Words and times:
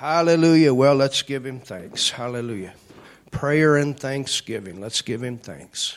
Hallelujah. 0.00 0.72
Well, 0.72 0.94
let's 0.96 1.22
give 1.22 1.44
him 1.44 1.60
thanks. 1.60 2.12
Hallelujah. 2.16 2.72
Prayer 3.30 3.76
and 3.76 3.98
thanksgiving. 3.98 4.80
Let's 4.80 5.02
give 5.02 5.22
him 5.22 5.38
thanks. 5.38 5.96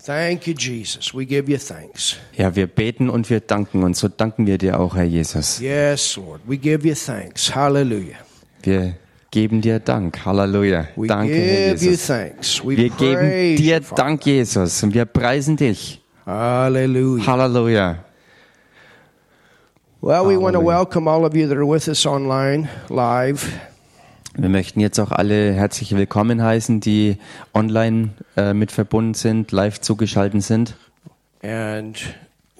Thank 0.00 0.46
you, 0.46 0.54
Jesus. 0.54 1.14
We 1.14 1.24
give 1.24 1.48
you 1.48 1.56
thanks. 1.58 2.16
Ja, 2.36 2.54
wir 2.54 2.66
beten 2.66 3.08
und 3.08 3.30
wir 3.30 3.40
danken 3.40 3.82
und 3.84 3.96
so 3.96 4.08
danken 4.08 4.46
wir 4.46 4.58
dir 4.58 4.78
auch, 4.78 4.96
Herr 4.96 5.04
Jesus. 5.04 5.60
Yes, 5.60 6.16
Lord. 6.16 6.42
We 6.46 6.58
give 6.58 6.86
you 6.86 6.94
thanks. 6.94 7.54
Hallelujah. 7.54 8.18
Wir 8.62 8.96
geben 9.30 9.60
dir 9.62 9.78
Dank. 9.78 10.24
Halleluja. 10.24 10.88
We 10.96 11.06
Danke, 11.06 11.34
Herr 11.34 11.74
give 11.74 11.84
you 11.84 11.90
Jesus. 11.92 12.06
thanks. 12.06 12.64
We 12.64 12.76
Wir 12.76 12.90
geben 12.90 13.56
dir. 13.56 13.80
Dank, 13.80 14.26
Jesus, 14.26 14.82
und 14.82 14.92
wir 14.92 15.06
preisen 15.06 15.56
dich. 15.56 16.00
Hallelujah. 16.26 17.26
Halleluja. 17.26 18.03
Well, 20.06 20.26
we 20.26 20.36
want 20.36 20.52
to 20.52 20.60
welcome 20.60 21.08
all 21.08 21.24
of 21.24 21.34
you 21.34 21.48
that 21.48 21.56
are 21.56 21.64
with 21.64 21.88
us 21.88 22.04
online, 22.04 22.68
live. 22.90 23.50
Wir 24.36 24.50
möchten 24.50 24.78
jetzt 24.80 25.00
auch 25.00 25.10
alle 25.10 25.54
herzlich 25.54 25.96
willkommen 25.96 26.42
heißen, 26.42 26.80
die 26.80 27.16
online 27.54 28.10
äh, 28.36 28.52
mit 28.52 28.70
verbunden 28.70 29.14
sind, 29.14 29.50
live 29.50 29.80
zugeschaltet 29.80 30.42
sind. 30.42 30.76
And 31.42 31.98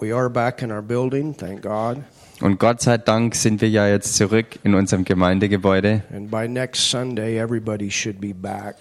we 0.00 0.16
are 0.16 0.30
back 0.30 0.62
in 0.62 0.72
our 0.72 0.80
building, 0.80 1.36
thank 1.36 1.60
God. 1.60 1.98
Und 2.40 2.58
Gott 2.58 2.80
sei 2.80 2.96
Dank 2.96 3.34
sind 3.34 3.60
wir 3.60 3.68
ja 3.68 3.88
jetzt 3.88 4.16
zurück 4.16 4.46
in 4.62 4.74
unserem 4.74 5.04
Gemeindegebäude. 5.04 6.02
And 6.14 6.30
by 6.30 6.48
next 6.48 6.90
Sunday, 6.90 7.38
everybody 7.38 7.90
should 7.90 8.22
be 8.22 8.32
back. 8.32 8.76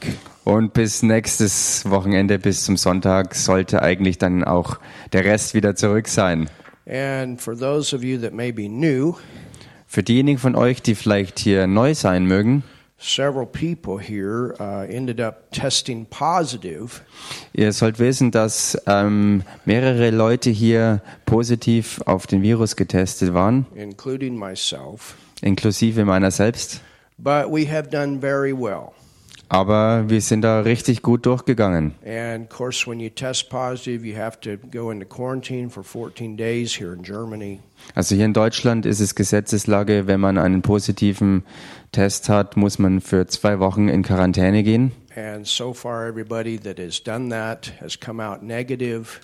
Und 0.45 0.71
bis 0.71 1.03
nächstes 1.03 1.83
Wochenende, 1.89 2.39
bis 2.39 2.63
zum 2.63 2.77
Sonntag, 2.77 3.35
sollte 3.35 3.81
eigentlich 3.81 4.19
dann 4.19 4.45
auch 4.45 4.79
der 5.11 5.25
Rest 5.25 5.53
wieder 5.53 5.75
zurück 5.75 6.07
sein. 6.07 6.49
And 6.85 7.39
for 7.39 7.55
those 7.57 7.95
of 7.95 8.03
you 8.03 8.19
that 8.19 8.33
may 8.33 8.51
be 8.51 8.67
new, 8.67 9.15
Für 9.87 10.01
diejenigen 10.03 10.39
von 10.39 10.55
euch, 10.55 10.81
die 10.81 10.95
vielleicht 10.95 11.37
hier 11.39 11.67
neu 11.67 11.93
sein 11.93 12.25
mögen, 12.25 12.63
several 12.97 13.45
people 13.45 13.99
here 13.99 14.55
uh, 14.59 14.83
ended 14.91 15.19
up 15.21 15.51
testing 15.51 16.05
positive 16.05 17.01
ihr 17.53 17.71
sollt 17.73 17.99
wissen, 17.99 18.31
dass 18.31 18.77
ähm, 18.87 19.43
mehrere 19.65 20.09
Leute 20.09 20.49
hier 20.49 21.01
positiv 21.25 22.01
auf 22.05 22.25
den 22.27 22.41
Virus 22.41 22.75
getestet 22.75 23.33
waren, 23.33 23.65
including 23.75 24.35
myself. 24.37 25.15
inklusive 25.41 26.03
meiner 26.05 26.31
selbst. 26.31 26.81
But 27.17 27.51
we 27.51 27.69
have 27.69 27.89
done 27.89 28.19
very 28.19 28.53
well. 28.53 28.93
Aber 29.49 30.09
wir 30.09 30.21
sind 30.21 30.41
da 30.41 30.61
richtig 30.61 31.01
gut 31.01 31.25
durchgegangen. 31.25 31.93
And 32.05 32.49
of 32.49 32.57
course, 32.57 32.89
when 32.89 32.99
you 32.99 33.09
test 33.09 33.49
positive, 33.49 34.05
you 34.05 34.17
have 34.17 34.39
to 34.41 34.57
go 34.71 34.89
into 34.89 35.05
quarantine 35.05 35.69
for 35.69 35.83
14 35.83 36.35
days 36.35 36.77
here 36.77 36.93
in 36.93 37.03
Germany. 37.03 37.59
Also 37.95 38.15
hier 38.15 38.25
in 38.25 38.33
Deutschland 38.33 38.85
ist 38.85 38.99
es 38.99 39.13
Gesetzeslage, 39.15 40.07
wenn 40.07 40.19
man 40.19 40.37
einen 40.37 40.61
positiven 40.61 41.43
Test 41.91 42.29
hat, 42.29 42.57
muss 42.57 42.79
man 42.79 43.01
für 43.01 43.27
zwei 43.27 43.59
Wochen 43.59 43.87
in 43.87 44.01
Quarantäne 44.03 44.63
gehen. 44.63 44.91
And 45.15 45.45
so 45.45 45.73
far, 45.73 46.07
everybody 46.07 46.57
that 46.57 46.79
has 46.79 47.03
done 47.03 47.29
that 47.29 47.71
has 47.79 47.99
come 47.99 48.19
out 48.19 48.41
negative. 48.41 49.19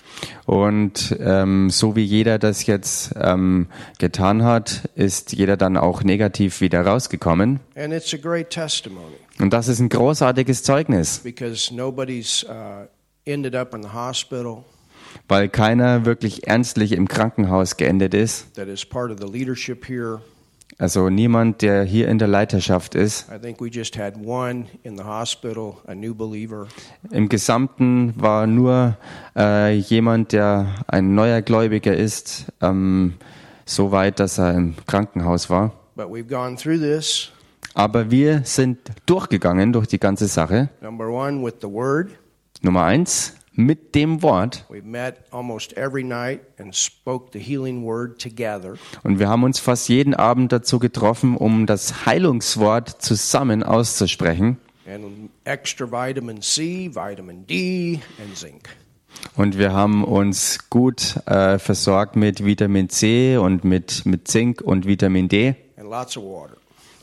Und 0.46 1.16
ähm, 1.18 1.68
so 1.70 1.96
wie 1.96 2.04
jeder 2.04 2.38
das 2.38 2.66
jetzt 2.66 3.12
ähm, 3.20 3.66
getan 3.98 4.44
hat, 4.44 4.88
ist 4.94 5.32
jeder 5.32 5.56
dann 5.56 5.76
auch 5.76 6.04
negativ 6.04 6.60
wieder 6.60 6.82
rausgekommen. 6.82 7.58
And 7.74 7.92
it's 7.92 8.14
a 8.14 8.18
great 8.18 8.50
testimony 8.50 9.16
Und 9.40 9.52
das 9.52 9.68
ist 9.68 9.80
ein 9.80 9.88
großartiges 9.88 10.62
Zeugnis, 10.62 11.18
because 11.20 11.74
nobody's 11.74 12.44
uh, 12.44 12.86
ended 13.24 13.54
up 13.54 13.74
in 13.74 13.82
the 13.82 13.88
hospital 13.92 14.64
weil 15.28 15.48
keiner 15.48 16.04
wirklich 16.04 16.46
ernstlich 16.46 16.92
im 16.92 17.08
Krankenhaus 17.08 17.76
geendet 17.76 18.14
ist. 18.14 18.46
Also 20.78 21.10
niemand, 21.10 21.62
der 21.62 21.84
hier 21.84 22.08
in 22.08 22.18
der 22.18 22.28
Leiterschaft 22.28 22.94
ist. 22.94 23.26
I 23.30 23.38
think 23.38 23.60
we 23.60 23.68
just 23.68 23.98
had 23.98 24.14
one 24.24 24.66
in 24.82 24.96
the 24.96 25.04
hospital, 25.04 25.76
a 25.86 25.94
new 25.94 26.14
believer. 26.14 26.68
Im 27.10 27.28
Gesamten 27.28 28.14
war 28.16 28.46
nur 28.46 28.96
äh, 29.36 29.76
jemand, 29.76 30.32
der 30.32 30.74
ein 30.86 31.14
neuer 31.14 31.42
Gläubiger 31.42 31.94
ist, 31.94 32.46
ähm, 32.62 33.14
so 33.66 33.92
weit, 33.92 34.20
dass 34.20 34.38
er 34.38 34.54
im 34.54 34.74
Krankenhaus 34.86 35.50
war. 35.50 35.72
But 35.96 36.06
we've 36.06 36.28
gone 36.28 36.56
through 36.56 36.78
this. 36.78 37.30
Aber 37.80 38.10
wir 38.10 38.42
sind 38.44 38.78
durchgegangen 39.06 39.72
durch 39.72 39.86
die 39.86 39.98
ganze 39.98 40.26
Sache. 40.26 40.68
Number 40.82 41.08
one, 41.08 41.42
with 41.42 41.54
the 41.62 41.66
Word. 41.66 42.10
Nummer 42.60 42.84
eins, 42.84 43.32
mit 43.54 43.94
dem 43.94 44.20
Wort. 44.20 44.66
We 44.68 44.82
met 44.82 45.14
almost 45.30 45.74
every 45.78 46.04
night 46.04 46.42
and 46.58 46.76
spoke 46.76 47.30
the 47.32 47.38
healing 47.38 47.82
word 47.82 48.20
together. 48.20 48.74
Und 49.02 49.18
wir 49.18 49.30
haben 49.30 49.44
uns 49.44 49.60
fast 49.60 49.88
jeden 49.88 50.12
Abend 50.12 50.52
dazu 50.52 50.78
getroffen, 50.78 51.38
um 51.38 51.64
das 51.64 52.04
Heilungswort 52.04 53.00
zusammen 53.00 53.62
auszusprechen. 53.62 54.58
Und 59.36 59.58
wir 59.58 59.72
haben 59.72 60.04
uns 60.04 60.58
gut 60.68 61.16
äh, 61.24 61.58
versorgt 61.58 62.14
mit 62.16 62.44
Vitamin 62.44 62.90
C 62.90 63.38
und 63.38 63.64
mit, 63.64 64.04
mit 64.04 64.28
Zink 64.28 64.60
und 64.60 64.86
Vitamin 64.86 65.30
D 65.30 65.54
And 65.78 65.88
lots 65.88 66.14
of 66.18 66.24
water. 66.24 66.59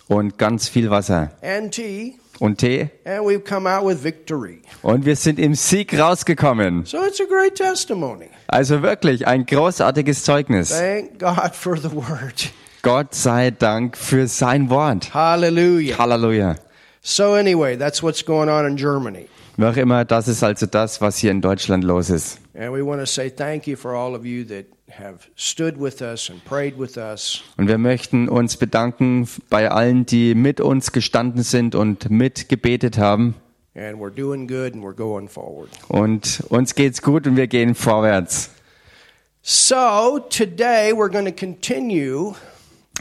Und 0.07 0.37
ganz 0.37 0.69
viel 0.69 0.89
Wasser 0.89 1.31
und 1.41 1.71
Tee. 1.71 2.89
And 3.05 3.25
we've 3.25 3.43
come 3.43 3.67
out 3.67 3.85
with 3.85 4.03
victory. 4.03 4.61
Und 4.83 5.05
wir 5.05 5.15
sind 5.15 5.39
im 5.39 5.55
Sieg 5.55 5.97
rausgekommen. 5.97 6.85
So 6.85 7.03
it's 7.03 7.19
a 7.19 7.25
great 7.25 7.55
testimony. 7.55 8.29
Also 8.47 8.81
wirklich 8.83 9.25
ein 9.27 9.45
großartiges 9.45 10.23
Zeugnis. 10.23 10.69
Thank 10.69 11.19
God 11.19 11.55
for 11.55 11.77
the 11.77 11.91
word. 11.91 12.51
Gott 12.83 13.15
sei 13.15 13.51
Dank 13.51 13.97
für 13.97 14.27
sein 14.27 14.69
Wort. 14.69 15.13
Hallelujah. 15.13 15.97
Halleluja. 15.97 16.55
So, 17.01 17.33
anyway, 17.33 17.75
that's 17.77 18.03
what's 18.03 18.23
going 18.23 18.49
on 18.49 18.65
in 18.65 18.75
Germany. 18.77 19.27
Wie 19.59 19.65
auch 19.65 19.75
immer, 19.75 20.05
das 20.05 20.27
ist 20.27 20.43
also 20.43 20.67
das, 20.67 21.01
was 21.01 21.17
hier 21.17 21.31
in 21.31 21.41
Deutschland 21.41 21.83
los 21.83 22.11
ist. 22.11 22.39
And 22.53 22.71
we 22.71 22.85
want 22.85 22.99
to 22.99 23.07
say 23.07 23.31
thank 23.31 23.65
you 23.65 23.75
for 23.75 23.93
all 23.93 24.15
of 24.15 24.23
you 24.23 24.43
that 24.45 24.65
have 24.91 25.17
stood 25.35 25.79
with 25.79 25.99
us 25.99 26.29
and 26.29 26.45
prayed 26.45 26.77
with 26.77 26.95
us. 26.95 27.41
Und 27.57 27.67
wir 27.67 27.79
möchten 27.79 28.29
uns 28.29 28.57
bedanken 28.57 29.27
bei 29.49 29.71
allen, 29.71 30.05
die 30.05 30.35
mit 30.35 30.61
uns 30.61 30.91
gestanden 30.91 31.41
sind 31.41 31.73
und 31.73 32.11
mitgebetet 32.11 32.99
haben. 32.99 33.33
And 33.73 33.99
we're 33.99 34.13
doing 34.13 34.47
good 34.47 34.75
and 34.75 34.83
we're 34.83 34.95
going 34.95 35.27
forward. 35.27 35.69
Und 35.87 36.43
uns 36.49 36.75
geht's 36.75 37.01
gut 37.01 37.25
und 37.25 37.35
wir 37.35 37.47
gehen 37.47 37.73
vorwärts. 37.73 38.51
So, 39.41 40.19
today 40.29 40.91
we're 40.93 41.09
going 41.09 41.25
to 41.25 41.31
continue 41.31 42.35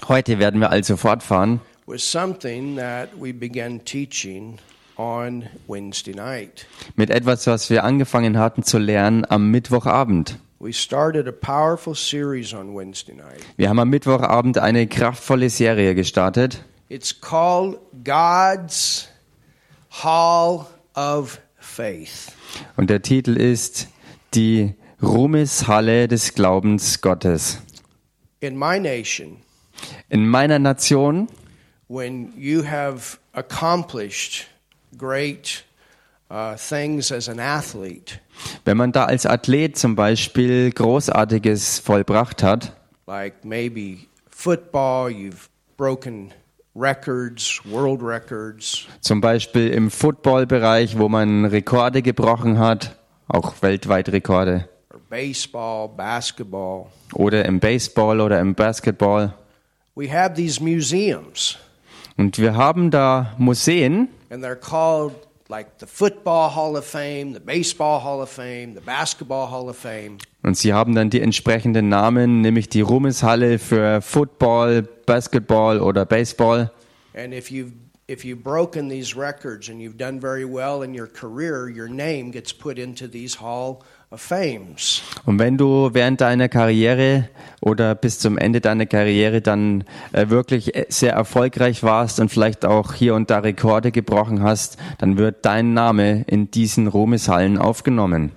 Heute 0.09 0.39
werden 0.39 0.61
wir 0.61 0.71
also 0.71 0.97
fortfahren 0.97 1.61
with 1.87 2.01
something 2.01 2.77
that 2.77 3.11
we 3.15 3.33
began 3.35 3.85
teaching 3.85 4.59
on 4.97 5.45
Wednesday 5.67 6.15
night. 6.15 6.67
mit 6.97 7.11
etwas, 7.11 7.47
was 7.47 7.71
wir 7.71 7.85
angefangen 7.85 8.39
hatten 8.39 8.63
zu 8.63 8.79
lernen 8.79 9.25
am 9.29 9.51
Mittwochabend. 9.51 10.39
We 10.59 10.73
started 10.73 11.29
a 11.29 11.33
powerful 11.33 11.95
series 11.95 12.55
on 12.55 12.75
Wednesday 12.75 13.15
night. 13.15 13.45
Wir 13.57 13.69
haben 13.69 13.79
am 13.79 13.91
Mittwochabend 13.91 14.59
eine 14.59 14.87
kraftvolle 14.87 15.51
Serie 15.51 15.95
gestartet. 15.95 16.65
It's 16.89 17.21
called 17.21 17.79
God's 18.05 19.09
Hall 19.91 20.67
of 20.95 21.41
Faith. 21.59 22.33
Und 22.77 22.89
der 22.89 23.03
Titel 23.03 23.37
ist 23.37 23.89
Die 24.35 24.75
Ruhmeshalle 25.03 26.09
des 26.09 26.35
Glaubens 26.35 27.03
Gottes. 27.03 27.61
In 28.41 28.57
my 28.59 28.79
nation, 28.81 29.39
In 30.09 30.27
meiner 30.29 30.59
Nation, 30.59 31.29
when 31.89 32.33
you 32.37 32.65
have 32.65 33.19
accomplished 33.35 34.47
great 34.99 35.65
uh, 36.31 36.55
things 36.57 37.13
as 37.13 37.29
an 37.29 37.39
athlete, 37.41 38.21
wenn 38.65 38.77
man 38.77 38.93
da 38.93 39.05
als 39.05 39.27
Athlet 39.27 39.77
zum 39.79 39.97
Beispiel 39.97 40.71
Großartiges 40.71 41.79
vollbracht 41.81 42.43
hat, 42.43 42.73
like 43.07 43.45
maybe 43.45 44.07
football, 44.31 45.11
you've 45.11 45.49
broken 45.77 46.33
records, 46.75 47.61
world 47.65 48.03
records, 48.03 48.87
zum 49.01 49.21
Beispiel 49.21 49.69
im 49.71 49.91
Footballbereich, 49.91 50.99
wo 50.99 51.09
man 51.09 51.45
Rekorde 51.47 52.03
gebrochen 52.03 52.59
hat, 52.59 52.97
auch 53.29 53.55
weltweit 53.63 54.09
Rekorde, 54.11 54.69
or 54.93 55.01
baseball, 55.09 55.89
basketball. 55.89 56.87
oder 57.15 57.45
im 57.45 57.61
Baseball 57.61 58.21
oder 58.21 58.41
im 58.41 58.55
Basketball. 58.55 59.33
We 59.95 60.13
have 60.13 60.35
these 60.35 60.63
museums, 60.63 61.57
Und 62.19 62.39
wir 62.39 62.55
haben 62.55 62.91
da 62.91 63.35
Museen, 63.39 64.09
and 64.31 64.43
they're 64.43 64.57
called 64.57 65.15
like 65.49 65.79
the 65.79 65.87
Football 65.87 66.49
Hall 66.49 66.77
of 66.77 66.85
Fame, 66.85 67.33
the 67.33 67.41
Baseball 67.41 68.01
Hall 68.01 68.21
of 68.21 68.29
Fame, 68.29 68.75
the 68.75 68.81
Basketball 68.81 69.47
Hall 69.47 69.69
of 69.69 69.77
Fame. 69.77 70.19
und 70.43 70.57
sie 70.57 70.73
haben 70.73 70.95
dann 70.95 71.11
die 71.11 71.21
entsprechenden 71.21 71.89
Namen, 71.89 72.41
nämlich 72.41 72.69
die 72.69 72.81
Ruhmeshalle 72.81 73.59
für 73.59 74.01
Football, 74.01 74.83
Basketball 75.07 75.81
oder 75.81 76.05
Baseball. 76.05 76.71
And 77.15 77.33
if 77.33 77.51
you've 77.51 77.73
if 78.09 78.25
you've 78.25 78.43
broken 78.43 78.89
these 78.89 79.17
records 79.17 79.69
and 79.69 79.81
you've 79.81 79.97
done 79.99 80.21
very 80.21 80.45
well 80.45 80.83
in 80.83 80.95
your 80.95 81.09
career, 81.09 81.69
your 81.69 81.89
name 81.89 82.31
gets 82.31 82.53
put 82.53 82.79
into 82.79 83.09
these 83.09 83.35
Hall 83.35 83.81
of. 83.81 83.87
Und 84.11 85.39
wenn 85.39 85.59
du 85.59 85.91
während 85.93 86.21
deiner 86.21 86.49
Karriere 86.49 87.29
oder 87.61 87.95
bis 87.97 88.21
zum 88.21 88.39
Ende 88.39 88.61
deiner 88.61 88.87
Karriere 88.87 89.41
dann 89.41 89.85
äh, 90.13 90.29
wirklich 90.29 90.77
äh, 90.77 90.87
sehr 90.89 91.13
erfolgreich 91.13 91.83
warst 91.83 92.21
und 92.21 92.29
vielleicht 92.29 92.65
auch 92.65 92.93
hier 92.93 93.15
und 93.15 93.31
da 93.31 93.41
Rekorde 93.41 93.91
gebrochen 93.91 94.43
hast, 94.43 94.79
dann 94.99 95.19
wird 95.19 95.45
dein 95.45 95.75
Name 95.75 96.23
in 96.29 96.51
diesen 96.53 96.87
Ruhmeshallen 96.87 97.59
aufgenommen. 97.59 98.31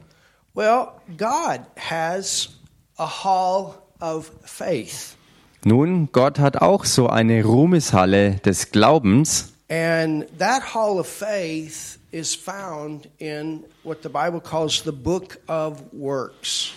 Well, 0.56 0.88
God 1.18 1.62
has 1.78 2.50
a 2.98 3.24
hall 3.24 3.76
of 4.02 4.32
faith. 4.44 5.16
Nun, 5.64 6.10
Gott 6.12 6.40
hat 6.40 6.58
auch 6.58 6.86
so 6.86 7.08
eine 7.08 7.44
Ruhmeshalle 7.44 8.36
des 8.38 8.72
Glaubens. 8.72 9.54
And 9.70 10.26
that 10.40 10.74
hall 10.74 11.00
of 11.00 11.08
faith 11.08 11.99
is 12.12 12.36
found 12.36 13.10
in 13.18 13.64
what 13.84 14.04
the 14.04 14.10
Bible 14.10 14.40
calls 14.40 14.84
the 14.84 14.92
book 14.92 15.40
of 15.48 15.84
works. 15.92 16.72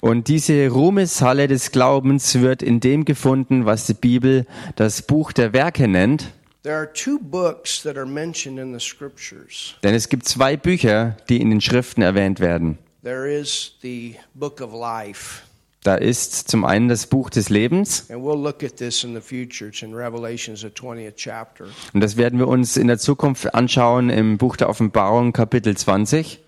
Und 0.00 0.28
diese 0.28 0.68
Ruhmeshalle 0.68 1.48
des 1.48 1.70
Glaubens 1.72 2.40
wird 2.40 2.62
in 2.62 2.80
dem 2.80 3.04
gefunden, 3.04 3.64
was 3.64 3.86
die 3.86 3.94
Bibel 3.94 4.46
das 4.76 5.02
Buch 5.02 5.32
der 5.32 5.52
Werke 5.52 5.88
nennt. 5.88 6.32
There 6.62 6.76
are 6.76 6.92
two 6.92 7.18
books 7.18 7.82
that 7.82 7.96
are 7.96 8.06
mentioned 8.06 8.58
in 8.58 8.78
the 8.78 8.84
scriptures. 8.84 9.76
Denn 9.82 9.94
es 9.94 10.08
gibt 10.08 10.28
zwei 10.28 10.56
Bücher, 10.56 11.16
die 11.28 11.40
in 11.40 11.50
den 11.50 11.60
Schriften 11.60 12.02
erwähnt 12.02 12.40
werden. 12.40 12.78
There 13.02 13.26
is 13.30 13.76
the 13.80 14.16
book 14.34 14.60
of 14.60 14.72
life, 14.72 15.44
Da 15.84 15.94
ist 15.94 16.48
zum 16.48 16.64
einen 16.64 16.88
das 16.88 17.06
Buch 17.06 17.30
des 17.30 17.50
Lebens, 17.50 18.10
and 18.10 18.20
we'll 18.22 18.40
look 18.42 18.64
at 18.64 18.76
this 18.76 19.04
in 19.04 19.14
the 19.14 19.20
future. 19.20 19.68
It's 19.68 19.82
in 19.82 19.94
Revelations, 19.94 20.60
the 20.60 20.68
20th 20.68 21.14
chapter. 21.16 21.66
und 21.94 22.00
das 22.00 22.16
werden 22.16 22.38
wir 22.38 22.48
uns 22.48 22.76
in 22.76 22.88
der 22.88 22.98
Zukunft 22.98 23.54
anschauen 23.54 24.10
im 24.10 24.38
Buch 24.38 24.56
der 24.56 24.68
Offenbarung 24.68 25.32
Kapitel 25.32 25.76
20. 25.76 26.40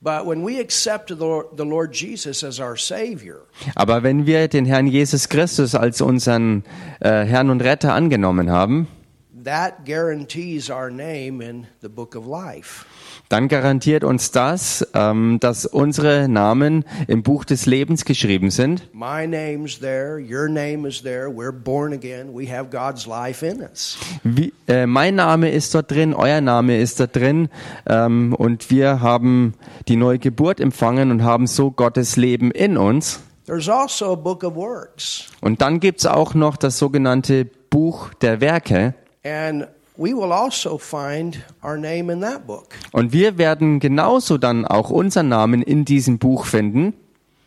But 0.00 0.24
when 0.26 0.46
we 0.46 0.60
accept 0.60 1.08
the 1.08 1.16
Lord, 1.16 1.46
the 1.56 1.64
Lord 1.64 1.96
Jesus 1.96 2.44
as 2.44 2.60
our 2.60 2.76
Savior, 2.76 3.38
Aber 3.74 4.02
wenn 4.04 4.24
wir 4.24 4.46
den 4.46 4.66
Herrn 4.66 4.86
Jesus 4.86 5.28
Christus 5.28 5.74
als 5.74 6.00
unseren 6.00 6.62
äh, 7.00 7.24
Herrn 7.24 7.50
und 7.50 7.62
Retter 7.62 7.92
angenommen 7.92 8.50
haben, 8.50 8.86
that 9.42 9.84
guarantees 9.84 10.70
our 10.70 10.90
name 10.90 11.42
in 11.42 11.66
the 11.80 11.88
book 11.88 12.14
of 12.14 12.26
life. 12.26 12.84
Dann 13.28 13.48
garantiert 13.48 14.04
uns 14.04 14.30
das, 14.30 14.86
ähm, 14.94 15.38
dass 15.40 15.66
unsere 15.66 16.28
Namen 16.28 16.84
im 17.08 17.22
Buch 17.22 17.44
des 17.44 17.66
Lebens 17.66 18.04
geschrieben 18.04 18.50
sind. 18.50 18.88
There, 19.80 20.18
again. 21.92 22.30
Wie, 24.22 24.52
äh, 24.68 24.86
mein 24.86 25.14
Name 25.14 25.50
ist 25.50 25.74
dort 25.74 25.90
drin, 25.90 26.14
euer 26.14 26.40
Name 26.40 26.78
ist 26.78 27.00
dort 27.00 27.16
drin 27.16 27.48
ähm, 27.88 28.34
und 28.34 28.70
wir 28.70 29.00
haben 29.00 29.54
die 29.88 29.96
neue 29.96 30.18
Geburt 30.18 30.60
empfangen 30.60 31.10
und 31.10 31.22
haben 31.24 31.46
so 31.46 31.70
Gottes 31.70 32.16
Leben 32.16 32.50
in 32.50 32.76
uns. 32.76 33.20
There's 33.46 33.68
also 33.68 34.12
a 34.12 34.16
book 34.16 34.42
of 34.42 34.56
works. 34.56 35.26
Und 35.40 35.62
dann 35.62 35.78
gibt's 35.78 36.04
auch 36.04 36.34
noch 36.34 36.56
das 36.56 36.78
sogenannte 36.78 37.44
Buch 37.44 38.12
der 38.14 38.40
Werke. 38.40 38.94
And 39.22 39.68
we 39.96 40.14
will 40.14 40.32
also 40.32 40.78
find 40.78 41.42
our 41.62 41.76
name 41.76 42.12
in 42.12 42.20
that 42.20 42.46
book. 42.46 42.74
Und 42.92 43.12
wir 43.12 43.38
werden 43.38 43.80
genauso 43.80 44.38
dann 44.38 44.64
auch 44.64 44.90
unseren 44.90 45.28
Namen 45.28 45.62
in 45.62 45.84
diesem 45.84 46.18
Buch 46.18 46.46
finden. 46.46 46.94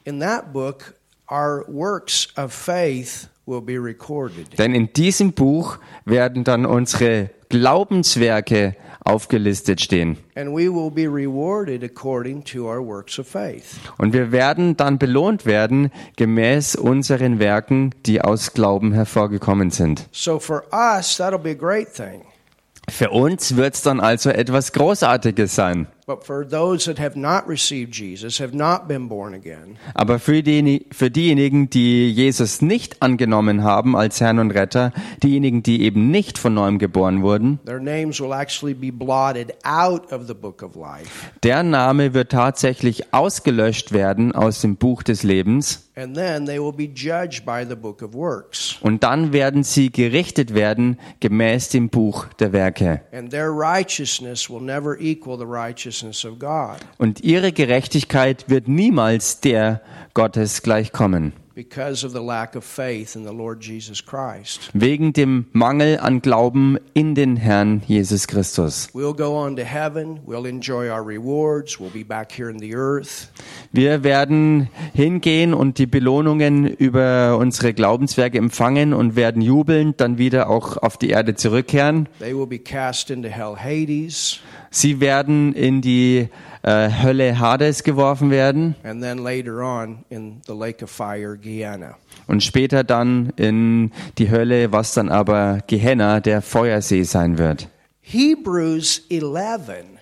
In 0.05 0.19
that 0.19 0.53
book, 0.53 0.95
our 1.29 1.65
works 1.67 2.27
of 2.37 2.53
faith 2.53 3.29
will 3.45 3.61
be 3.61 3.77
recorded. 3.77 4.57
Denn 4.57 4.73
in 4.73 4.91
diesem 4.93 5.33
Buch 5.33 5.77
werden 6.05 6.43
dann 6.43 6.65
unsere 6.65 7.29
Glaubenswerke 7.49 8.75
aufgelistet 9.03 9.81
stehen. 9.81 10.17
And 10.35 10.51
we 10.51 10.69
will 10.71 10.91
be 10.91 11.07
rewarded 11.07 11.83
according 11.83 12.43
to 12.45 12.67
our 12.67 12.85
works 12.85 13.17
of 13.19 13.27
faith. 13.27 13.79
Und 13.97 14.13
wir 14.13 14.31
werden 14.31 14.77
dann 14.77 14.99
belohnt 14.99 15.45
werden 15.45 15.91
gemäß 16.15 16.75
unseren 16.75 17.39
Werken, 17.39 17.95
die 18.05 18.21
aus 18.21 18.53
Glauben 18.53 18.93
hervorgekommen 18.93 19.71
sind. 19.71 20.07
So 20.11 20.39
for 20.39 20.63
us, 20.71 21.17
that'll 21.17 21.39
be 21.39 21.51
a 21.51 21.53
great 21.53 21.93
thing. 21.93 22.23
Für 22.89 23.11
uns 23.11 23.55
wird's 23.55 23.81
dann 23.81 23.99
also 23.99 24.29
etwas 24.29 24.73
Großartiges 24.73 25.55
sein. 25.55 25.87
But 26.09 26.25
for 26.25 26.43
those 26.43 26.85
that 26.85 26.97
have 26.97 27.15
not 27.15 27.47
received 27.47 27.93
Jesus, 27.93 28.39
have 28.39 28.55
not 28.55 28.87
been 28.87 29.07
born 29.07 29.35
again, 29.35 29.77
Aber 29.93 30.17
für, 30.17 30.41
die, 30.41 30.87
für 30.91 31.11
diejenigen, 31.11 31.69
die 31.69 32.11
Jesus 32.11 32.63
nicht 32.63 33.03
angenommen 33.03 33.63
haben 33.63 33.95
als 33.95 34.19
Herrn 34.19 34.39
und 34.39 34.49
Retter, 34.49 34.91
diejenigen, 35.21 35.61
die 35.61 35.83
eben 35.83 36.09
nicht 36.09 36.39
von 36.39 36.55
neuem 36.55 36.79
geboren 36.79 37.21
wurden, 37.21 37.59
their 37.63 37.79
names 37.79 38.19
will 38.19 38.33
actually 38.33 38.73
be 38.73 38.91
blotted 38.91 39.53
out 39.63 40.11
of 40.11 40.25
the 40.25 40.33
book 40.33 40.63
of 40.63 40.75
life. 40.75 41.29
der 41.43 41.61
Name 41.61 42.15
wird 42.15 42.31
tatsächlich 42.31 43.13
ausgelöscht 43.13 43.91
werden 43.91 44.31
aus 44.31 44.61
dem 44.61 44.77
Buch 44.77 45.03
des 45.03 45.21
Lebens. 45.21 45.85
And 45.95 46.15
then 46.15 46.45
they 46.45 46.59
will 46.59 46.71
be 46.71 46.87
judged 46.87 47.45
by 47.45 47.65
the 47.67 47.75
book 47.75 48.01
of 48.01 48.13
works. 48.13 48.77
Und 48.79 49.03
dann 49.03 49.33
werden 49.33 49.63
sie 49.63 49.91
gerichtet 49.91 50.55
werden 50.55 50.97
gemäß 51.19 51.69
dem 51.69 51.89
Buch 51.89 52.25
der 52.39 52.53
Werke. 52.53 53.01
And 53.11 53.29
their 53.29 53.51
righteousness 53.51 54.49
will 54.49 54.61
never 54.61 54.97
equal 54.99 55.37
the 55.37 55.45
righteousness 55.45 55.98
Und 56.97 57.21
ihre 57.21 57.51
Gerechtigkeit 57.51 58.45
wird 58.49 58.67
niemals 58.67 59.39
der 59.41 59.81
Gottes 60.13 60.61
gleichkommen. 60.61 61.33
Because 61.59 62.05
of 62.05 62.13
the 62.13 62.21
lack 62.21 62.55
of 62.55 62.63
faith 62.63 63.17
in 63.17 63.25
the 63.25 63.33
Lord 63.33 63.61
Jesus 63.61 64.01
Christ. 64.01 64.69
Wegen 64.73 65.11
dem 65.11 65.47
Mangel 65.51 65.97
an 65.99 66.21
Glauben 66.21 66.77
in 66.93 67.15
den 67.15 67.35
Herrn 67.35 67.81
Jesus 67.85 68.27
Christus. 68.27 68.87
We'll 68.93 69.13
go 69.13 69.35
on 69.35 69.57
to 69.57 69.65
heaven. 69.65 70.21
We'll 70.25 70.45
enjoy 70.45 70.89
our 70.89 71.05
rewards. 71.05 71.77
We'll 71.77 71.91
be 71.91 72.05
back 72.05 72.31
here 72.31 72.49
in 72.49 72.59
the 72.59 72.73
earth. 72.75 73.29
Wir 73.73 74.05
werden 74.05 74.69
hingehen 74.93 75.53
und 75.53 75.79
die 75.79 75.85
Belohnungen 75.85 76.65
über 76.65 77.37
unsere 77.37 77.73
Glaubenswerke 77.73 78.37
empfangen 78.37 78.93
und 78.93 79.17
werden 79.17 79.41
jubelnd 79.41 79.99
dann 79.99 80.17
wieder 80.17 80.49
auch 80.49 80.77
auf 80.77 80.95
die 80.95 81.09
Erde 81.09 81.35
zurückkehren. 81.35 82.07
They 82.19 82.33
will 82.33 82.47
be 82.47 82.59
cast 82.59 83.11
into 83.11 83.27
hell 83.27 83.57
Hades, 83.57 84.39
Sie 84.71 84.99
werden 84.99 85.53
in 85.53 85.81
die 85.81 86.29
äh, 86.63 86.89
Hölle 87.03 87.39
Hades 87.39 87.83
geworfen 87.83 88.31
werden 88.31 88.75
and 88.83 89.01
then 89.01 89.17
later 89.17 89.61
on 89.61 90.05
in 90.09 90.41
the 90.47 90.53
lake 90.53 90.83
of 90.83 90.89
fire, 90.89 91.37
und 92.27 92.43
später 92.43 92.83
dann 92.83 93.31
in 93.35 93.91
die 94.17 94.29
Hölle, 94.29 94.71
was 94.71 94.93
dann 94.93 95.09
aber 95.09 95.59
Gehenna, 95.67 96.19
der 96.19 96.41
Feuersee 96.41 97.03
sein 97.03 97.37
wird. 97.37 97.67
Hebrews 98.01 99.03
11 99.09 99.99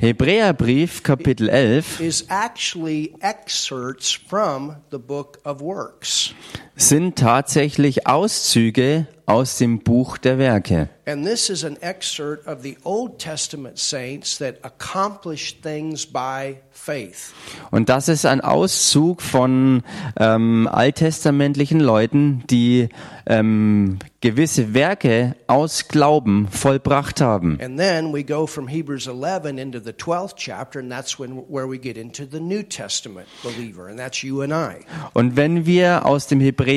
Hebräerbrief 0.00 1.02
Kapitel 1.02 1.48
11 1.48 2.00
is 2.00 2.24
actually 2.28 3.16
excerpts 3.20 4.12
from 4.12 4.76
the 4.90 4.98
book 4.98 5.38
of 5.44 5.60
works. 5.60 6.34
Sind 6.78 7.16
tatsächlich 7.16 8.06
Auszüge 8.06 9.06
aus 9.28 9.58
dem 9.58 9.80
Buch 9.80 10.16
der 10.16 10.38
Werke. 10.38 10.88
And 11.04 11.24
this 11.24 11.50
is 11.50 11.64
an 11.64 11.76
excerpt 11.80 12.46
of 12.46 12.62
the 12.62 12.76
Old 12.84 13.18
Testament 13.18 13.78
saints 13.78 14.38
that 14.38 14.56
accomplished 14.62 15.62
things 15.62 16.06
by 16.06 16.56
faith. 16.70 17.32
Und 17.70 17.88
das 17.88 18.08
ist 18.08 18.24
ein 18.26 18.40
Auszug 18.40 19.22
von 19.22 19.82
ähm, 20.18 20.68
alttestamentlichen 20.70 21.80
Leuten, 21.80 22.44
die 22.50 22.88
ähm, 23.26 23.98
gewisse 24.20 24.74
Werke 24.74 25.34
aus 25.46 25.88
Glauben 25.88 26.48
vollbracht 26.50 27.20
haben. 27.20 27.58
And 27.60 27.78
then 27.78 28.12
we 28.12 28.22
go 28.22 28.46
from 28.46 28.68
Hebrews 28.68 29.06
11 29.06 29.58
into 29.58 29.78
the 29.78 29.92
12th 29.92 30.36
chapter, 30.36 30.80
and 30.80 30.90
that's 30.90 31.18
when, 31.18 31.42
where 31.48 31.68
we 31.68 31.78
get 31.78 31.96
into 31.96 32.24
the 32.30 32.40
New 32.40 32.62
Testament 32.62 33.26
believer, 33.42 33.88
and 33.88 33.98
that's 33.98 34.22
you 34.22 34.42
and 34.42 34.52
I. 34.52 34.84
Und 35.14 35.36
wenn 35.36 35.64
wir 35.64 36.04
aus 36.04 36.26
dem 36.26 36.40
Hebräer 36.40 36.67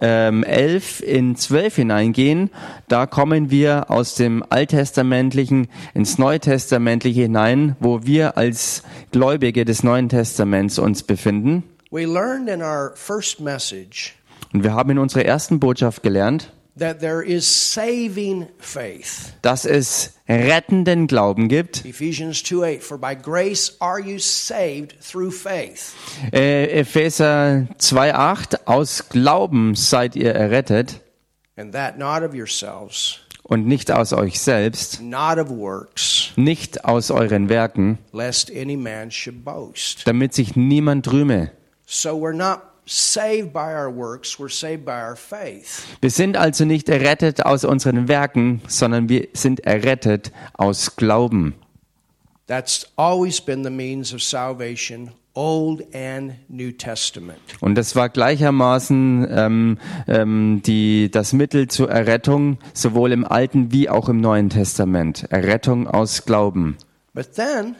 ähm, 0.00 0.44
11 0.44 1.00
in 1.00 1.36
12 1.36 1.76
hineingehen, 1.76 2.50
da 2.88 3.06
kommen 3.06 3.50
wir 3.50 3.90
aus 3.90 4.14
dem 4.14 4.44
Alttestamentlichen 4.48 5.68
ins 5.94 6.18
Neutestamentliche 6.18 7.22
hinein, 7.22 7.76
wo 7.80 8.04
wir 8.04 8.36
als 8.36 8.82
Gläubige 9.10 9.64
des 9.64 9.82
Neuen 9.82 10.08
Testaments 10.08 10.78
uns 10.78 11.02
befinden. 11.02 11.64
We 11.90 12.04
learned 12.04 12.48
in 12.48 12.62
our 12.62 12.92
first 12.94 13.40
message 13.40 14.14
Und 14.52 14.62
wir 14.62 14.72
haben 14.72 14.90
in 14.90 14.98
unserer 14.98 15.24
ersten 15.24 15.60
Botschaft 15.60 16.02
gelernt, 16.02 16.52
that 16.78 17.00
there 17.00 17.22
is 17.22 17.46
saving 17.46 18.48
faith. 18.58 19.32
dass 19.42 19.64
es 19.64 20.14
rettenden 20.28 21.06
Glauben 21.06 21.48
gibt. 21.48 21.84
Ephesians 21.84 22.42
2 22.42 22.62
8, 22.78 22.82
for 22.82 22.98
by 22.98 23.14
grace 23.14 23.76
are 23.80 24.00
you 24.00 24.18
saved 24.18 24.94
through 25.00 25.30
faith. 25.32 25.94
Äh, 26.32 26.80
Epheser 26.80 27.66
2,8, 27.78 28.60
aus 28.66 29.08
Glauben 29.08 29.74
seid 29.74 30.16
ihr 30.16 30.34
errettet 30.34 31.00
And 31.56 31.72
that 31.72 31.98
not 31.98 32.22
of 32.22 32.34
yourselves, 32.34 33.18
und 33.42 33.66
nicht 33.66 33.90
aus 33.90 34.12
euch 34.12 34.38
selbst, 34.38 35.00
not 35.00 35.38
of 35.38 35.48
works, 35.48 36.32
nicht 36.36 36.84
aus 36.84 37.10
euren 37.10 37.48
Werken, 37.48 37.98
lest 38.12 38.50
any 38.50 38.76
man 38.76 39.10
should 39.10 39.44
boast. 39.44 40.06
damit 40.06 40.34
sich 40.34 40.54
niemand 40.54 41.10
rühme. 41.10 41.50
So 41.86 42.10
we're 42.10 42.34
not 42.36 42.67
saved 42.88 43.52
by 43.52 43.74
our 43.74 43.90
works, 43.94 44.38
we're 44.38 44.48
saved 44.48 44.84
by 44.84 45.00
our 45.02 45.16
faith. 45.16 45.84
Wir 46.00 46.10
sind 46.10 46.36
also 46.36 46.64
nicht 46.64 46.88
errettet 46.88 47.44
aus 47.44 47.64
unseren 47.64 48.08
Werken, 48.08 48.62
sondern 48.66 49.08
wir 49.08 49.28
sind 49.34 49.60
errettet 49.60 50.32
aus 50.54 50.96
Glauben. 50.96 51.54
That's 52.46 52.86
always 52.96 53.40
been 53.40 53.62
the 53.62 53.70
means 53.70 54.14
of 54.14 54.22
salvation 54.22 55.10
Old 55.34 55.94
and 55.94 56.32
New 56.48 56.72
Testament. 56.72 57.38
Und 57.60 57.76
das 57.76 57.94
war 57.94 58.08
gleichermaßen 58.08 59.28
ähm, 59.30 59.78
ähm, 60.08 60.62
die, 60.64 61.10
das 61.10 61.32
Mittel 61.32 61.68
zur 61.68 61.90
Errettung, 61.90 62.58
sowohl 62.72 63.12
im 63.12 63.24
Alten 63.24 63.70
wie 63.70 63.88
auch 63.88 64.08
im 64.08 64.20
Neuen 64.20 64.50
Testament. 64.50 65.26
Errettung 65.30 65.86
aus 65.86 66.24
Glauben. 66.24 66.76
But 67.14 67.34
then 67.34 67.76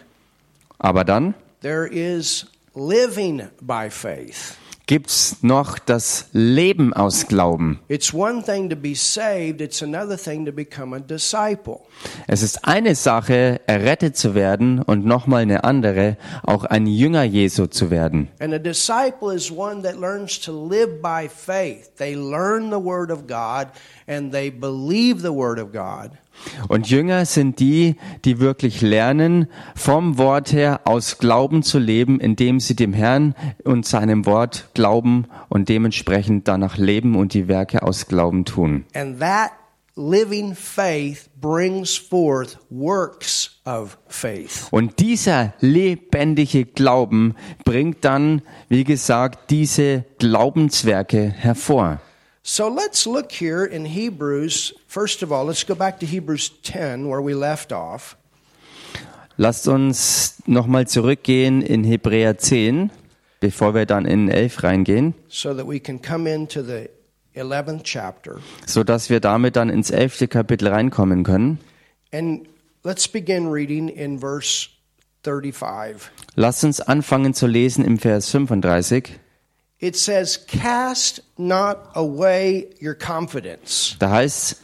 Aber 0.79 1.05
dann 1.05 1.35
there 1.63 1.89
is 1.89 2.47
living 2.75 3.49
by 3.61 3.91
faith. 3.91 4.58
Gibt's 4.89 5.37
noch 5.43 5.79
das 5.79 6.31
Leben 6.33 6.95
aus 6.95 7.29
Glauben. 7.29 7.79
It's 7.89 8.13
one 8.13 8.43
thing 8.43 8.71
to 8.71 8.75
be 8.75 8.95
saved, 8.95 9.61
it's 9.61 9.83
another 9.83 10.17
thing 10.17 10.47
to 10.47 10.51
become 10.51 10.97
a 10.97 10.99
disciple. 10.99 11.81
Es 12.27 12.43
ist 12.43 12.65
eine 12.65 12.95
Sache, 12.95 13.61
errettet 13.67 14.17
zu 14.17 14.35
werden 14.35 14.81
und 14.81 15.05
nochmal 15.05 15.43
eine 15.43 15.63
andere, 15.63 16.17
auch 16.43 16.65
ein 16.65 16.87
Jünger 16.87 17.23
Jesu 17.23 17.67
zu 17.67 17.91
werden. 17.91 18.29
And 18.41 18.55
a 18.55 18.59
disciple 18.59 19.35
is 19.35 19.51
one 19.51 19.83
that 19.83 20.01
learns 20.01 20.41
to 20.41 20.69
live 20.69 21.03
by 21.03 21.29
faith. 21.29 21.95
They 21.99 22.15
learn 22.15 22.71
the 22.71 22.83
Word 22.83 23.11
of 23.11 23.27
God 23.27 23.69
and 24.07 24.33
they 24.33 24.51
believe 24.51 25.21
the 25.21 25.35
Word 25.35 25.61
of 25.61 25.71
God. 25.71 26.13
Und 26.69 26.89
Jünger 26.89 27.25
sind 27.25 27.61
die, 27.61 27.97
die 28.25 28.41
wirklich 28.41 28.81
lernen, 28.81 29.49
vom 29.75 30.19
Wort 30.19 30.53
her 30.53 30.83
aus 30.85 31.19
Glauben 31.19 31.63
zu 31.63 31.79
leben, 31.79 32.21
indem 32.21 32.61
sie 32.61 32.77
dem 32.77 32.93
Herrn 32.93 33.35
und 33.65 33.87
seinem 33.87 34.27
Wort 34.27 34.69
glauben 34.75 35.27
und 35.49 35.69
dementsprechend 35.69 36.49
danach 36.49 36.77
leben 36.77 37.17
und 37.17 37.35
die 37.35 37.49
Werke 37.49 37.83
aus 37.83 38.07
Glauben 38.07 38.45
tun. 38.45 38.85
And 38.95 39.21
that 39.21 39.53
living 39.99 40.55
faith 40.55 41.29
brings 41.41 41.97
forth 41.97 42.59
works 42.71 43.61
of 43.67 43.99
faith. 44.07 44.69
Und 44.71 45.01
dieser 45.01 45.55
lebendige 45.61 46.65
Glauben 46.65 47.35
bringt 47.65 48.05
dann, 48.05 48.43
wie 48.69 48.85
gesagt, 48.85 49.51
diese 49.51 50.05
Glaubenswerke 50.19 51.29
hervor. 51.29 52.01
So 52.51 52.67
let's 52.67 53.07
look 53.07 53.31
here 53.31 53.63
in 53.63 53.85
Hebrews. 53.85 54.73
First 54.87 55.23
of 55.23 55.31
all, 55.31 55.45
let's 55.45 55.65
go 55.65 55.75
back 55.75 56.01
to 56.01 56.07
Hebrews 56.07 56.51
10, 56.63 57.07
where 57.07 57.21
we 57.21 57.35
left 57.35 57.75
off. 57.75 58.17
Lasst 59.37 59.69
uns 59.69 60.43
nochmal 60.47 60.89
zurückgehen 60.89 61.61
in 61.61 61.85
Hebräer 61.85 62.39
10, 62.39 62.91
bevor 63.41 63.75
wir 63.75 63.85
dann 63.85 64.07
in 64.07 64.31
11 64.31 64.63
reingehen, 64.63 65.15
so 65.29 65.53
that 65.53 65.69
we 65.69 65.79
can 65.79 66.01
come 66.01 66.27
into 66.27 66.63
the 66.63 66.89
11th 67.37 67.83
chapter. 67.85 68.41
so 68.67 68.83
dass 68.83 69.11
wir 69.11 69.21
damit 69.21 69.57
dann 69.57 69.69
ins 69.69 69.91
11. 69.91 70.31
Kapitel 70.31 70.69
reinkommen 70.69 71.25
können. 71.25 71.59
And 72.13 72.49
let's 72.83 73.07
begin 73.07 73.49
reading 73.49 73.91
in 73.91 74.21
verse 74.21 74.71
35. 75.23 76.11
Lasst 76.35 76.65
uns 76.65 76.81
anfangen 76.81 77.35
zu 77.35 77.47
lesen 77.47 77.85
im 77.85 77.99
Vers 77.99 78.31
35. 78.31 79.21
It 79.81 79.97
says, 79.97 80.45
Cast 80.47 81.23
not 81.37 81.91
away 81.95 82.69
your 82.83 82.95
confidence. 82.95 83.97
Da 83.99 84.11
heißt 84.11 84.57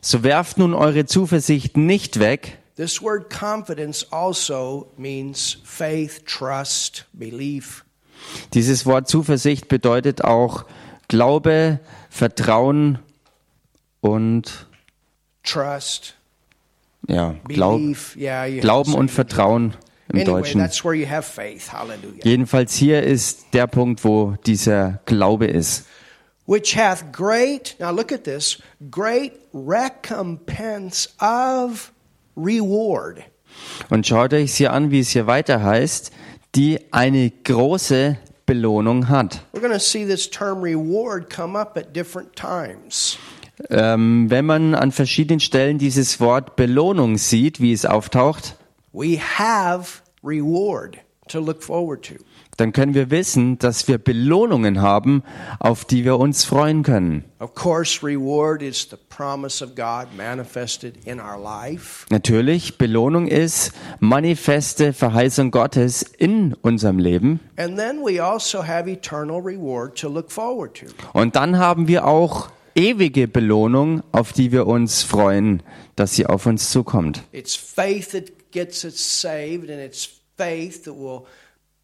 so 0.00 0.22
werft 0.22 0.58
nun 0.58 0.74
eure 0.74 1.04
Zuversicht 1.06 1.76
nicht 1.76 2.20
weg. 2.20 2.58
This 2.76 3.02
word 3.02 3.28
confidence 3.28 4.06
also 4.10 4.90
means 4.96 5.58
faith, 5.64 6.24
trust, 6.24 7.04
belief. 7.12 7.84
Dieses 8.54 8.86
Wort 8.86 9.08
Zuversicht 9.08 9.68
bedeutet 9.68 10.24
auch 10.24 10.64
Glaube, 11.08 11.80
Vertrauen 12.08 12.98
und 14.00 14.66
Trust, 15.42 16.14
ja, 17.08 17.34
Glaub, 17.48 17.78
belief. 17.78 18.16
Yeah, 18.16 18.48
Glauben 18.60 18.94
und 18.94 19.10
Vertrauen 19.10 19.74
im 20.12 20.24
Deutschen. 20.24 20.68
Jedenfalls 22.22 22.74
hier 22.74 23.02
ist 23.02 23.46
der 23.52 23.66
Punkt, 23.66 24.04
wo 24.04 24.34
dieser 24.46 25.00
Glaube 25.06 25.46
ist. 25.46 25.86
Which 26.46 26.76
hath 26.76 27.12
great, 27.12 27.76
now 27.78 27.92
look 27.92 28.10
at 28.10 28.24
this, 28.24 28.58
great 28.90 29.34
recompense 29.54 31.08
of 31.20 31.92
reward. 32.36 33.22
Und 33.88 34.06
schaut 34.06 34.34
euch 34.34 34.54
hier 34.54 34.72
an, 34.72 34.90
wie 34.90 34.98
es 34.98 35.10
hier 35.10 35.28
weiter 35.28 35.62
heißt, 35.62 36.10
die 36.56 36.92
eine 36.92 37.30
große 37.30 38.16
Belohnung 38.46 39.08
hat. 39.08 39.42
We're 39.52 39.60
going 39.60 39.72
to 39.72 39.78
see 39.78 40.04
this 40.04 40.28
term 40.28 40.60
reward 40.60 41.30
come 41.30 41.56
up 41.56 41.76
at 41.76 41.94
different 41.94 42.34
times. 42.34 43.16
Ähm, 43.68 44.28
wenn 44.28 44.46
man 44.46 44.74
an 44.74 44.90
verschiedenen 44.90 45.38
Stellen 45.38 45.78
dieses 45.78 46.18
Wort 46.18 46.56
Belohnung 46.56 47.18
sieht, 47.18 47.60
wie 47.60 47.72
es 47.72 47.84
auftaucht, 47.84 48.56
We 48.92 49.18
have 49.18 50.02
reward 50.22 50.98
to 51.28 51.40
look 51.40 51.62
forward 51.62 52.02
to. 52.06 52.14
dann 52.60 52.72
können 52.72 52.92
wir 52.92 53.10
wissen, 53.10 53.58
dass 53.58 53.88
wir 53.88 53.96
Belohnungen 53.96 54.82
haben, 54.82 55.22
auf 55.60 55.86
die 55.86 56.04
wir 56.04 56.18
uns 56.18 56.44
freuen 56.44 56.82
können. 56.82 57.24
Of 57.38 57.54
course, 57.54 58.06
reward 58.06 58.60
is 58.60 58.86
the 58.90 58.98
promise 59.08 59.64
of 59.64 59.74
God 59.74 60.08
manifested 60.14 60.94
in 61.06 61.18
our 61.18 61.40
life. 61.40 62.04
Natürlich, 62.10 62.76
Belohnung 62.76 63.28
ist 63.28 63.72
manifeste 63.98 64.92
Verheißung 64.92 65.50
Gottes 65.50 66.02
in 66.02 66.52
unserem 66.60 66.98
Leben. 66.98 67.40
And 67.56 67.78
then 67.78 68.02
we 68.04 68.22
also 68.22 68.66
have 68.66 68.90
eternal 68.90 69.40
reward 69.40 69.98
to 69.98 70.08
look 70.10 70.30
forward 70.30 70.74
to. 70.80 70.86
Und 71.14 71.36
dann 71.36 71.58
haben 71.58 71.88
wir 71.88 72.06
auch 72.06 72.50
ewige 72.74 73.26
Belohnung, 73.26 74.02
auf 74.12 74.34
die 74.34 74.52
wir 74.52 74.66
uns 74.66 75.02
freuen, 75.02 75.62
dass 75.96 76.12
sie 76.14 76.26
auf 76.26 76.44
uns 76.44 76.70
zukommt. 76.70 77.22
It's 77.32 77.56
faith 77.56 78.10
that 78.10 78.39
gets 78.52 78.84
us 78.84 78.96
saved, 78.96 79.70
and 79.70 79.80
it's 79.80 80.08
faith 80.36 80.84
that 80.84 80.94
will 80.94 81.26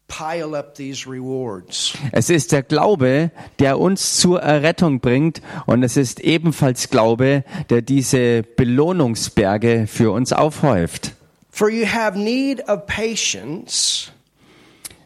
pile 0.07 0.55
up 0.55 0.75
these 0.75 1.07
rewards. 1.07 1.93
Es 2.11 2.29
ist 2.29 2.51
der 2.51 2.63
Glaube, 2.63 3.31
der 3.59 3.79
uns 3.79 4.17
zur 4.17 4.41
Errettung 4.41 4.99
bringt 4.99 5.41
und 5.65 5.83
es 5.83 5.97
ist 5.97 6.19
ebenfalls 6.19 6.89
Glaube, 6.89 7.43
der 7.69 7.81
diese 7.81 8.43
Belohnungsberge 8.43 9.85
für 9.87 10.11
uns 10.11 10.33
aufhäuft. 10.33 11.13
For 11.51 11.69
you 11.69 11.85
have 11.85 12.17
need 12.17 12.67
of 12.69 12.85
patience. 12.85 14.11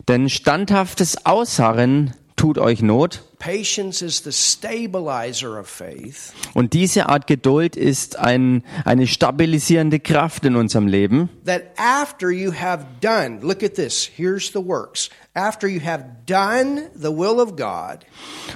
Denn 0.08 0.30
standhaftes 0.30 1.26
Ausharren 1.26 2.14
tut 2.42 2.58
euch 2.58 2.82
Not 2.82 3.22
Patience 3.40 4.04
is 4.06 4.24
the 4.24 4.32
stabilizer 4.32 5.60
of 5.60 5.68
faith. 5.68 6.32
und 6.54 6.74
diese 6.74 7.08
Art 7.10 7.26
Geduld 7.28 7.76
ist 7.76 8.18
ein, 8.18 8.64
eine 8.86 9.08
stabilisierende 9.08 10.00
Kraft 10.00 10.46
in 10.46 10.56
unserem 10.56 10.88
Leben. 10.88 11.30
That 11.46 11.64
after 11.78 12.30
you 12.30 12.52
have 12.54 12.86
done, 13.02 13.40
look 13.42 13.64
at 13.64 13.76
this, 13.76 14.10
here's 14.16 14.52
the 14.54 14.64
works. 14.64 15.10
After 15.34 15.68
you 15.68 15.82
have 15.84 16.04
done 16.28 16.90
the 16.96 17.10
will 17.10 17.40
of 17.40 17.56
God, 17.56 18.00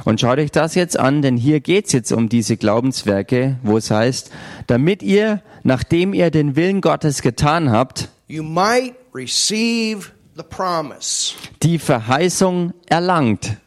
Und 0.03 0.19
schaut 0.21 0.37
euch 0.39 0.51
das 0.51 0.75
jetzt 0.75 0.99
an, 0.99 1.21
denn 1.21 1.37
hier 1.37 1.59
geht's 1.61 1.91
jetzt 1.93 2.11
um 2.11 2.27
diese 2.29 2.57
Glaubenswerke, 2.57 3.57
wo 3.63 3.77
es 3.77 3.89
heißt, 3.91 4.31
damit 4.67 5.01
ihr, 5.03 5.41
nachdem 5.63 6.13
ihr 6.13 6.29
den 6.31 6.55
Willen 6.55 6.81
Gottes 6.81 7.21
getan 7.21 7.71
habt, 7.71 8.09
you 8.27 8.43
might 8.43 8.95
receive 9.15 10.11
the 10.35 10.43
promise. 10.43 11.33
die 11.63 11.79
Verheißung 11.79 12.73
erlangt. 12.87 13.57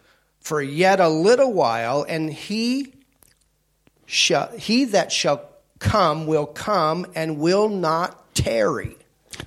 For 0.48 0.62
yet 0.62 0.98
a 0.98 1.08
little 1.10 1.52
while, 1.52 2.06
and 2.08 2.30
he 2.32 2.94
shall 4.06 4.48
he 4.56 4.86
that 4.86 5.12
shall 5.12 5.42
come 5.78 6.26
will 6.26 6.46
come 6.46 7.06
and 7.14 7.38
will 7.38 7.68
not 7.68 8.16
tarry. 8.32 8.96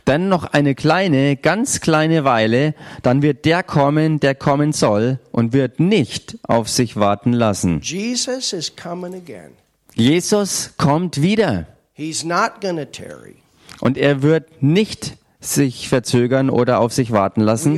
Dann 0.06 0.30
noch 0.30 0.46
eine 0.54 0.76
kleine, 0.76 1.38
ganz 1.38 1.82
kleine 1.82 2.24
Weile, 2.24 2.76
dann 3.02 3.24
wird 3.24 3.46
der 3.46 3.64
kommen, 3.64 4.20
der 4.20 4.36
kommen 4.36 4.74
soll, 4.74 5.18
und 5.32 5.54
wird 5.54 5.80
nicht 5.80 6.38
auf 6.48 6.70
sich 6.70 6.96
warten 6.96 7.34
lassen. 7.34 7.82
Jesus 7.82 8.54
is 8.54 8.76
coming 8.76 9.16
again. 9.16 9.54
Jesus 9.96 10.76
kommt 10.78 11.20
wieder 11.24 11.66
He's 11.96 12.24
not 12.24 12.62
going 12.62 12.78
to 12.78 12.86
tarry. 12.86 13.38
und 13.80 13.98
er 13.98 14.22
wird 14.22 14.62
nicht 14.62 15.18
sich 15.42 15.90
verzögern 15.90 16.50
oder 16.50 16.80
auf 16.80 16.94
sich 16.94 17.12
warten 17.12 17.42
lassen. 17.42 17.76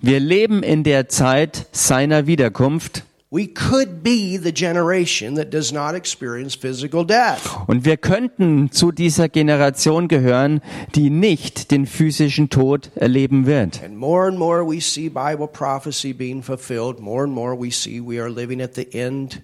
Wir 0.00 0.20
leben 0.20 0.62
in 0.62 0.84
der 0.84 1.08
Zeit 1.08 1.66
seiner 1.72 2.26
Wiederkunft 2.26 3.04
We 3.34 3.48
could 3.48 4.04
be 4.04 4.38
the 4.40 4.52
generation 4.52 5.34
that 5.34 5.52
does 5.52 5.72
not 5.72 5.96
experience 5.96 6.54
physical 6.54 7.04
death. 7.04 7.40
und 7.66 7.84
wir 7.84 7.96
könnten 7.96 8.70
zu 8.70 8.92
dieser 8.92 9.28
Generation 9.28 10.06
gehören, 10.06 10.60
die 10.94 11.10
nicht 11.10 11.72
den 11.72 11.86
physischen 11.86 12.48
Tod 12.48 12.92
erleben 12.94 13.44
wird. 13.44 13.82
And 13.82 13.96
more 13.96 14.28
and 14.28 14.38
more 14.38 14.64
we 14.64 14.80
see 14.80 15.08
Bible 15.08 15.48
prophecy 15.48 16.12
being 16.12 16.44
fulfilled. 16.44 17.00
More 17.00 17.24
and 17.24 17.34
more 17.34 17.60
we 17.60 17.72
see 17.72 18.00
we 18.00 18.22
are 18.22 18.30
living 18.30 18.62
at 18.62 18.76
the 18.76 18.86
end 18.92 19.42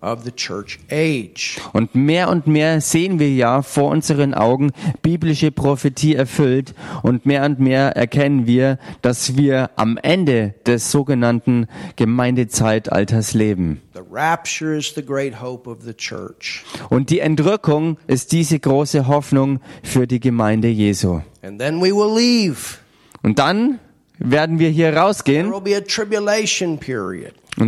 of 0.00 0.24
the 0.24 0.32
church 0.32 0.78
age. 0.90 1.60
Und 1.72 1.94
mehr 1.94 2.28
und 2.28 2.46
mehr 2.46 2.80
sehen 2.80 3.18
wir 3.18 3.32
ja 3.32 3.62
vor 3.62 3.90
unseren 3.90 4.34
Augen 4.34 4.72
biblische 5.02 5.50
Prophetie 5.50 6.14
erfüllt 6.14 6.74
und 7.02 7.26
mehr 7.26 7.44
und 7.44 7.60
mehr 7.60 7.96
erkennen 7.96 8.46
wir, 8.46 8.78
dass 9.02 9.36
wir 9.36 9.70
am 9.76 9.98
Ende 9.98 10.54
des 10.66 10.90
sogenannten 10.90 11.66
Gemeindezeitalters 11.96 13.34
leben. 13.34 13.80
The 13.94 14.00
rapture 14.10 14.76
is 14.76 14.92
the 14.94 15.04
great 15.04 15.40
hope 15.40 15.68
of 15.68 15.78
the 15.82 15.94
church. 15.94 16.64
Und 16.88 17.10
die 17.10 17.20
Entrückung 17.20 17.98
ist 18.06 18.32
diese 18.32 18.58
große 18.58 19.06
Hoffnung 19.06 19.60
für 19.82 20.06
die 20.06 20.20
Gemeinde 20.20 20.68
Jesu. 20.68 21.20
And 21.42 21.58
then 21.58 21.80
we 21.80 21.92
will 21.92 22.14
leave. 22.14 22.78
Und 23.22 23.38
dann 23.38 23.80
werden 24.18 24.58
wir 24.58 24.70
hier 24.70 24.96
rausgehen 24.96 25.52
und 25.52 25.66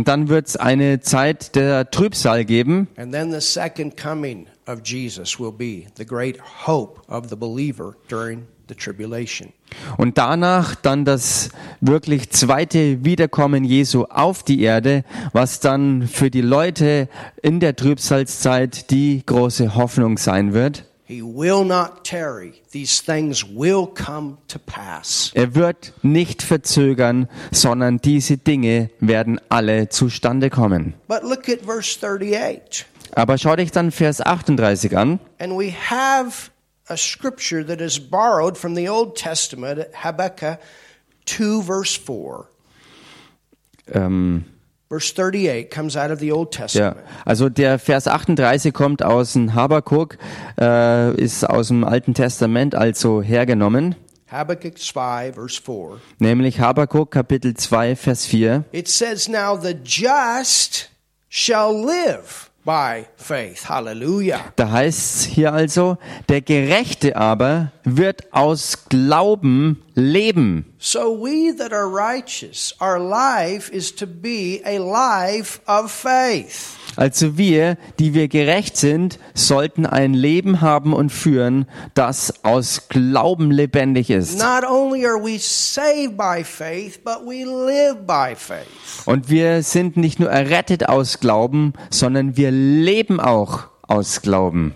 dann 0.07 0.29
wird 0.29 0.47
es 0.47 0.57
eine 0.57 1.01
Zeit 1.01 1.55
der 1.55 1.91
Trübsal 1.91 2.45
geben. 2.45 2.87
And 2.97 3.11
then 3.11 3.31
the 3.31 3.41
second 3.41 3.95
coming 3.97 4.47
of 4.67 4.81
Jesus 4.83 5.39
will 5.39 5.51
be 5.51 5.85
the 5.97 6.05
great 6.05 6.37
hope 6.65 7.01
of 7.07 7.29
the 7.29 7.35
believer 7.35 7.95
during 8.09 8.47
the 8.69 8.75
tribulation. 8.75 9.53
Und 9.97 10.17
danach 10.17 10.75
dann 10.75 11.05
das 11.05 11.49
wirklich 11.79 12.29
zweite 12.31 13.03
Wiederkommen 13.03 13.63
Jesu 13.63 14.05
auf 14.05 14.43
die 14.43 14.61
Erde, 14.61 15.03
was 15.33 15.59
dann 15.59 16.07
für 16.07 16.29
die 16.29 16.41
Leute 16.41 17.07
in 17.41 17.59
der 17.59 17.75
Trübsalzeit 17.75 18.91
die 18.91 19.23
große 19.25 19.75
Hoffnung 19.75 20.17
sein 20.17 20.53
wird. 20.53 20.85
He 21.11 21.21
will 21.21 21.65
not 21.65 22.05
tarry. 22.05 22.53
These 22.71 23.01
things 23.01 23.43
will 23.43 23.85
come 23.85 24.37
to 24.47 24.57
pass. 24.57 25.29
Er 25.33 25.55
wird 25.55 25.91
nicht 26.03 26.41
verzögern, 26.41 27.27
sondern 27.51 27.97
diese 27.97 28.37
Dinge 28.37 28.91
werden 29.01 29.41
alle 29.49 29.89
zustande 29.89 30.49
kommen. 30.49 30.93
But 31.09 31.23
look 31.23 31.49
at 31.49 31.65
verse 31.65 31.99
38. 31.99 32.85
Aber 33.13 33.37
schau 33.37 33.57
dich 33.57 33.71
dann 33.71 33.91
Vers 33.91 34.21
38 34.21 34.97
an. 34.97 35.19
And 35.37 35.59
we 35.59 35.73
have 35.73 36.49
a 36.87 36.95
scripture 36.95 37.65
that 37.65 37.81
is 37.81 37.99
borrowed 37.99 38.57
from 38.57 38.73
the 38.73 38.87
Old 38.87 39.17
Testament, 39.17 39.87
Habakkuk 39.93 40.59
2, 41.25 41.61
verse 41.61 41.99
4. 41.99 42.47
Ähm, 43.91 44.45
Verse 44.91 45.13
38 45.15 45.69
comes 45.69 45.95
out 45.95 46.11
of 46.11 46.19
the 46.19 46.33
Old 46.33 46.53
ja, 46.73 46.97
also 47.23 47.47
der 47.47 47.79
Vers 47.79 48.09
38 48.09 48.73
kommt 48.73 49.01
aus 49.01 49.31
dem 49.31 49.53
Habakuk, 49.53 50.17
äh, 50.59 51.15
ist 51.15 51.49
aus 51.49 51.69
dem 51.69 51.85
Alten 51.85 52.13
Testament 52.13 52.75
also 52.75 53.21
hergenommen, 53.21 53.95
Habakkuk 54.27 54.77
2, 54.77 55.31
verse 55.31 55.61
4. 55.61 56.01
nämlich 56.19 56.59
Habakuk 56.59 57.09
Kapitel 57.09 57.53
2 57.53 57.95
Vers 57.95 58.25
4. 58.25 58.65
It 58.73 58.89
says, 58.89 59.29
Now 59.29 59.57
the 59.57 59.75
just 59.81 60.89
shall 61.29 61.73
live 61.73 62.50
by 62.63 63.05
faith. 63.15 63.67
Hallelujah. 63.67 64.53
Da 64.55 64.71
heißt 64.71 65.15
es 65.15 65.23
hier 65.25 65.53
also, 65.53 65.97
der 66.29 66.41
Gerechte 66.41 67.15
aber 67.15 67.71
wird 67.83 68.33
aus 68.33 68.85
Glauben 68.89 69.81
leben. 69.95 70.65
So 70.77 71.17
we 71.17 71.55
that 71.57 71.73
are 71.73 71.87
righteous, 71.87 72.75
our 72.79 72.99
life 72.99 73.71
is 73.71 73.93
to 73.95 74.05
be 74.05 74.61
a 74.65 74.77
life 74.77 75.59
of 75.67 75.91
faith. 75.91 76.77
Also 76.95 77.37
wir, 77.37 77.77
die 77.99 78.13
wir 78.13 78.27
gerecht 78.27 78.75
sind, 78.75 79.17
sollten 79.33 79.85
ein 79.85 80.13
Leben 80.13 80.61
haben 80.61 80.93
und 80.93 81.09
führen, 81.09 81.65
das 81.93 82.43
aus 82.43 82.89
Glauben 82.89 83.49
lebendig 83.49 84.09
ist. 84.09 84.37
Not 84.37 84.69
only 84.69 85.05
are 85.05 85.17
we 85.23 85.37
saved 85.39 86.17
by 86.17 86.43
faith, 86.43 87.03
but 87.03 87.21
we 87.25 87.45
live 87.45 88.05
by 88.05 88.35
faith. 88.35 88.67
Und 89.05 89.29
wir 89.29 89.63
sind 89.63 89.95
nicht 89.95 90.19
nur 90.19 90.29
errettet 90.29 90.89
aus 90.89 91.19
Glauben, 91.19 91.73
sondern 91.89 92.35
wir 92.35 92.51
leben 92.51 93.19
auch 93.19 93.67
aus 93.87 94.21
Glauben. 94.21 94.75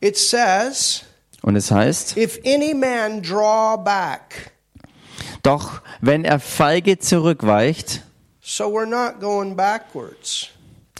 It 0.00 0.16
says, 0.16 1.02
Und 1.42 1.56
es 1.56 1.70
heißt, 1.70 2.16
If 2.16 2.40
any 2.44 2.74
man 2.74 3.22
draw 3.22 3.76
back, 3.76 4.52
doch 5.42 5.80
wenn 6.00 6.24
er 6.24 6.40
feige 6.40 6.98
zurückweicht, 6.98 8.02
so 8.40 8.64
we're 8.64 8.86
not 8.86 9.20
going 9.20 9.56
backwards. 9.56 10.50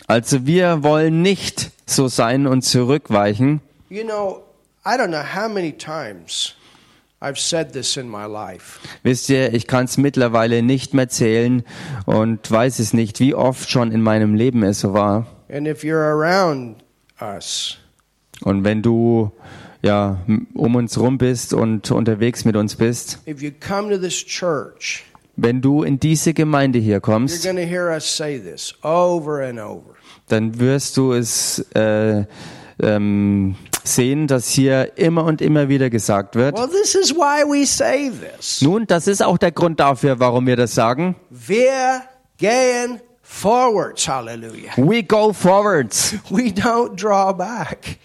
Also 0.06 0.46
wir 0.46 0.82
wollen 0.82 1.22
nicht 1.22 1.70
so 1.86 2.08
sein 2.08 2.46
und 2.46 2.62
zurückweichen. 2.62 3.60
You 3.88 4.04
know, 4.04 4.42
I 4.84 4.90
don't 4.96 5.08
know 5.08 5.22
how 5.22 5.48
many 5.48 5.72
times 5.72 6.54
I've 7.20 7.38
said 7.38 7.72
this 7.72 7.96
in 7.96 8.08
my 8.08 8.26
life. 8.26 8.78
Wisst 9.02 9.30
ihr, 9.30 9.54
ich 9.54 9.66
kann 9.66 9.86
es 9.86 9.96
mittlerweile 9.96 10.62
nicht 10.62 10.92
mehr 10.94 11.08
zählen 11.08 11.64
und 12.04 12.50
weiß 12.50 12.78
es 12.78 12.92
nicht, 12.92 13.20
wie 13.20 13.34
oft 13.34 13.70
schon 13.70 13.90
in 13.90 14.02
meinem 14.02 14.34
Leben 14.34 14.62
es 14.62 14.80
so 14.80 14.92
war. 14.92 15.26
And 15.48 15.66
if 15.66 15.82
you're 15.82 16.02
around 16.02 16.76
us, 17.20 17.78
Und 18.42 18.64
wenn 18.64 18.82
du 18.82 19.32
ja 19.82 20.18
um 20.54 20.74
uns 20.74 20.98
rum 20.98 21.16
bist 21.18 21.54
und 21.54 21.90
unterwegs 21.90 22.44
mit 22.44 22.54
uns 22.56 22.76
bist, 22.76 23.18
if 23.26 23.40
you 23.40 23.50
come 23.50 23.88
to 23.90 23.98
this 23.98 24.14
church, 24.24 25.04
wenn 25.36 25.60
du 25.62 25.82
in 25.84 25.98
diese 25.98 26.34
Gemeinde 26.34 26.78
hier 26.78 26.96
you're 26.98 27.00
kommst, 27.00 27.44
going 27.44 27.56
to 27.56 27.62
hear 27.62 27.90
us 27.90 28.04
say 28.04 28.38
this 28.38 28.74
over 28.82 29.42
and 29.42 29.58
over. 29.58 29.95
Dann 30.28 30.58
wirst 30.58 30.96
du 30.96 31.12
es 31.12 31.58
äh, 31.74 32.24
ähm, 32.82 33.56
sehen, 33.84 34.26
dass 34.26 34.48
hier 34.48 34.96
immer 34.98 35.24
und 35.24 35.40
immer 35.40 35.68
wieder 35.68 35.90
gesagt 35.90 36.34
wird. 36.34 36.56
Well, 36.56 36.68
this 36.68 36.94
is 36.94 37.14
why 37.14 37.44
we 37.44 37.66
say 37.66 38.10
this. 38.10 38.60
Nun, 38.60 38.86
das 38.86 39.06
ist 39.06 39.22
auch 39.22 39.38
der 39.38 39.52
Grund 39.52 39.80
dafür, 39.80 40.18
warum 40.18 40.46
wir 40.46 40.56
das 40.56 40.74
sagen. 40.74 41.16
Wir 41.30 42.02
gehen 42.38 43.00
forwards. 43.22 44.08
Hallelujah. 44.08 44.72
We 44.76 45.02
go 45.02 45.32
forwards. 45.32 46.14
We 46.30 46.50
don't 46.52 46.96
draw 46.96 47.32
back. 47.32 47.98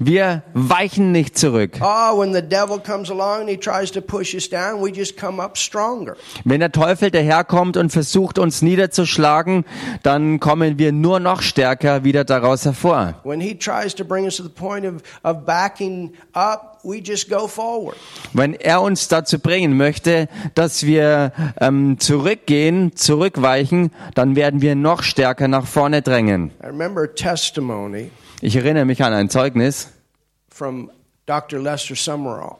Wir 0.00 0.42
weichen 0.54 1.10
nicht 1.10 1.36
zurück. 1.36 1.80
Oh, 1.80 2.24
down, 4.50 5.50
stronger. 5.54 6.16
Wenn 6.44 6.60
der 6.60 6.70
Teufel 6.70 7.10
daherkommt 7.10 7.76
und 7.76 7.90
versucht, 7.90 8.38
uns 8.38 8.62
niederzuschlagen, 8.62 9.64
dann 10.04 10.38
kommen 10.38 10.78
wir 10.78 10.92
nur 10.92 11.18
noch 11.18 11.42
stärker 11.42 12.04
wieder 12.04 12.24
daraus 12.24 12.64
hervor. 12.64 13.14
When 13.24 13.40
he 13.40 13.56
tries 13.56 13.92
to 13.96 14.04
bring 14.04 14.24
us 14.24 14.36
to 14.36 14.44
the 14.44 14.48
point 14.48 14.86
of, 14.86 15.02
of 15.24 15.44
backing 15.44 16.12
up, 16.32 16.78
we 16.84 16.98
just 16.98 17.28
go 17.28 17.48
forward. 17.48 17.96
Wenn 18.32 18.54
er 18.54 18.82
uns 18.82 19.08
dazu 19.08 19.40
bringen 19.40 19.76
möchte, 19.76 20.28
dass 20.54 20.84
wir 20.84 21.32
ähm, 21.60 21.98
zurückgehen, 21.98 22.94
zurückweichen, 22.94 23.90
dann 24.14 24.36
werden 24.36 24.62
wir 24.62 24.76
noch 24.76 25.02
stärker 25.02 25.48
nach 25.48 25.66
vorne 25.66 26.02
drängen. 26.02 26.52
I 26.62 26.66
remember 26.66 27.02
a 27.02 27.06
testimony 27.06 28.10
Ich 28.40 28.54
erinnere 28.56 28.84
mich 28.84 29.02
an 29.02 29.12
ein 29.12 29.28
Zeugnis 29.30 29.88
von 30.48 30.90
Dr. 31.26 31.58
Lester 31.60 31.94
Summerall, 31.96 32.56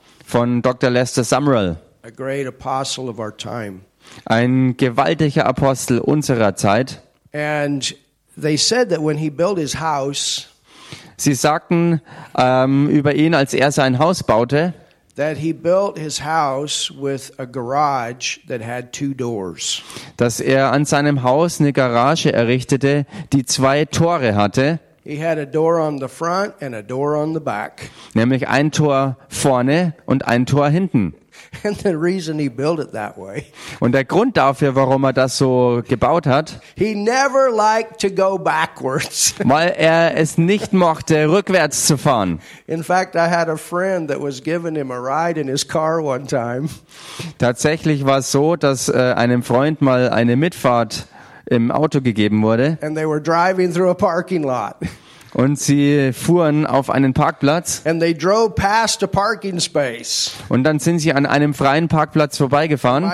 a 2.03 2.11
great 2.11 2.47
apostle 2.47 3.09
of 3.09 3.19
our 3.19 3.37
time. 3.37 3.81
ein 4.25 4.77
gewaltiger 4.77 5.47
Apostel 5.47 5.99
unserer 6.01 6.57
Zeit. 6.57 7.01
And 7.33 7.95
they 8.41 8.57
said 8.57 8.91
that 8.91 9.01
when 9.03 9.19
he 9.19 9.31
built 9.31 9.59
his 9.59 9.79
house, 9.81 10.49
Sie 11.17 11.35
sagten 11.35 12.01
ähm, 12.37 12.89
über 12.89 13.15
ihn, 13.15 13.35
als 13.35 13.53
er 13.53 13.73
sein 13.73 13.99
Haus 13.99 14.23
baute, 14.23 14.73
that 15.17 15.37
he 15.37 15.53
built 15.53 15.99
his 15.99 16.25
house 16.25 16.93
with 16.97 17.33
a 17.39 17.45
garage 17.45 18.39
that 18.47 18.63
had 18.65 18.93
two 18.93 19.15
doors. 19.15 19.83
dass 20.17 20.39
er 20.41 20.71
an 20.73 20.85
seinem 20.85 21.23
Haus 21.25 21.61
eine 21.61 21.73
Garage 21.73 22.33
errichtete, 22.33 23.05
die 23.33 23.45
zwei 23.45 23.85
Tore 23.85 24.37
hatte, 24.37 24.79
He 25.09 25.17
had 25.17 25.39
a 25.39 25.47
door 25.47 25.81
on 25.81 26.01
the 26.01 26.09
front 26.09 26.53
and 26.61 26.75
a 26.75 26.83
door 26.83 27.17
on 27.17 27.33
the 27.33 27.41
back. 27.41 27.89
nämlich 28.13 28.47
ein 28.47 28.73
Tor 28.73 29.17
vorne 29.31 29.95
und 30.05 30.29
ein 30.29 30.45
Tor 30.45 30.69
hinten. 30.69 31.15
And 31.65 31.79
the 31.79 31.97
reason 31.97 32.39
he 32.39 32.51
built 32.51 32.79
it 32.79 32.93
that 32.93 33.17
way, 33.17 33.47
Und 33.81 33.93
der 33.93 34.05
Grund 34.05 34.37
dafür, 34.37 34.75
warum 34.75 35.05
er 35.05 35.15
das 35.15 35.39
so 35.39 35.83
gebaut 35.89 36.27
hat, 36.27 36.61
he 36.77 36.95
never 36.95 37.51
liked 37.51 38.03
to 38.03 38.11
go 38.11 38.37
backwards. 38.37 39.35
weil 39.45 39.71
er 39.79 40.15
es 40.15 40.37
nicht 40.37 40.75
mochte, 40.75 41.31
rückwärts 41.31 41.87
zu 41.87 41.97
fahren. 41.97 42.41
In 42.67 42.85
fact, 42.85 43.15
I 43.15 43.31
had 43.31 43.49
a 43.49 43.57
friend 43.57 44.11
that 44.11 44.21
was 44.21 44.43
giving 44.43 44.75
him 44.75 44.91
a 44.91 44.99
ride 44.99 45.41
in 45.41 45.49
his 45.49 45.67
car 45.67 46.03
one 46.03 46.27
time. 46.27 46.69
Tatsächlich 47.39 48.05
war 48.05 48.19
es 48.19 48.31
so, 48.31 48.57
dass 48.57 48.91
äh, 48.91 49.15
einem 49.17 49.43
Freund 49.43 49.81
mal 49.81 50.11
eine 50.11 50.37
Mitfahrt 50.37 51.07
im 51.51 51.71
Auto 51.71 52.01
gegeben 52.01 52.43
wurde 52.43 52.79
and 52.83 52.97
they 52.97 53.07
were 53.07 53.21
driving 53.21 53.73
through 53.73 53.91
a 53.91 53.95
parking 53.95 54.43
lot. 54.43 54.75
und 55.35 55.59
sie 55.59 56.13
fuhren 56.13 56.67
auf 56.67 56.91
einen 56.91 57.13
Parkplatz 57.15 57.83
And 57.85 58.01
they 58.01 58.15
drove 58.17 58.51
past 58.55 59.03
a 59.03 59.07
parking 59.07 59.61
space. 59.61 60.33
und 60.49 60.65
dann 60.65 60.79
sind 60.79 60.99
sie 61.01 61.13
an 61.13 61.27
einem 61.27 61.55
freien 61.55 61.89
Parkplatz 61.89 62.37
vorbeigefahren 62.39 63.05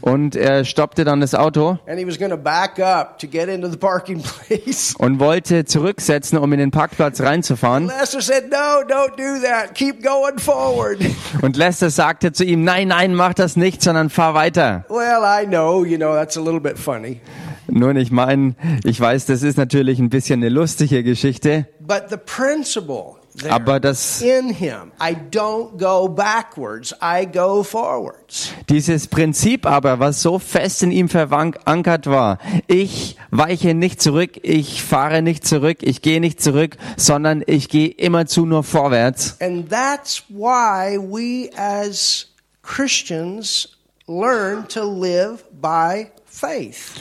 Und 0.00 0.36
er 0.36 0.64
stoppte 0.64 1.04
dann 1.04 1.20
das 1.20 1.34
Auto 1.34 1.78
and 1.86 1.98
he 1.98 2.06
was 2.06 2.18
going 2.18 2.30
to 2.30 2.36
back 2.36 2.78
up 2.78 3.18
to 3.18 3.26
get 3.26 3.48
into 3.48 3.68
the 3.68 3.76
parking 3.76 4.22
place. 4.48 4.94
und 4.98 5.18
wollte 5.18 5.64
zurücksetzen, 5.64 6.38
um 6.38 6.52
in 6.52 6.58
den 6.60 6.70
Parkplatz 6.70 7.20
reinzufahren. 7.20 7.86
Lester 7.86 8.20
said, 8.20 8.44
No, 8.50 8.82
don't 8.86 9.16
do 9.16 9.42
that. 9.44 9.74
Keep 9.74 10.02
going 10.02 10.38
forward. 10.38 10.98
Und 11.42 11.56
Lester 11.56 11.90
sagte 11.90 12.32
zu 12.32 12.44
ihm, 12.44 12.62
nein, 12.64 12.88
nein, 12.88 13.14
mach 13.14 13.34
das 13.34 13.56
nicht, 13.56 13.82
sondern 13.82 14.10
fahr 14.10 14.34
weiter. 14.34 14.84
well, 14.88 15.22
I 15.24 15.44
know, 15.46 15.84
you 15.84 15.96
know, 15.96 16.14
that's 16.14 16.36
a 16.36 16.40
little 16.40 16.60
bit 16.60 16.78
funny. 16.78 17.20
Nun, 17.68 17.96
ich 17.96 18.12
meine, 18.12 18.54
ich 18.84 19.00
weiß, 19.00 19.26
das 19.26 19.42
ist 19.42 19.58
natürlich 19.58 19.98
ein 19.98 20.08
bisschen 20.08 20.40
eine 20.40 20.50
lustige 20.50 21.02
Geschichte, 21.02 21.66
But 21.80 22.04
the 22.10 22.16
principle 22.16 23.15
there 23.40 23.52
Aber 23.52 23.80
das, 23.80 24.20
in 24.22 24.50
him. 24.50 24.92
I 25.00 25.14
don't 25.14 25.78
go 25.78 26.08
backwards, 26.08 26.94
I 27.02 27.26
go 27.26 27.62
forwards. 27.62 28.50
dieses 28.68 29.06
Prinzip 29.06 29.66
aber, 29.66 29.98
was 30.00 30.22
so 30.22 30.38
fest 30.38 30.82
in 30.82 30.90
ihm 30.90 31.08
verankert 31.08 32.06
war, 32.06 32.38
ich 32.66 33.16
weiche 33.30 33.74
nicht 33.74 34.00
zurück, 34.02 34.38
ich 34.42 34.82
fahre 34.82 35.22
nicht 35.22 35.46
zurück, 35.46 35.78
ich 35.82 36.02
gehe 36.02 36.20
nicht 36.20 36.42
zurück, 36.42 36.76
sondern 36.96 37.42
ich 37.46 37.68
gehe 37.68 37.88
immerzu 37.88 38.46
nur 38.46 38.62
vorwärts. 38.62 39.36
And 39.40 39.68
that's 39.70 40.22
why 40.28 40.98
we 40.98 41.50
as 41.56 42.26
Christians 42.62 43.68
learn 44.08 44.66
to 44.68 44.82
live 44.84 45.44
by. 45.60 46.10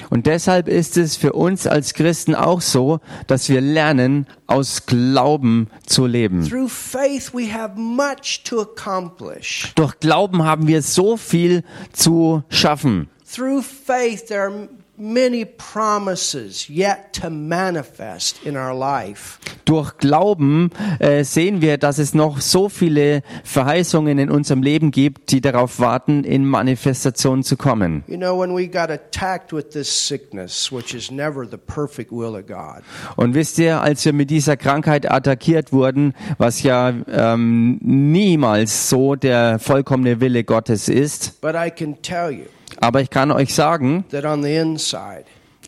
Und 0.10 0.26
deshalb 0.26 0.68
ist 0.68 0.98
es 0.98 1.16
für 1.16 1.34
uns 1.34 1.68
als 1.68 1.94
Christen 1.94 2.36
auch 2.36 2.62
so, 2.62 3.00
dass 3.28 3.50
wir 3.50 3.62
lernen, 3.62 4.28
aus 4.48 4.86
Glauben 4.86 5.70
zu 5.86 6.06
leben. 6.06 6.48
Through 6.48 6.72
faith, 6.72 7.34
we 7.34 7.52
have 7.52 7.78
much 7.78 8.44
to 8.44 8.62
accomplish. 8.62 9.74
Durch 9.76 10.00
Glauben 10.00 10.44
haben 10.44 10.68
wir 10.68 10.82
so 10.82 11.18
viel 11.18 11.64
zu 11.92 12.44
schaffen. 12.50 13.10
Through 13.26 13.64
faith, 13.64 14.28
there 14.28 14.44
are 14.44 14.70
many 14.98 15.46
promises 15.46 16.70
yet 16.70 17.14
to 17.14 17.30
manifest 17.30 18.44
in 18.46 18.56
our 18.56 18.74
life. 18.74 19.40
Durch 19.66 19.98
Glauben 19.98 20.72
äh, 21.00 21.24
sehen 21.24 21.62
wir, 21.62 21.78
dass 21.78 21.98
es 21.98 22.14
noch 22.14 22.40
so 22.40 22.70
viele 22.70 23.22
Verheißungen 23.44 24.18
in 24.20 24.30
unserem 24.30 24.62
Leben 24.62 24.92
gibt, 24.92 25.32
die 25.32 25.42
darauf 25.42 25.80
warten, 25.80 26.24
in 26.24 26.46
Manifestation 26.46 27.44
zu 27.44 27.58
kommen. 27.58 28.04
You 28.08 28.18
know, 28.18 28.40
when 28.40 28.56
we 28.56 28.68
got 28.68 28.90
attacked 28.90 29.52
with 29.52 29.70
this 29.72 29.90
sickness, 29.90 30.72
which 30.72 30.94
is 30.94 31.12
never 31.12 31.46
the 31.50 31.58
perfect 31.58 32.12
will 32.12 32.36
of 32.36 32.46
God, 32.48 32.84
Und 33.16 33.34
wisst 33.34 33.60
ihr, 33.60 33.82
als 33.82 34.06
wir 34.06 34.14
mit 34.14 34.30
dieser 34.30 34.58
Krankheit 34.58 35.12
attackiert 35.12 35.74
wurden, 35.74 36.14
was 36.38 36.64
ja 36.64 36.94
ähm, 37.12 37.80
niemals 37.82 38.90
so 38.90 39.16
der 39.16 39.60
vollkommene 39.60 40.22
Wille 40.22 40.44
Gottes 40.44 40.90
ist, 40.90 41.42
but 41.42 41.56
I 41.56 41.70
can 41.70 42.02
tell 42.02 42.32
you 42.32 42.46
aber 42.80 43.02
ich 43.02 43.10
kann 43.10 43.32
euch 43.32 43.54
sagen, 43.54 44.06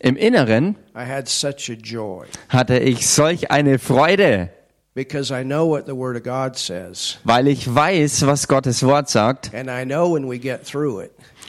im 0.01 0.15
Inneren 0.15 0.75
I 0.95 1.05
had 1.05 1.27
such 1.27 1.69
a 1.69 1.73
joy 1.73 2.25
hatte 2.49 2.79
ich 2.79 3.07
solch 3.07 3.49
eine 3.51 3.79
Freude, 3.79 4.49
because 4.93 5.31
I 5.31 5.43
know 5.43 5.67
what 5.67 5.85
the 5.85 5.95
Word 5.95 6.15
of 6.17 6.23
God 6.23 6.55
says. 6.57 7.17
weil 7.23 7.47
ich 7.47 7.73
weiß, 7.73 8.25
was 8.25 8.47
Gottes 8.47 8.83
Wort 8.83 9.09
sagt. 9.09 9.51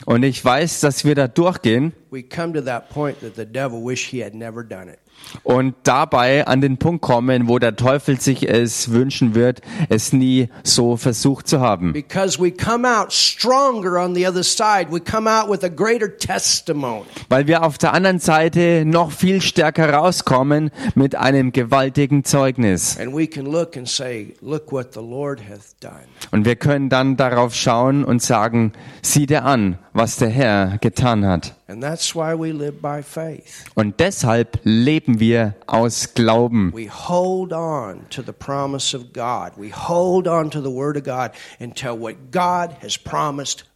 Und 0.05 0.23
ich 0.23 0.45
weiß, 0.45 0.79
dass 0.79 1.03
wir 1.03 1.15
da 1.15 1.27
durchgehen 1.27 1.93
und 5.43 5.75
dabei 5.83 6.47
an 6.47 6.61
den 6.61 6.77
Punkt 6.77 7.01
kommen, 7.01 7.47
wo 7.47 7.59
der 7.59 7.75
Teufel 7.75 8.19
sich 8.19 8.47
es 8.47 8.91
wünschen 8.91 9.35
wird, 9.35 9.61
es 9.89 10.13
nie 10.13 10.49
so 10.63 10.97
versucht 10.97 11.47
zu 11.47 11.59
haben. 11.59 11.93
Because 11.93 12.41
we 12.41 12.51
come 12.51 12.87
out 12.87 13.11
stronger 13.11 14.03
on 14.03 14.15
the 14.15 14.27
other 14.27 14.43
side. 14.43 14.87
We 14.91 14.99
come 14.99 15.29
out 15.29 15.49
with 15.49 15.63
a 15.63 15.69
greater 15.69 16.15
testimony. 16.17 17.05
Weil 17.29 17.47
wir 17.47 17.63
auf 17.63 17.77
der 17.77 17.93
anderen 17.93 18.19
Seite 18.19 18.83
noch 18.85 19.11
viel 19.11 19.41
stärker 19.41 19.93
rauskommen 19.93 20.71
mit 20.95 21.15
einem 21.15 21.51
gewaltigen 21.51 22.23
Zeugnis. 22.23 22.97
And 22.99 23.15
we 23.15 23.27
can 23.27 23.45
look 23.45 23.77
and 23.77 23.87
say, 23.87 24.35
Look 24.41 24.71
what 24.71 24.93
the 24.93 25.01
Lord 25.01 25.41
hath 25.41 25.75
done. 25.81 26.07
Und 26.31 26.45
wir 26.45 26.55
können 26.55 26.89
dann 26.89 27.17
darauf 27.17 27.55
schauen 27.55 28.03
und 28.03 28.21
sagen, 28.21 28.73
sieh 29.01 29.25
dir 29.25 29.45
an, 29.45 29.77
was 29.99 30.15
der 30.15 30.29
Herr 30.29 30.77
getan 30.77 31.25
hat. 31.25 31.55
Und 33.75 33.99
deshalb 33.99 34.59
leben 34.63 35.19
wir 35.19 35.55
aus 35.67 36.13
Glauben. 36.13 36.73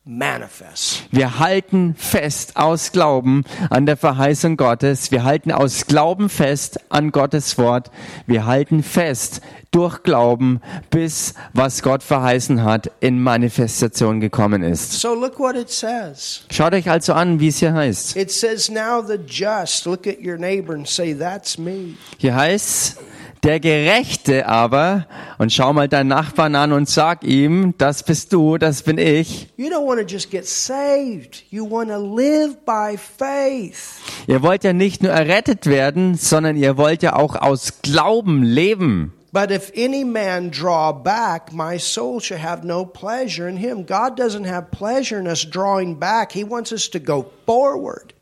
Wir 0.05 1.39
halten 1.39 1.95
fest 1.97 2.57
aus 2.57 2.91
Glauben 2.91 3.45
an 3.69 3.85
der 3.85 3.95
Verheißung 3.95 4.57
Gottes. 4.57 5.11
Wir 5.11 5.23
halten 5.23 5.49
aus 5.49 5.85
Glauben 5.85 6.27
fest 6.27 6.77
an 6.89 7.13
Gottes 7.13 7.57
Wort. 7.57 7.89
Wir 8.27 8.45
halten 8.45 8.83
fest 8.83 9.39
durch 9.71 10.03
Glauben, 10.03 10.59
bis 10.89 11.35
was 11.53 11.81
Gott 11.83 12.03
verheißen 12.03 12.63
hat, 12.63 12.91
in 12.99 13.23
Manifestation 13.23 14.19
gekommen 14.19 14.61
ist. 14.61 14.91
So 14.99 15.15
look 15.15 15.39
what 15.39 15.55
it 15.55 15.69
says. 15.69 16.43
Schaut 16.51 16.73
euch 16.73 16.89
also 16.89 17.13
an, 17.13 17.39
wie 17.39 17.47
es 17.47 17.59
hier 17.59 17.73
heißt. 17.73 18.17
It 18.17 18.29
says, 18.29 18.69
Now 18.69 19.01
the 19.01 19.17
just, 19.25 19.85
look 19.85 20.05
at 20.05 20.17
your 20.21 20.37
neighbor 20.37 20.75
and 20.75 20.85
say, 20.85 21.13
That's 21.17 21.57
me. 21.57 21.95
Hier 22.17 22.35
heißt 22.35 22.97
der 23.43 23.59
Gerechte 23.59 24.47
aber, 24.47 25.05
und 25.37 25.51
schau 25.51 25.73
mal 25.73 25.87
deinen 25.87 26.07
Nachbarn 26.07 26.55
an 26.55 26.71
und 26.71 26.89
sag 26.89 27.23
ihm, 27.23 27.73
das 27.77 28.03
bist 28.03 28.31
du, 28.33 28.57
das 28.57 28.83
bin 28.83 28.97
ich. 28.97 29.49
You 29.57 29.67
don't 29.67 29.85
want 29.85 29.99
to 29.99 30.05
just 30.05 30.31
get 30.31 30.47
saved, 30.47 31.43
you 31.49 31.69
want 31.69 31.89
to 31.89 31.97
live 31.97 32.55
by 32.65 32.97
faith. 32.97 33.99
Ihr 34.27 34.41
wollt 34.41 34.63
ja 34.63 34.73
nicht 34.73 35.03
nur 35.03 35.11
errettet 35.11 35.65
werden, 35.65 36.15
sondern 36.15 36.55
ihr 36.55 36.77
wollt 36.77 37.03
ja 37.03 37.15
auch 37.15 37.35
aus 37.35 37.81
Glauben 37.81 38.43
leben. 38.43 39.13
But 39.33 39.49
if 39.49 39.71
any 39.75 40.03
man 40.03 40.51
draw 40.51 40.93
back, 40.93 41.51
my 41.51 41.79
soul 41.79 42.19
shall 42.21 42.37
have 42.37 42.63
no 42.63 42.85
pleasure 42.85 43.47
in 43.47 43.57
him. 43.57 43.83
God 43.83 44.15
doesn't 44.15 44.45
have 44.45 44.69
pleasure 44.69 45.19
in 45.19 45.27
us 45.27 45.43
drawing 45.43 45.95
back. 45.95 46.31
He 46.31 46.43
wants 46.43 46.71
us 46.71 46.87
to 46.91 46.99
go 46.99 47.25
forward. 47.47 48.12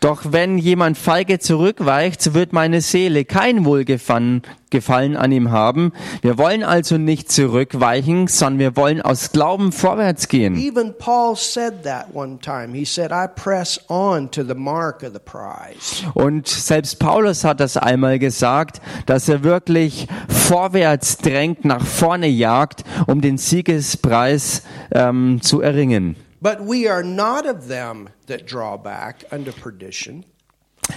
Doch 0.00 0.32
wenn 0.32 0.58
jemand 0.58 0.98
feige 0.98 1.38
zurückweicht, 1.38 2.22
so 2.22 2.34
wird 2.34 2.52
meine 2.52 2.80
Seele 2.80 3.24
kein 3.24 3.64
Wohlgefallen 3.64 4.42
Gefallen 4.70 5.16
an 5.16 5.32
ihm 5.32 5.50
haben. 5.50 5.92
Wir 6.20 6.36
wollen 6.36 6.62
also 6.62 6.98
nicht 6.98 7.32
zurückweichen, 7.32 8.26
sondern 8.26 8.58
wir 8.58 8.76
wollen 8.76 9.00
aus 9.00 9.32
Glauben 9.32 9.72
vorwärts 9.72 10.28
gehen. 10.28 10.56
Even 10.56 10.94
Paul 10.98 11.36
said 11.36 11.84
that 11.84 12.14
one 12.14 12.38
time. 12.38 12.74
He 12.74 12.84
said, 12.84 13.10
I 13.10 13.26
press 13.28 13.80
on 13.88 14.30
to 14.30 14.42
the 14.42 14.54
mark 14.54 15.02
of 15.02 15.14
the 15.14 15.20
prize. 15.20 16.04
Und 16.12 16.48
selbst 16.48 16.98
Paulus 16.98 17.44
hat 17.44 17.60
das 17.60 17.78
einmal 17.78 18.18
gesagt, 18.18 18.82
dass 19.06 19.28
er 19.28 19.42
wirklich 19.42 20.06
vorwärts 20.28 21.16
drängt, 21.16 21.64
nach 21.64 21.84
vorne 21.86 22.28
jagt, 22.28 22.84
um 23.06 23.22
den 23.22 23.38
Siegespreis 23.38 24.62
ähm, 24.92 25.40
zu 25.40 25.62
erringen. 25.62 26.16
But 26.40 26.60
we 26.60 26.88
are 26.88 27.02
not 27.02 27.46
of 27.46 27.68
them 27.68 28.10
that 28.26 28.46
draw 28.46 28.76
back 28.76 29.24
unto 29.32 29.52
perdition, 29.52 30.24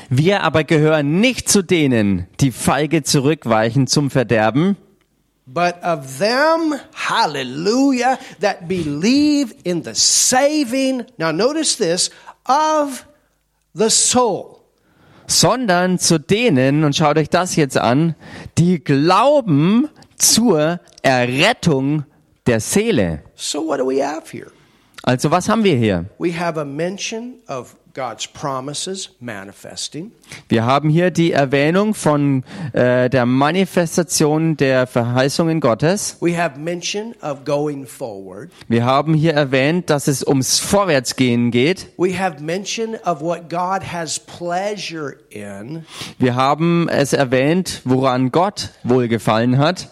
Wir 0.09 0.43
aber 0.43 0.63
gehören 0.63 1.19
nicht 1.19 1.49
zu 1.49 1.63
denen, 1.63 2.27
die 2.39 2.51
feige 2.51 3.03
zurückweichen 3.03 3.87
zum 3.87 4.09
Verderben, 4.09 4.77
but 5.45 5.75
of 5.83 6.19
them, 6.19 6.75
hallelujah, 6.93 8.17
that 8.39 8.67
believe 8.67 9.53
in 9.63 9.83
the 9.83 9.93
saving, 9.93 11.05
now 11.17 11.31
notice 11.31 11.75
this, 11.77 12.09
of 12.45 13.05
the 13.73 13.89
soul. 13.89 14.59
sondern 15.27 15.97
zu 15.97 16.19
denen, 16.19 16.83
und 16.83 16.95
schaut 16.95 17.17
euch 17.17 17.29
das 17.29 17.55
jetzt 17.55 17.77
an, 17.77 18.15
die 18.57 18.83
glauben 18.83 19.89
zur 20.17 20.79
Errettung 21.01 22.03
der 22.47 22.59
Seele. 22.59 23.23
So 23.35 23.65
what 23.65 23.79
do 23.79 23.87
we 23.87 24.05
have 24.05 24.29
here? 24.29 24.51
Also 25.03 25.31
was 25.31 25.49
haben 25.49 25.63
wir 25.63 25.75
hier? 25.75 26.05
We 26.19 26.37
have 26.39 26.59
a 26.59 26.65
mention 26.65 27.35
of 27.47 27.75
God's 27.93 28.27
promises 28.27 29.09
manifesting. 29.19 30.11
Wir 30.47 30.65
haben 30.65 30.89
hier 30.89 31.11
die 31.11 31.31
Erwähnung 31.31 31.93
von 31.93 32.43
äh, 32.71 33.09
der 33.09 33.25
Manifestation 33.25 34.55
der 34.55 34.87
Verheißungen 34.87 35.59
Gottes. 35.59 36.17
We 36.21 36.37
have 36.37 36.57
mention 36.57 37.13
of 37.21 37.43
going 37.43 37.85
forward. 37.85 38.51
Wir 38.67 38.85
haben 38.85 39.13
hier 39.13 39.33
erwähnt, 39.33 39.89
dass 39.89 40.07
es 40.07 40.25
ums 40.25 40.59
Vorwärtsgehen 40.59 41.51
geht. 41.51 41.87
We 41.97 42.17
have 42.17 42.41
mention 42.41 42.95
of 43.05 43.21
what 43.21 43.49
God 43.49 43.91
has 43.91 44.19
pleasure 44.19 45.15
in. 45.29 45.85
Wir 46.17 46.35
haben 46.35 46.87
es 46.87 47.11
erwähnt, 47.13 47.81
woran 47.83 48.31
Gott 48.31 48.69
wohlgefallen 48.83 49.57
hat. 49.57 49.89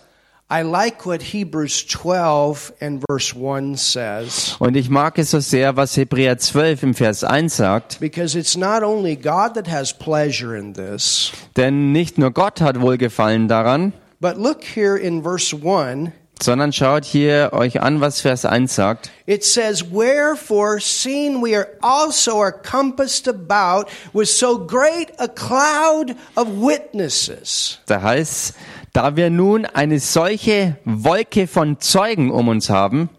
I 0.51 0.63
like 0.63 1.05
what 1.05 1.21
Hebrews 1.21 1.85
12 1.85 2.73
and 2.81 3.03
verse 3.07 3.35
1 3.35 3.75
says 3.77 4.55
Und 4.59 4.75
ich 4.75 4.89
mag 4.89 5.19
es 5.19 5.29
so 5.31 5.39
sehr, 5.39 5.75
was 5.75 5.95
Hebräer 5.95 6.39
12 6.39 6.83
im 6.83 6.93
Vers 6.95 7.23
1 7.23 7.55
sagt. 7.55 7.99
because 7.99 8.35
it's 8.35 8.57
not 8.57 8.81
only 8.81 9.15
God 9.15 9.53
that 9.53 9.67
has 9.69 9.93
pleasure 9.93 10.57
in 10.57 10.73
this, 10.73 11.31
Denn 11.55 11.91
nicht 11.91 12.17
nur 12.17 12.31
Gott 12.31 12.62
hat 12.62 12.81
wohlgefallen 12.81 13.47
daran, 13.47 13.93
but 14.19 14.38
look 14.38 14.63
here 14.63 14.97
in 14.97 15.21
verse 15.21 15.53
1. 15.55 16.12
sondern 16.41 16.71
schaut 16.71 17.03
hier 17.05 17.49
euch 17.51 17.81
an, 17.81 17.99
was 18.01 18.21
Vers 18.21 18.45
1 18.45 18.67
sagt. 18.69 19.12
It 19.27 19.43
says, 19.43 19.83
Wherefore, 19.91 20.79
seeing 20.79 21.43
we 21.43 21.53
are 21.55 21.67
also 21.81 22.39
are 22.39 22.53
compassed 22.53 23.27
about 23.27 23.88
with 24.13 24.29
so 24.29 24.57
great 24.57 25.12
a 25.19 25.27
cloud 25.27 26.15
of 26.35 26.47
witnesses. 26.62 27.79
Da 27.88 28.01
heißt, 28.01 28.53
da 28.93 29.15
wir 29.15 29.30
nun 29.30 29.65
eine 29.65 29.99
solche 29.99 30.78
Wolke 30.86 31.47
von 31.47 31.80
Zeugen 31.80 32.32
um 32.32 32.47
uns 32.47 32.69
haben, 32.69 33.10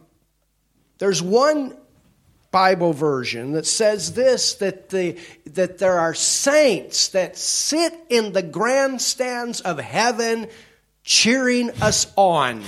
There's 0.99 1.23
one 1.23 1.75
Bible 2.51 2.93
version 2.93 3.53
that 3.53 3.65
says 3.65 4.15
this 4.15 4.55
that 4.59 4.91
the 4.91 5.17
that 5.55 5.79
there 5.79 5.99
are 5.99 6.15
saints 6.15 7.09
that 7.13 7.37
sit 7.39 7.93
in 8.09 8.33
the 8.33 8.43
grandstands 8.43 9.61
of 9.61 9.79
heaven 9.79 10.49
cheering 11.05 11.71
us 11.83 12.13
on. 12.17 12.61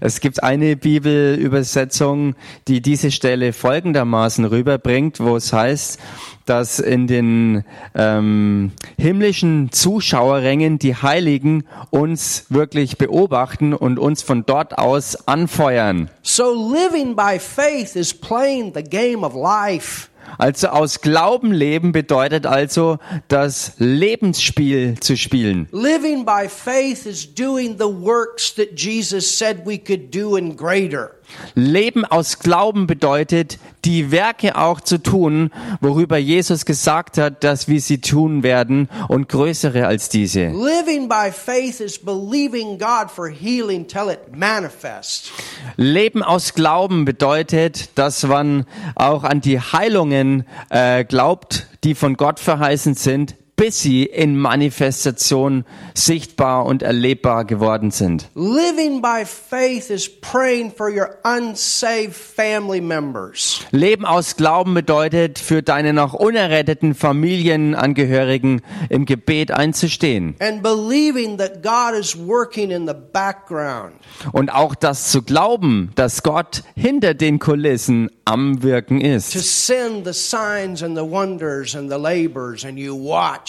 Es 0.00 0.20
gibt 0.20 0.42
eine 0.42 0.76
Bibelübersetzung, 0.76 2.34
die 2.68 2.80
diese 2.80 3.10
Stelle 3.10 3.52
folgendermaßen 3.52 4.44
rüberbringt, 4.44 5.20
wo 5.20 5.36
es 5.36 5.52
heißt, 5.52 5.98
dass 6.44 6.78
in 6.78 7.06
den 7.06 7.64
ähm, 7.94 8.72
himmlischen 8.98 9.70
Zuschauerrängen 9.72 10.78
die 10.78 10.94
Heiligen 10.94 11.64
uns 11.90 12.46
wirklich 12.48 12.98
beobachten 12.98 13.74
und 13.74 13.98
uns 13.98 14.22
von 14.22 14.44
dort 14.46 14.78
aus 14.78 15.28
anfeuern. 15.28 16.10
So 16.22 16.72
living 16.72 17.16
by 17.16 17.38
faith 17.38 17.96
is 17.96 18.14
playing 18.14 18.72
the 18.74 18.82
game 18.82 19.24
of 19.24 19.34
life. 19.34 20.07
Also 20.36 20.68
aus 20.68 21.00
Glauben 21.00 21.52
leben 21.52 21.92
bedeutet 21.92 22.46
also 22.46 22.98
das 23.28 23.72
Lebensspiel 23.78 24.98
zu 25.00 25.16
spielen. 25.16 25.68
Living 25.72 26.24
by 26.24 26.48
faith 26.48 27.06
is 27.06 27.32
doing 27.34 27.76
the 27.78 27.84
works 27.84 28.54
that 28.54 28.76
Jesus 28.76 29.38
said 29.38 29.66
we 29.66 29.78
could 29.78 30.14
do 30.14 30.36
and 30.36 30.56
greater. 30.56 31.17
Leben 31.54 32.04
aus 32.04 32.38
Glauben 32.38 32.86
bedeutet, 32.86 33.58
die 33.84 34.10
Werke 34.10 34.56
auch 34.56 34.80
zu 34.80 34.98
tun, 34.98 35.50
worüber 35.80 36.16
Jesus 36.18 36.64
gesagt 36.64 37.18
hat, 37.18 37.44
dass 37.44 37.68
wir 37.68 37.80
sie 37.80 38.00
tun 38.00 38.42
werden 38.42 38.88
und 39.08 39.28
größere 39.28 39.86
als 39.86 40.08
diese. 40.08 40.46
Living 40.46 41.08
by 41.08 41.30
faith 41.32 41.80
is 41.80 41.98
believing 41.98 42.78
God 42.78 43.10
for 43.10 43.28
healing 43.28 43.86
till 43.86 44.10
it 44.10 44.36
manifests. 44.36 45.30
Leben 45.76 46.22
aus 46.22 46.54
Glauben 46.54 47.04
bedeutet, 47.04 47.90
dass 47.96 48.24
man 48.24 48.66
auch 48.94 49.24
an 49.24 49.40
die 49.40 49.60
Heilungen 49.60 50.44
äh, 50.70 51.04
glaubt, 51.04 51.66
die 51.84 51.94
von 51.94 52.16
Gott 52.16 52.40
verheißen 52.40 52.94
sind, 52.94 53.34
bis 53.58 53.80
sie 53.80 54.04
in 54.04 54.38
Manifestation 54.38 55.64
sichtbar 55.92 56.64
und 56.64 56.82
erlebbar 56.82 57.44
geworden 57.44 57.90
sind. 57.90 58.30
Living 58.36 59.02
by 59.02 59.24
faith 59.26 59.90
is 59.90 60.08
praying 60.08 60.72
for 60.72 60.88
your 60.88 61.16
unsaved 61.24 62.14
family 62.14 62.80
members. 62.80 63.60
Leben 63.72 64.04
aus 64.04 64.36
Glauben 64.36 64.74
bedeutet, 64.74 65.40
für 65.40 65.64
deine 65.64 65.92
noch 65.92 66.14
unerretteten 66.14 66.94
Familienangehörigen 66.94 68.62
im 68.90 69.06
Gebet 69.06 69.50
einzustehen. 69.50 70.36
And 70.38 70.62
believing 70.62 71.36
that 71.38 71.60
God 71.62 71.98
is 71.98 72.16
working 72.16 72.70
in 72.70 72.86
the 72.86 72.94
background. 73.12 73.94
Und 74.30 74.50
auch 74.54 74.76
das 74.76 75.10
zu 75.10 75.22
glauben, 75.22 75.90
dass 75.96 76.22
Gott 76.22 76.62
hinter 76.76 77.14
den 77.14 77.40
Kulissen 77.40 78.08
am 78.24 78.62
Wirken 78.62 79.00
to 79.00 79.06
ist. 79.06 79.32
send 79.32 80.06
the 80.06 80.12
signs 80.12 80.82
and 80.82 80.96
the 80.96 81.02
wonders 81.02 81.74
and 81.74 81.90
the 81.90 81.98
labors, 81.98 82.64
and 82.64 82.78
you 82.78 82.94
watch. 82.94 83.47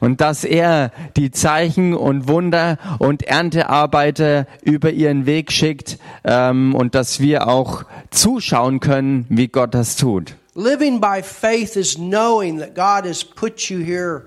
Und 0.00 0.20
dass 0.20 0.44
er 0.44 0.92
die 1.16 1.30
Zeichen 1.30 1.94
und 1.94 2.28
Wunder 2.28 2.78
und 2.98 3.22
Erntearbeiter 3.22 4.46
über 4.62 4.90
ihren 4.90 5.26
Weg 5.26 5.52
schickt 5.52 5.98
ähm, 6.24 6.74
und 6.74 6.94
dass 6.94 7.20
wir 7.20 7.48
auch 7.48 7.84
zuschauen 8.10 8.80
können, 8.80 9.26
wie 9.28 9.48
Gott 9.48 9.74
das 9.74 9.96
tut. 9.96 10.34
Living 10.54 11.00
by 11.00 11.22
faith 11.22 11.76
is 11.76 11.94
knowing 11.94 12.58
that 12.58 12.74
God 12.74 13.08
has 13.08 13.22
put 13.22 13.70
you 13.70 13.78
here. 13.78 14.24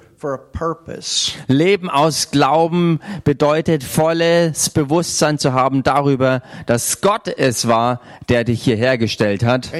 Leben 1.48 1.90
aus 1.90 2.32
Glauben 2.32 3.00
bedeutet 3.24 3.84
volles 3.84 4.70
Bewusstsein 4.70 5.38
zu 5.38 5.54
haben 5.54 5.84
darüber, 5.84 6.42
dass 6.66 7.02
Gott 7.02 7.28
es 7.28 7.68
war, 7.68 8.00
der 8.30 8.44
dich 8.44 8.64
hierher 8.64 8.98
gestellt 8.98 9.44
hat. 9.44 9.72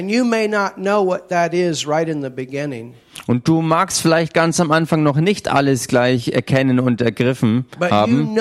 Und 3.26 3.48
du 3.48 3.62
magst 3.62 4.02
vielleicht 4.02 4.34
ganz 4.34 4.60
am 4.60 4.70
Anfang 4.70 5.02
noch 5.02 5.16
nicht 5.16 5.48
alles 5.48 5.88
gleich 5.88 6.28
erkennen 6.28 6.80
und 6.80 7.00
ergriffen 7.00 7.64
haben, 7.92 8.34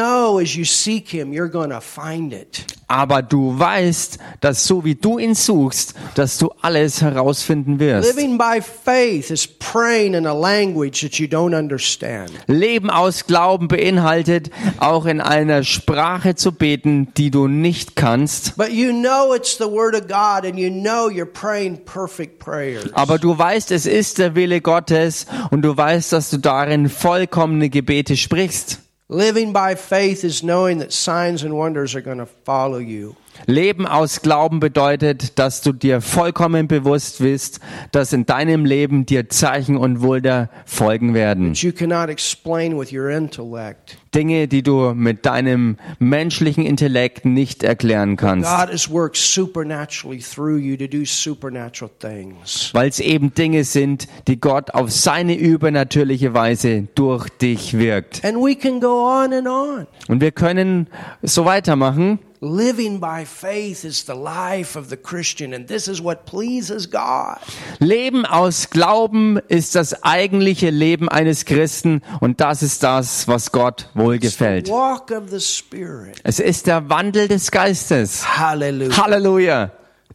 aber 2.93 3.23
du 3.23 3.58
weißt, 3.58 4.19
dass 4.39 4.67
so 4.67 4.86
wie 4.86 4.93
du 4.93 5.17
ihn 5.17 5.34
suchst, 5.34 5.95
dass 6.13 6.38
du 6.38 6.51
alles 6.62 7.01
herausfinden 7.01 7.79
wirst. 7.79 8.15
Living 8.15 8.38
by 8.38 8.62
faith 8.62 9.32
is 9.32 9.47
praying 9.47 10.13
in 10.13 10.27
a 10.27 10.34
language 10.34 11.01
that 11.01 11.15
you 11.15 11.25
don't 11.25 11.58
understand. 11.58 12.29
Leben 12.45 12.91
aus 12.91 13.25
Glauben 13.25 13.67
beinhaltet, 13.67 14.51
auch 14.77 15.08
in 15.08 15.21
einer 15.21 15.63
Sprache 15.63 16.36
zu 16.36 16.51
beten, 16.51 17.08
die 17.17 17.32
du 17.32 17.47
nicht 17.47 17.95
kannst. 17.95 18.58
But 18.58 18.69
you 18.69 18.91
know 18.91 19.34
it's 19.34 19.58
the 19.58 19.65
Word 19.65 19.95
of 19.95 20.08
God, 20.08 20.45
and 20.45 20.60
you 20.60 20.69
know 20.69 21.10
you're 21.10 21.25
praying 21.25 21.84
perfect 21.86 22.38
prayers. 22.38 22.93
Aber 22.93 23.17
du 23.17 23.36
weißt, 23.36 23.71
es 23.71 23.88
ist 23.88 24.19
der 24.19 24.36
Wille 24.36 24.62
Gottes 24.62 25.25
und 25.49 25.63
du 25.63 25.75
weißt, 25.75 26.13
dass 26.13 26.29
du 26.29 26.38
darin 26.38 26.89
vollkommene 26.89 27.71
Gebete 27.71 28.15
sprichst. 28.15 28.83
Living 29.09 29.51
by 29.53 29.75
faith 29.75 30.23
is 30.23 30.43
knowing 30.43 30.77
that 30.77 30.93
signs 30.93 31.43
and 31.43 31.57
wonders 31.57 31.93
are 31.93 32.01
going 32.01 32.19
to 32.19 32.25
follow 32.25 32.77
you. 32.77 33.15
Leben 33.45 33.86
aus 33.86 34.21
Glauben 34.21 34.60
bedeutet, 34.60 35.38
dass 35.38 35.62
du 35.62 35.73
dir 35.73 36.01
vollkommen 36.01 36.67
bewusst 36.67 37.19
bist, 37.19 37.60
dass 37.91 38.13
in 38.13 38.25
deinem 38.25 38.65
Leben 38.65 39.06
dir 39.06 39.29
Zeichen 39.29 39.77
und 39.77 40.01
Wunder 40.01 40.49
folgen 40.65 41.13
werden. 41.13 41.53
That 41.53 41.63
you 41.63 41.71
cannot 41.71 42.10
explain 42.10 42.77
with 42.79 42.93
your 42.93 43.10
intellect. 43.10 43.97
Dinge, 44.13 44.47
die 44.47 44.63
du 44.63 44.93
mit 44.93 45.25
deinem 45.25 45.77
menschlichen 45.99 46.65
Intellekt 46.65 47.25
nicht 47.25 47.63
erklären 47.63 48.15
kannst. 48.15 48.49
God 48.49 48.71
has 48.71 48.89
worked 48.89 49.17
supernaturally 49.17 50.19
through 50.19 50.58
you 50.58 50.77
to 50.77 50.88
do 50.88 51.03
supernatural 51.03 51.91
things. 51.99 52.69
Weil 52.73 52.89
es 52.89 52.99
eben 52.99 53.34
Dinge 53.34 53.63
sind, 53.63 54.08
die 54.27 54.39
Gott 54.39 54.71
auf 54.73 54.91
seine 54.91 55.36
übernatürliche 55.36 56.34
Weise 56.34 56.88
durch 56.95 57.29
dich 57.29 57.77
wirkt. 57.77 58.21
Und 58.23 60.21
wir 60.21 60.32
können 60.32 60.88
so 61.21 61.45
weitermachen. 61.45 62.19
Living 62.43 62.99
by 62.99 63.23
faith 63.23 63.86
is 63.86 64.03
the 64.03 64.13
life 64.13 64.75
of 64.75 64.89
the 64.89 64.97
Christian, 64.97 65.53
and 65.53 65.65
this 65.65 65.88
is 65.88 66.03
what 66.03 66.25
pleases 66.25 66.91
God. 66.91 67.38
Leben 67.79 68.25
aus 68.25 68.69
Glauben 68.69 69.38
ist 69.47 69.75
das 69.75 70.03
eigentliche 70.03 70.69
Leben 70.69 71.08
eines 71.08 71.45
Christen 71.45 72.01
und 72.19 72.41
das 72.41 72.62
ist 72.62 72.84
das, 72.84 73.29
was 73.29 73.53
Gott 73.53 73.88
wohl 73.93 74.19
gefällt. 74.19 74.67
Walk 74.67 75.12
of 75.12 75.29
the 75.29 75.39
Spirit. 75.39 76.19
Es 76.25 76.41
ist 76.41 76.67
der 76.67 76.89
Wandel 76.89 77.29
des 77.29 77.49
Geistes. 77.49 78.38
Hallelujah. 78.38 78.97
Halleluja. 78.97 79.71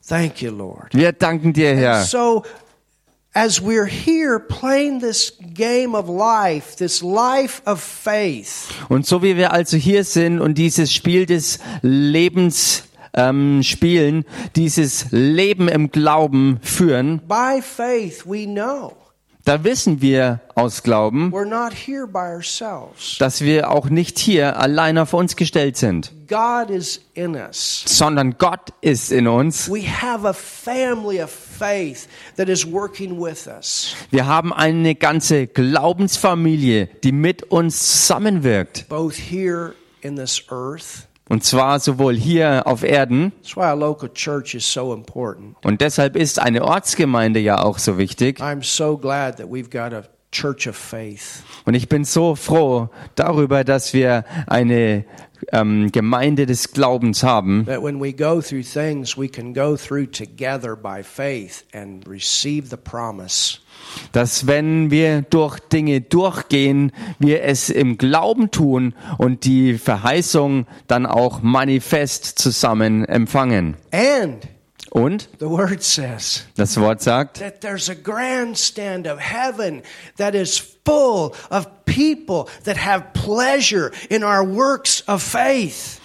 Thank 0.07 0.43
you, 0.43 0.51
Lord. 0.51 0.95
Wir 0.95 1.13
danken 1.13 1.55
dir, 1.55 1.75
Herr. 1.77 2.03
So, 2.03 2.45
as 3.35 3.61
we're 3.61 3.87
here 3.87 4.39
playing 4.39 5.01
this 5.01 5.33
game 5.55 5.95
of 5.95 6.09
life, 6.09 6.77
this 6.77 7.03
life 7.03 7.63
of 7.67 7.81
faith, 7.81 8.69
Und 8.89 9.07
so 9.07 9.23
wie 9.23 9.37
wir 9.37 9.53
also 9.53 9.77
hier 9.77 10.05
sind 10.05 10.41
und 10.41 10.57
dieses 10.57 10.93
Spiel 10.93 11.27
des 11.27 11.59
Lebens 11.83 12.85
ähm, 13.15 13.63
spielen, 13.63 14.25
dieses 14.57 15.07
Leben 15.11 15.69
im 15.69 15.91
Glauben 15.91 16.59
führen, 16.63 17.21
by 17.27 17.61
faith 17.63 18.25
we 18.27 18.47
know 18.47 18.95
da 19.45 19.65
wissen 19.65 20.03
wir 20.03 20.41
aus 20.55 20.83
Glauben, 20.83 21.33
we're 21.33 21.47
not 21.47 21.73
here 21.73 22.07
by 22.07 22.35
ourselves. 22.35 23.17
dass 23.19 23.41
wir 23.41 23.71
auch 23.71 23.89
nicht 23.89 24.19
hier 24.19 24.59
allein 24.59 24.99
auf 24.99 25.15
uns 25.15 25.37
gestellt 25.37 25.79
sind, 25.79 26.13
God 26.29 26.69
is 26.69 27.01
in 27.15 27.35
us. 27.35 27.83
sondern 27.87 28.37
Gott 28.37 28.75
ist 28.83 29.11
in 29.11 29.27
uns. 29.27 29.71
We 29.71 29.85
have 29.89 30.29
a 30.29 30.35
family 30.35 31.23
of 31.23 31.31
faith 31.59 32.09
that 32.37 32.49
is 32.49 32.65
working 32.71 33.21
with 33.21 33.47
us, 33.47 33.95
Wir 34.11 34.27
haben 34.27 34.53
eine 34.53 34.95
ganze 34.95 35.47
Glaubensfamilie, 35.47 36.89
die 37.03 37.13
mit 37.13 37.43
uns 37.45 38.01
zusammenwirkt. 38.07 38.89
both 38.89 39.15
here 39.15 39.75
in 40.01 40.17
this 40.17 40.43
earth. 40.51 41.07
Und 41.31 41.45
zwar 41.45 41.79
sowohl 41.79 42.15
hier 42.17 42.67
auf 42.67 42.83
Erden, 42.83 43.33
That's 43.43 43.55
why 43.57 43.65
a 43.65 43.75
local 43.75 44.09
church 44.13 44.55
is 44.55 44.71
so 44.73 44.95
important. 44.95 45.57
und 45.65 45.81
deshalb 45.83 46.17
ist 46.17 46.39
eine 46.39 46.65
Ortsgemeinde 46.65 47.39
ja 47.41 47.63
auch 47.63 47.79
so 47.79 47.99
wichtig. 47.99 48.41
Und 51.65 51.75
ich 51.75 51.89
bin 51.89 52.05
so 52.05 52.35
froh 52.35 52.91
darüber, 53.15 53.65
dass 53.65 53.95
wir 53.95 54.25
eine 54.47 55.05
ähm, 55.53 55.91
Gemeinde 55.93 56.47
des 56.47 56.73
Glaubens 56.73 57.23
haben, 57.23 57.65
That 57.67 57.83
when 57.83 58.01
we 58.01 58.13
go 58.13 58.41
through 58.41 58.65
things, 58.65 59.17
we 59.17 59.29
can 59.29 59.55
go 59.55 59.77
through 59.77 60.11
together 60.11 60.77
by 60.77 61.03
faith 61.03 61.65
and 61.73 62.07
receive 62.07 62.69
the 62.69 62.77
promise. 62.77 63.59
dass 64.13 64.47
wenn 64.47 64.91
wir 64.91 65.23
durch 65.23 65.59
Dinge 65.61 66.01
durchgehen, 66.01 66.93
wir 67.19 67.43
es 67.45 67.71
im 67.71 67.97
Glauben 67.97 68.51
tun 68.51 68.95
und 69.19 69.45
die 69.45 69.79
Verheißung 69.79 70.67
dann 70.89 71.07
auch 71.07 71.43
manifest 71.43 72.39
zusammen 72.39 73.05
empfangen. 73.05 73.77
And 73.93 74.47
Und 74.91 75.29
the 75.39 75.47
word 75.47 75.83
says 75.83 76.47
das 76.57 76.79
Wort 76.81 77.03
sagt, 77.03 77.39
that 77.41 77.61
there's 77.61 77.91
a 77.91 77.95
grandstand 77.95 79.07
of 79.07 79.19
heaven 79.19 79.83
that 80.17 80.35
is 80.35 80.59
full 80.85 81.33
of 81.51 81.67
people 81.85 82.47
that 82.65 82.77
have 82.77 83.13
pleasure 83.13 83.91
in 84.09 84.23
our 84.25 84.43
works 84.43 85.03
of 85.07 85.23
faith. 85.23 86.01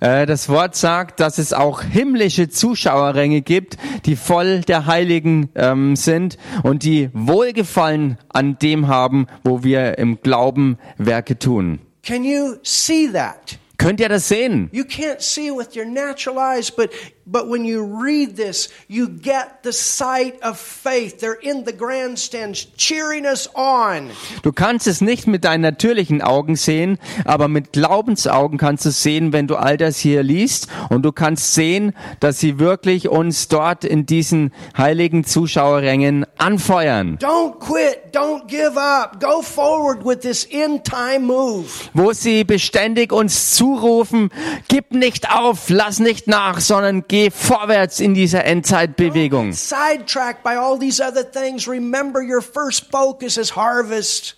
Äh, 0.00 0.26
das 0.26 0.48
Wort 0.48 0.76
sagt, 0.76 1.20
dass 1.20 1.38
es 1.38 1.52
auch 1.52 1.82
himmlische 1.82 2.50
Zuschauerränge 2.50 3.40
gibt, 3.40 3.78
die 4.04 4.16
voll 4.16 4.60
der 4.60 4.86
Heiligen 4.86 5.48
ähm, 5.54 5.96
sind 5.96 6.36
und 6.62 6.82
die 6.82 7.10
Wohlgefallen 7.14 8.18
an 8.28 8.58
dem 8.58 8.88
haben, 8.88 9.26
wo 9.44 9.62
wir 9.62 9.98
im 9.98 10.20
Glauben 10.20 10.78
Werke 10.98 11.38
tun. 11.38 11.80
Can 12.02 12.24
you 12.24 12.56
see 12.62 13.10
that? 13.12 13.58
Könnt 13.78 14.00
ihr 14.00 14.08
das 14.08 14.28
sehen? 14.28 14.68
You 14.72 14.84
can't 14.84 15.20
see 15.20 15.48
it 15.48 15.56
with 15.56 15.76
your 15.76 15.84
natural 15.84 16.38
eyes, 16.38 16.70
but 16.70 16.90
but 17.26 17.48
when 17.48 17.64
you 17.64 17.82
read 17.82 18.36
this, 18.36 18.68
you 18.88 19.08
get 19.08 19.62
the 19.62 19.72
sight 19.72 20.40
of 20.42 20.58
faith. 20.58 21.18
They're 21.18 21.34
in 21.34 21.64
the 21.64 21.72
grandstands 21.72 22.66
cheering 22.76 23.26
us 23.26 23.48
on. 23.54 24.10
Du 24.42 24.52
kannst 24.52 24.86
es 24.86 25.00
nicht 25.00 25.26
mit 25.26 25.44
deinen 25.44 25.62
natürlichen 25.62 26.22
Augen 26.22 26.56
sehen, 26.56 26.98
aber 27.24 27.48
mit 27.48 27.72
Glaubensaugen 27.72 28.58
kannst 28.58 28.84
du 28.84 28.90
es 28.90 29.02
sehen, 29.02 29.32
wenn 29.32 29.48
du 29.48 29.56
all 29.56 29.76
das 29.76 29.98
hier 29.98 30.22
liest. 30.22 30.68
Und 30.88 31.02
du 31.02 31.12
kannst 31.12 31.54
sehen, 31.54 31.92
dass 32.20 32.38
sie 32.38 32.58
wirklich 32.58 33.08
uns 33.08 33.48
dort 33.48 33.84
in 33.84 34.06
diesen 34.06 34.52
heiligen 34.76 35.24
Zuschauerrängen 35.24 36.26
anfeuern. 36.38 37.18
Don't 37.18 37.58
quit, 37.58 38.14
don't 38.14 38.46
give 38.46 38.78
up. 38.78 39.20
Go 39.20 39.42
forward 39.42 40.04
with 40.04 40.20
this 40.20 40.46
end 40.50 40.84
time 40.84 41.20
move. 41.20 41.66
Wo 41.92 42.12
sie 42.12 42.44
beständig 42.44 43.12
uns 43.12 43.54
zurufen, 43.54 44.30
gib 44.68 44.92
nicht 44.92 45.30
auf, 45.30 45.68
lass 45.68 45.98
nicht 45.98 46.28
nach, 46.28 46.60
sondern 46.60 47.04
geh 47.16 47.30
vorwärts 47.30 48.00
in 48.00 48.14
dieser 48.14 48.44
Endzeitbewegung. 48.44 49.52
Sidetracked 49.52 50.42
by 50.42 50.56
all 50.56 50.78
these 50.78 51.00
other 51.00 51.24
things. 51.24 51.66
Remember 51.66 52.20
your 52.20 52.42
first 52.42 52.90
focus 52.90 53.38
is 53.38 53.56
harvest. 53.56 54.36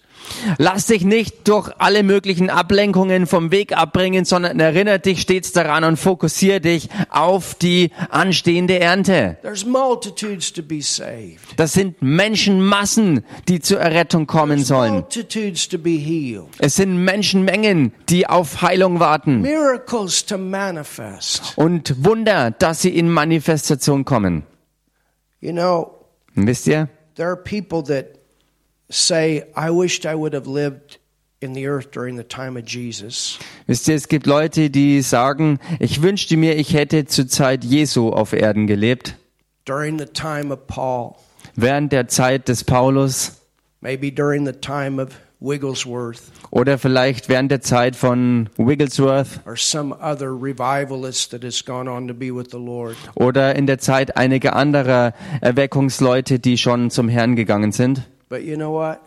Lass 0.59 0.87
dich 0.87 1.05
nicht 1.05 1.49
durch 1.49 1.71
alle 1.79 2.03
möglichen 2.03 2.51
Ablenkungen 2.51 3.27
vom 3.27 3.51
Weg 3.51 3.77
abbringen, 3.77 4.25
sondern 4.25 4.61
erinnere 4.61 4.99
dich 4.99 5.21
stets 5.21 5.53
daran 5.53 5.85
und 5.85 5.97
fokussiere 5.97 6.61
dich 6.61 6.88
auf 7.11 7.55
die 7.55 7.91
anstehende 8.11 8.79
Ernte. 8.79 9.38
Das 11.57 11.73
sind 11.73 12.03
Menschenmassen, 12.03 13.25
die 13.49 13.61
zur 13.61 13.81
Errettung 13.81 14.27
kommen 14.27 14.64
sollen. 14.64 15.05
Es 16.59 16.77
sind 16.77 17.05
Menschenmengen, 17.05 17.93
die 18.09 18.27
auf 18.27 18.62
Heilung 18.62 19.01
warten 19.01 19.47
und 21.57 22.05
Wunder, 22.05 22.51
dass 22.51 22.83
sie 22.83 22.97
in 22.97 23.11
Manifestation 23.11 24.05
kommen. 24.05 24.45
Wisst 26.35 26.67
ihr, 26.67 26.88
there 27.17 27.29
are 27.29 27.37
people 27.37 27.83
that 27.83 28.17
say, 28.90 29.44
I 29.57 29.70
wished 29.70 30.07
I 30.07 30.14
would 30.14 30.35
have 30.35 30.46
lived 30.46 30.98
in 31.40 31.55
the 31.55 31.68
earth 31.68 31.90
during 31.92 32.16
the 32.16 32.24
time 32.24 32.57
of 32.59 32.64
Jesus. 32.66 33.38
wisst 33.66 33.87
ihr, 33.88 33.94
es 33.94 34.09
gibt 34.09 34.27
Leute, 34.27 34.70
die 34.70 35.03
sagen, 35.03 35.59
ich 35.79 36.03
wünschte 36.03 36.37
mir, 36.37 36.57
ich 36.57 36.74
hätte 36.74 37.05
zur 37.07 37.29
Zeit 37.29 37.64
Jesu 37.64 38.11
auf 38.11 38.33
Erden 38.33 38.66
gelebt, 38.66 39.14
during 39.64 39.98
the 39.98 40.07
time 40.07 40.53
of 40.53 40.66
Paul, 40.66 41.14
während 41.55 41.92
der 41.92 42.09
Zeit 42.09 42.48
des 42.48 42.64
Paulus 42.64 43.40
maybe 43.81 44.11
during 44.11 44.44
the 44.46 44.53
time 44.53 45.01
of 45.01 45.11
Wigglesworth 45.40 46.22
oder 46.51 46.79
vielleicht 46.79 47.29
während 47.29 47.53
der 47.53 47.61
Zeit 47.61 47.94
von 47.94 48.48
Wigglesworth 48.57 49.40
or 49.46 49.57
some 49.57 49.94
other 50.03 50.33
revivalist 50.33 51.31
that 51.31 51.44
has 51.44 51.64
gone 51.64 51.88
on 51.88 52.09
to 52.09 52.14
be 52.14 52.35
with 52.35 52.48
the 52.51 52.59
Lord. 52.59 52.96
oder 53.14 53.55
in 53.55 53.68
der 53.68 53.79
Zeit 53.79 54.16
einiger 54.16 54.57
anderer 54.57 55.12
Erweckungsleute, 55.40 56.40
die 56.40 56.59
schon 56.59 56.90
zum 56.90 57.09
Herrn 57.09 57.37
gegangen 57.37 57.70
sind. 57.70 58.03
But 58.29 58.43
you 58.43 58.57
know 58.57 58.73
what? 58.75 59.01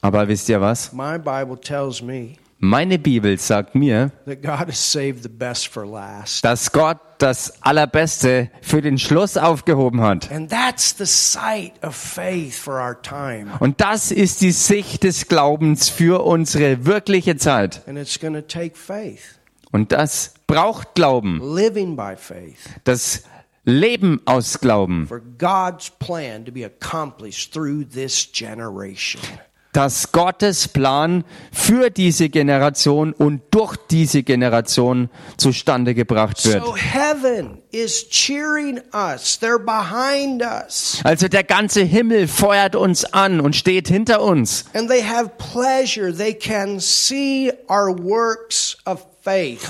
Aber 0.00 0.28
wisst 0.28 0.48
ihr 0.48 0.60
was? 0.60 0.92
My 0.92 1.18
Bible 1.18 1.58
tells 1.60 2.02
me 2.02 2.36
Meine 2.60 2.98
Bibel 2.98 3.38
sagt 3.38 3.76
mir, 3.76 4.10
that 4.26 4.42
God 4.42 4.66
has 4.68 4.78
saved 4.92 5.22
the 5.22 5.28
best 5.28 5.68
for 5.68 5.86
last. 5.86 6.44
dass 6.44 6.72
Gott 6.72 6.98
das 7.18 7.62
Allerbeste 7.62 8.50
für 8.62 8.80
den 8.82 8.98
Schluss 8.98 9.36
aufgehoben 9.36 10.00
hat. 10.00 10.30
And 10.32 10.50
that's 10.50 10.96
the 10.98 11.06
sight 11.06 11.72
of 11.84 11.94
faith 11.94 12.56
for 12.56 12.74
our 12.74 13.00
time. 13.00 13.46
Und 13.60 13.80
das 13.80 14.10
ist 14.10 14.40
die 14.40 14.50
Sicht 14.52 15.04
des 15.04 15.28
Glaubens 15.28 15.88
für 15.88 16.24
unsere 16.24 16.84
wirkliche 16.84 17.36
Zeit. 17.36 17.82
And 17.86 17.96
it's 17.96 18.18
going 18.18 18.34
to 18.34 18.42
take 18.42 18.76
faith, 18.76 19.38
Und 19.70 19.92
das 19.92 20.34
braucht 20.48 20.94
Glauben. 20.96 21.40
living 21.54 21.94
by 21.96 22.14
faith, 22.16 22.58
Das 22.84 23.22
Leben 23.68 24.22
aus 24.24 24.60
Glauben. 24.60 25.06
for 25.06 25.20
God's 25.20 25.90
plan 25.98 26.46
to 26.46 26.50
be 26.50 26.64
accomplished 26.64 27.52
through 27.52 27.84
this 27.84 28.26
generation. 28.32 29.20
Dass 29.74 30.10
Gottes 30.10 30.66
Plan 30.66 31.24
für 31.52 31.90
diese 31.90 32.30
Generation 32.30 33.12
und 33.12 33.42
durch 33.50 33.76
diese 33.90 34.22
Generation 34.22 35.10
zustande 35.36 35.94
gebracht 35.94 36.42
wird. 36.46 36.64
So 36.64 36.74
heaven 36.74 37.60
is 37.70 38.08
cheering 38.08 38.80
us. 38.94 39.38
They're 39.40 39.58
behind 39.58 40.40
us. 40.42 41.00
Also 41.04 41.28
der 41.28 41.44
ganze 41.44 41.82
Himmel 41.82 42.26
feuert 42.26 42.74
uns 42.74 43.04
an 43.04 43.40
und 43.40 43.54
steht 43.54 43.88
hinter 43.88 44.22
uns. 44.22 44.64
And 44.72 44.88
they 44.88 45.02
have 45.02 45.32
pleasure. 45.36 46.10
They 46.16 46.32
can 46.32 46.80
see 46.80 47.52
our 47.68 47.94
works 47.94 48.78
of 48.86 49.06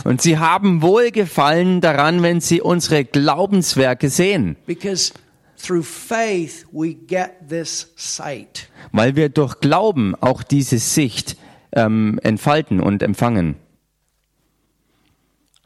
Und 0.04 0.22
sie 0.22 0.38
haben 0.38 0.82
Wohlgefallen 0.82 1.80
daran, 1.80 2.22
wenn 2.22 2.40
sie 2.40 2.60
unsere 2.60 3.04
Glaubenswerke 3.04 4.08
sehen. 4.08 4.56
because 4.66 5.12
through 5.60 5.82
faith 5.84 6.64
we 6.72 6.94
get 6.94 7.48
this 7.48 7.92
sight. 7.96 8.68
Weil 8.92 9.16
wir 9.16 9.28
durch 9.28 9.60
Glauben 9.60 10.14
auch 10.20 10.42
diese 10.42 10.78
Sicht 10.78 11.36
ähm, 11.72 12.20
entfalten 12.22 12.80
und 12.80 13.02
empfangen. 13.02 13.56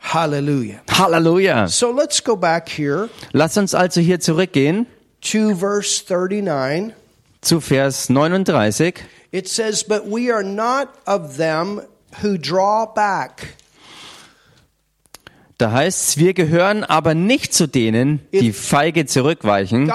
Hallelujah. 0.00 0.80
Halleluja. 0.90 1.68
So 1.68 1.92
let's 1.92 2.22
go 2.22 2.36
back 2.36 2.68
here 2.68 3.08
Lass 3.32 3.56
uns 3.56 3.74
also 3.74 4.00
hier 4.00 4.20
zurückgehen 4.20 4.86
to 5.20 5.54
verse 5.54 6.02
39. 6.08 6.94
zu 7.40 7.60
Vers 7.60 8.08
39. 8.08 8.94
It 9.30 9.48
says, 9.48 9.84
But 9.84 10.04
we 10.06 10.32
are 10.32 10.42
not 10.42 10.88
of 11.06 11.36
them 11.36 11.80
who 12.22 12.36
draw 12.36 12.86
back. 12.86 13.56
Da 15.62 15.70
heißt 15.70 16.08
es, 16.08 16.16
wir 16.16 16.34
gehören 16.34 16.82
aber 16.82 17.14
nicht 17.14 17.54
zu 17.54 17.68
denen, 17.68 18.18
die 18.32 18.52
feige 18.52 19.06
zurückweichen. 19.06 19.88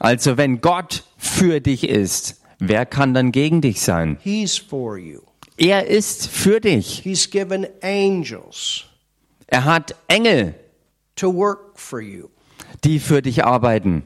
Also 0.00 0.36
wenn 0.36 0.60
Gott 0.60 1.04
für 1.16 1.60
dich 1.60 1.88
ist, 1.88 2.42
wer 2.58 2.86
kann 2.86 3.14
dann 3.14 3.30
gegen 3.30 3.60
dich 3.60 3.82
sein? 3.82 4.18
Er 5.56 5.86
ist 5.86 6.26
für 6.26 6.60
dich. 6.60 7.04
Er 9.46 9.64
hat 9.64 9.94
Engel, 10.08 10.54
die 12.82 12.98
für 12.98 13.22
dich 13.22 13.44
arbeiten. 13.44 14.02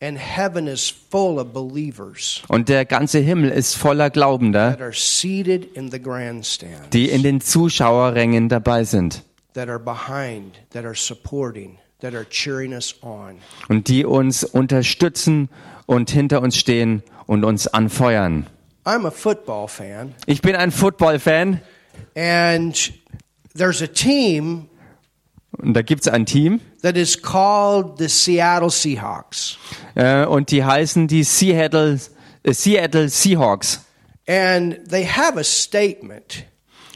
And 0.00 0.18
heaven 0.18 0.66
is 0.66 0.90
full 0.90 1.38
of 1.38 1.54
believers 1.54 2.42
Und 2.48 2.68
der 2.68 2.84
ganze 2.84 3.18
Himmel 3.18 3.50
ist 3.50 3.74
voller 3.76 4.10
Glaubender, 4.10 4.72
that 4.72 4.82
are 4.82 4.92
seated 4.92 5.74
in 5.74 5.90
the 5.90 5.98
grandstand, 6.00 6.92
die 6.92 7.08
in 7.08 7.22
den 7.22 7.40
Zuschauerrängen 7.40 8.48
dabei 8.50 8.84
sind 8.84 9.22
that 9.54 9.70
are 9.70 9.78
behind, 9.78 10.58
that 10.70 10.84
are 10.84 10.94
supporting, 10.94 11.78
that 12.00 12.14
are 12.14 12.26
cheering 12.28 12.74
us 12.74 12.94
on. 13.02 13.38
und 13.70 13.88
die 13.88 14.04
uns 14.04 14.44
unterstützen 14.44 15.48
und 15.86 16.10
hinter 16.10 16.42
uns 16.42 16.58
stehen 16.58 17.02
und 17.26 17.42
uns 17.44 17.66
anfeuern. 17.66 18.46
I'm 18.84 19.06
a 19.06 19.10
football 19.10 19.66
fan, 19.66 20.14
Ich 20.26 20.42
bin 20.42 20.54
ein 20.56 20.70
Football-Fan 20.72 21.62
and 22.14 22.92
there's 23.56 23.80
a 23.80 23.86
team 23.86 24.68
und 25.66 25.74
da 25.74 25.82
gibt's 25.82 26.06
ein 26.08 26.24
Team 26.26 26.60
that 26.82 26.96
is 26.96 27.20
called 27.20 27.98
the 27.98 28.08
Seattle 28.08 28.70
Seahawks. 28.70 29.58
äh, 29.96 30.24
und 30.24 30.50
die 30.50 30.64
heißen 30.64 31.08
die 31.08 31.24
Seattle, 31.24 31.98
äh, 32.44 32.52
Seattle 32.52 33.08
Seahawks. 33.08 33.80
And 34.28 34.78
they 34.88 35.04
have 35.04 35.38
a 35.38 35.44
statement. 35.44 36.44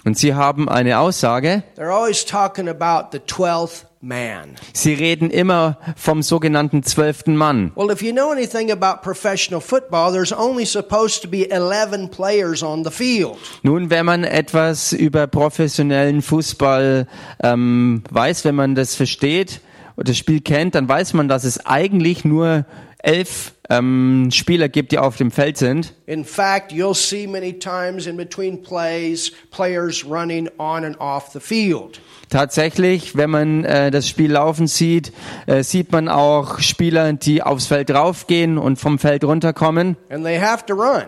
Und 0.05 0.17
sie 0.17 0.35
haben 0.35 0.69
eine 0.69 0.99
Aussage. 0.99 1.63
They're 1.77 1.93
always 1.93 2.25
talking 2.25 2.69
about 2.69 3.11
the 3.13 3.19
12th 3.19 3.85
man. 4.01 4.57
Sie 4.73 4.95
reden 4.95 5.31
immer 5.31 5.79
vom 5.97 6.23
sogenannten 6.23 6.83
zwölften 6.83 7.37
Mann. 7.37 7.73
Well, 7.75 7.91
if 7.91 8.03
you 8.03 8.13
know 8.13 8.33
anything 8.33 8.71
about 8.71 9.03
professional 9.03 9.61
football, 9.61 10.11
there's 10.13 10.33
only 10.33 10.65
supposed 10.65 11.23
to 11.23 11.29
be 11.29 11.51
11 11.51 12.09
players 12.11 12.63
on 12.63 12.85
the 12.85 12.91
field. 12.91 13.37
Nun, 13.63 13.91
wenn 13.91 14.07
man 14.07 14.25
etwas 14.25 14.93
über 14.93 15.27
professionellen 15.27 16.23
Fußball 16.23 17.07
ähm, 17.43 18.03
weiß, 18.11 18.45
wenn 18.45 18.55
man 18.55 18.75
das 18.75 18.95
versteht 18.95 19.61
und 19.97 20.09
das 20.09 20.17
Spiel 20.17 20.41
kennt, 20.41 20.75
dann 20.75 20.89
weiß 20.89 21.13
man, 21.13 21.29
dass 21.29 21.45
es 21.45 21.67
eigentlich 21.67 22.25
nur 22.25 22.65
elf 23.03 23.53
ähm, 23.71 24.29
Spieler 24.33 24.69
gibt, 24.69 24.93
die 24.93 24.99
auf 24.99 25.17
dem 25.17 25.31
Feld 25.31 25.57
sind. 25.57 25.95
In 26.07 26.25
fact, 26.25 26.73
you'll 26.73 26.95
see 26.95 27.27
many 27.27 27.59
times 27.59 28.07
in 28.07 28.17
between 28.17 28.63
plays 28.63 29.33
players 29.51 30.05
running 30.05 30.49
on 30.59 30.85
and 30.85 31.01
off 31.01 31.31
the 31.33 31.41
field. 31.41 32.01
Tatsächlich, 32.29 33.17
wenn 33.17 33.31
man 33.31 33.65
äh, 33.65 33.91
das 33.91 34.09
Spiel 34.09 34.33
laufen 34.33 34.67
sieht, 34.67 35.13
äh, 35.47 35.63
sieht 35.63 35.91
man 35.93 36.09
auch 36.09 36.59
Spieler, 36.61 37.13
die 37.13 37.43
aufs 37.43 37.67
Feld 37.67 37.91
raufgehen 37.91 38.59
und 38.59 38.77
vom 38.77 38.99
Feld 38.99 39.25
runterkommen. 39.25 39.97
And 40.11 40.25
they 40.25 40.39
have 40.39 40.67
to 40.67 40.75
run. 40.75 41.05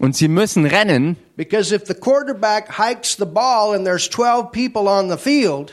Und 0.00 0.16
sie 0.16 0.28
müssen 0.28 0.64
rennen, 0.64 1.16
Because 1.36 1.74
if 1.74 1.86
the 1.86 1.94
quarterback 1.94 2.78
hikes 2.78 3.16
the 3.16 3.26
ball 3.26 3.74
and 3.74 3.84
there's 3.86 4.08
12 4.08 4.50
people 4.50 4.88
on 4.88 5.10
the 5.10 5.16
field, 5.16 5.72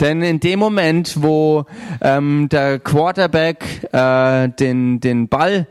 Denn 0.00 0.22
in 0.22 0.40
dem 0.40 0.58
Moment, 0.58 1.22
wo 1.22 1.66
ähm, 2.00 2.48
der 2.50 2.78
Quarterback 2.78 3.64
äh, 3.92 4.48
den, 4.48 5.00
den 5.00 5.28
Ball 5.28 5.66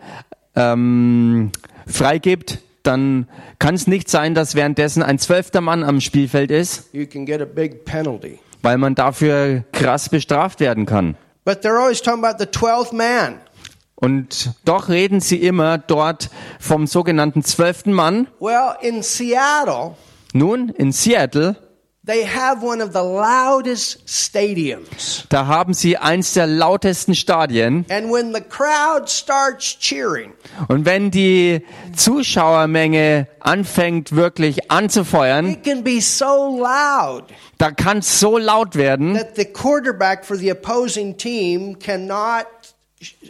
ähm, 0.56 1.52
freigibt, 1.88 2.60
dann 2.84 3.28
kann 3.60 3.76
es 3.76 3.88
nicht 3.88 4.10
sein, 4.10 4.36
dass 4.36 4.56
währenddessen 4.56 5.02
ein 5.04 5.18
zwölfter 5.20 5.62
Mann 5.62 5.84
am 5.84 6.02
Spielfeld 6.02 6.52
ist, 6.52 6.94
You 6.94 7.06
can 7.08 7.26
get 7.26 7.42
a 7.42 7.46
big 7.46 7.86
penalty. 7.86 8.40
weil 8.62 8.78
man 8.78 8.96
dafür 8.96 9.64
krass 9.72 10.10
bestraft 10.10 10.60
werden 10.60 10.86
kann. 10.86 11.16
But 11.46 11.64
they're 11.64 11.80
always 11.80 12.02
talking 12.02 12.24
about 12.24 12.38
the 12.44 12.50
12th 12.50 12.94
man. 12.96 13.36
Und 13.96 14.52
doch 14.66 14.90
reden 14.90 15.20
sie 15.22 15.38
immer 15.38 15.78
dort 15.78 16.30
vom 16.60 16.86
sogenannten 16.86 17.44
zwölften 17.44 17.94
Mann. 17.94 18.28
Well, 18.40 18.76
in 18.82 19.02
Seattle, 19.04 19.96
Nun, 20.34 20.70
in 20.70 20.92
Seattle, 20.92 21.56
they 22.06 22.24
have 22.24 22.62
one 22.62 22.82
of 22.82 22.94
the 22.94 23.02
loudest 23.02 24.06
stadiums. 24.08 25.26
da 25.30 25.48
haben 25.48 25.74
sie 25.74 25.98
eins 25.98 26.34
der 26.34 26.48
lautesten 26.48 27.16
Stadien. 27.16 27.86
And 27.90 28.12
when 28.12 28.34
the 28.34 28.42
crowd 28.42 29.10
starts 29.10 29.78
cheering, 29.80 30.34
Und 30.68 30.86
wenn 30.86 31.12
die 31.12 31.66
Zuschauermenge 31.96 33.28
anfängt 33.40 34.16
wirklich 34.16 34.72
anzufeuern, 34.72 35.48
it 35.48 35.64
can 35.64 35.84
be 35.84 36.00
so 36.02 36.58
loud 36.60 37.26
da 37.58 37.72
kann 37.72 38.00
es 38.00 38.20
so 38.20 38.38
laut 38.38 38.76
werden, 38.76 39.16
that 39.16 39.36
the 39.36 39.46
quarterback 39.46 40.26
for 40.26 40.38
the 40.38 40.50
opposing 40.52 41.18
team 41.18 41.78
cannot 41.80 42.46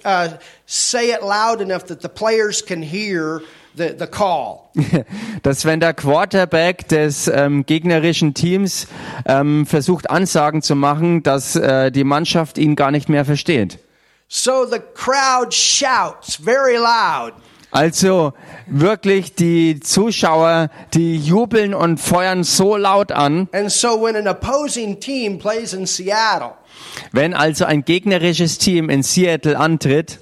uh, 0.03 0.30
say 0.65 1.11
it 1.11 1.21
loud 1.21 1.61
enough 1.61 1.86
that 1.86 2.01
the 2.01 2.09
players 2.09 2.61
can 2.61 2.82
hear 2.82 3.41
the, 3.78 3.95
the 3.97 4.07
call. 4.07 4.69
dass 5.43 5.65
wenn 5.65 5.80
der 5.80 5.93
Quarterback 5.93 6.88
des 6.88 7.28
ähm, 7.28 7.65
gegnerischen 7.65 8.34
Teams 8.34 8.88
ähm, 9.26 9.65
versucht 9.65 10.09
Ansagen 10.09 10.61
zu 10.61 10.76
machen, 10.76 11.23
dass 11.23 11.55
äh, 11.55 11.91
die 11.91 12.03
Mannschaft 12.03 12.57
ihn 12.57 12.76
gar 12.76 12.91
nicht 12.91 13.09
mehr 13.09 13.26
versteht. 13.26 13.80
So 14.28 14.65
the 14.65 14.80
crowd 14.95 15.53
shouts 15.53 16.36
very 16.36 16.78
loud. 16.78 17.34
Also 17.71 18.34
wirklich 18.67 19.36
die 19.36 19.82
Zuschauer, 19.82 20.69
die 20.93 21.17
jubeln 21.17 21.73
und 21.73 21.99
feuern 21.99 22.45
so 22.45 22.78
laut 22.78 23.11
an. 23.11 23.49
And 23.51 23.69
so 23.69 24.01
when 24.01 24.15
an 24.15 24.28
opposing 24.28 24.99
team 24.99 25.38
plays 25.39 25.73
in 25.73 25.86
Seattle, 25.86 26.53
Wenn 27.11 27.34
also 27.34 27.65
ein 27.65 27.84
gegnerisches 27.84 28.57
Team 28.57 28.89
in 28.89 29.03
Seattle 29.03 29.59
antritt, 29.59 30.19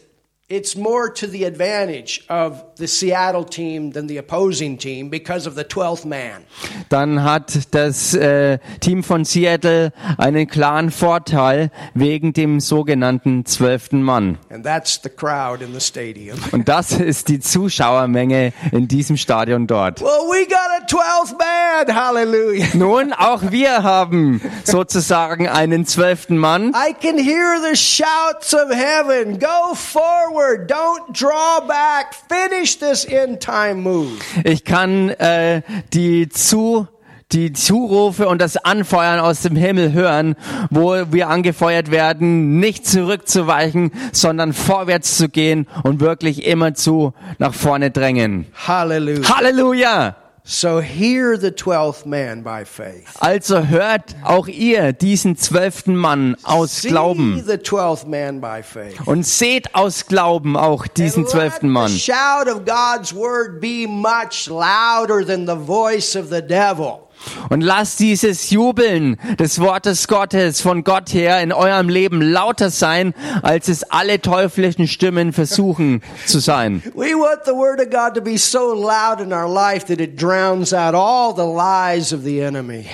it's 0.54 0.76
more 0.76 1.10
to 1.10 1.26
the 1.26 1.45
advantage 1.45 2.24
of 2.30 2.64
the 2.76 2.88
Seattle 2.88 3.43
team 3.43 3.91
than 3.93 4.06
the 4.08 4.18
opposing 4.18 4.78
team 4.78 5.10
because 5.10 5.47
of 5.47 5.56
the 5.56 5.64
12th 5.64 6.06
man. 6.06 6.43
dann 6.89 7.24
hat 7.24 7.74
das 7.74 8.14
äh, 8.14 8.60
Team 8.80 9.04
von 9.04 9.26
Seattle 9.26 9.91
einen 10.20 10.47
klaren 10.47 10.91
Vorteil 10.91 11.72
wegen 11.95 12.34
dem 12.34 12.60
sogenannten 12.60 13.45
zwölften 13.45 14.04
Mann. 14.04 14.38
And 14.51 14.64
that's 14.64 14.99
the 15.01 15.10
crowd 15.10 15.64
in 15.64 15.74
the 15.74 15.82
stadium. 15.82 16.38
Und 16.51 16.70
das 16.70 16.91
ist 16.91 17.30
die 17.30 17.39
Zuschauermenge 17.39 18.54
in 18.72 18.88
diesem 18.88 19.18
Stadion 19.18 19.66
dort. 19.66 20.01
well, 20.01 20.30
we 20.30 20.45
got 20.45 20.70
a 20.80 20.86
12th 20.86 21.36
man. 21.39 21.95
Hallelujah. 21.95 22.68
Nun, 22.76 23.14
auch 23.14 23.41
wir 23.49 23.82
haben 23.82 24.39
sozusagen 24.66 25.47
einen 25.47 25.86
zwölften 25.88 26.38
Mann. 26.38 26.76
I 26.76 26.93
can 26.93 27.18
hear 27.18 27.60
the 27.60 27.76
shouts 27.76 28.54
of 28.54 28.70
heaven. 28.72 29.39
Go 29.39 29.74
forward. 29.74 30.43
Don't 30.68 31.14
draw 31.14 31.68
back. 31.68 32.14
Finish 32.30 32.78
this 32.80 33.06
end 33.06 33.39
time 33.39 33.76
move. 33.76 34.20
Ich 34.44 34.64
kann 34.64 35.10
äh, 35.10 35.62
die 35.94 36.30
zu 36.30 36.88
die 37.32 37.52
Zurufe 37.52 38.28
und 38.28 38.41
das 38.41 38.58
Anfeuern 38.58 39.20
aus 39.20 39.41
dem 39.41 39.56
Himmel 39.56 39.91
hören, 39.91 40.36
wo 40.70 40.94
wir 41.12 41.30
angefeuert 41.30 41.89
werden, 41.89 42.60
nicht 42.60 42.86
zurückzuweichen, 42.86 43.91
sondern 44.12 44.54
vorwärts 44.54 45.18
zu 45.18 45.30
gehen 45.30 45.68
und 45.84 46.00
wirklich 46.00 46.46
immerzu 46.46 47.14
nach 47.39 47.54
vorne 47.54 47.89
drängen. 47.89 48.46
Hallelujah. 48.68 49.36
Halleluja! 49.36 50.22
So 50.46 50.82
hear 50.82 51.38
the 51.38 51.52
12th 51.52 52.06
man 52.06 52.44
by 52.44 52.66
faith. 52.66 53.06
Also 53.22 53.66
hört 53.66 54.14
auch 54.26 54.48
ihr 54.50 54.91
diesen 54.91 55.38
zwölften 55.38 55.96
Mann 55.96 56.36
aus 56.44 56.82
See 56.82 56.89
Glauben 56.89 57.41
the 57.48 57.54
12th 57.54 58.06
man 58.10 58.41
by 58.41 58.62
faith. 58.62 59.00
und 59.08 59.26
seht 59.26 59.74
aus 59.74 60.06
Glauben 60.06 60.58
auch 60.58 60.86
diesen 60.86 61.26
zwölften 61.28 61.68
the 61.70 61.74
Mann. 61.74 61.89
shout 61.89 62.50
of 62.54 62.66
God's 62.66 63.16
word 63.16 63.62
be 63.62 63.88
much 63.88 64.48
louder 64.50 65.26
than 65.26 65.48
the 65.48 65.56
voice 65.56 66.14
of 66.14 66.28
the 66.30 66.41
devil. 66.41 67.08
Und 67.49 67.61
lasst 67.61 67.99
dieses 67.99 68.49
Jubeln 68.49 69.17
des 69.39 69.59
Wortes 69.59 70.07
Gottes 70.07 70.61
von 70.61 70.84
Gott 70.84 71.13
her 71.13 71.41
in 71.41 71.51
eurem 71.51 71.89
Leben 71.89 72.21
lauter 72.21 72.69
sein, 72.69 73.13
als 73.41 73.67
es 73.67 73.84
alle 73.84 74.21
teuflischen 74.21 74.88
Stimmen 74.88 75.34
versuchen 75.34 76.01
zu 76.26 76.39
sein. 76.39 76.84
We 76.95 77.13
want 77.15 77.45
the 77.45 77.53
word 77.53 77.80
of 77.80 77.89
God 77.89 78.15
to 78.15 78.21
be 78.21 78.38
so 78.38 78.74
loud 78.74 79.19
in 79.19 79.34
our 79.34 79.47
life 79.47 79.86
that 79.88 79.99
it 79.99 80.19
drowns 80.19 80.74
out 80.74 80.95
all 80.95 81.34
the 81.36 81.41
lies 81.41 82.13
of 82.13 82.24
the 82.24 82.39
enemy. 82.39 82.86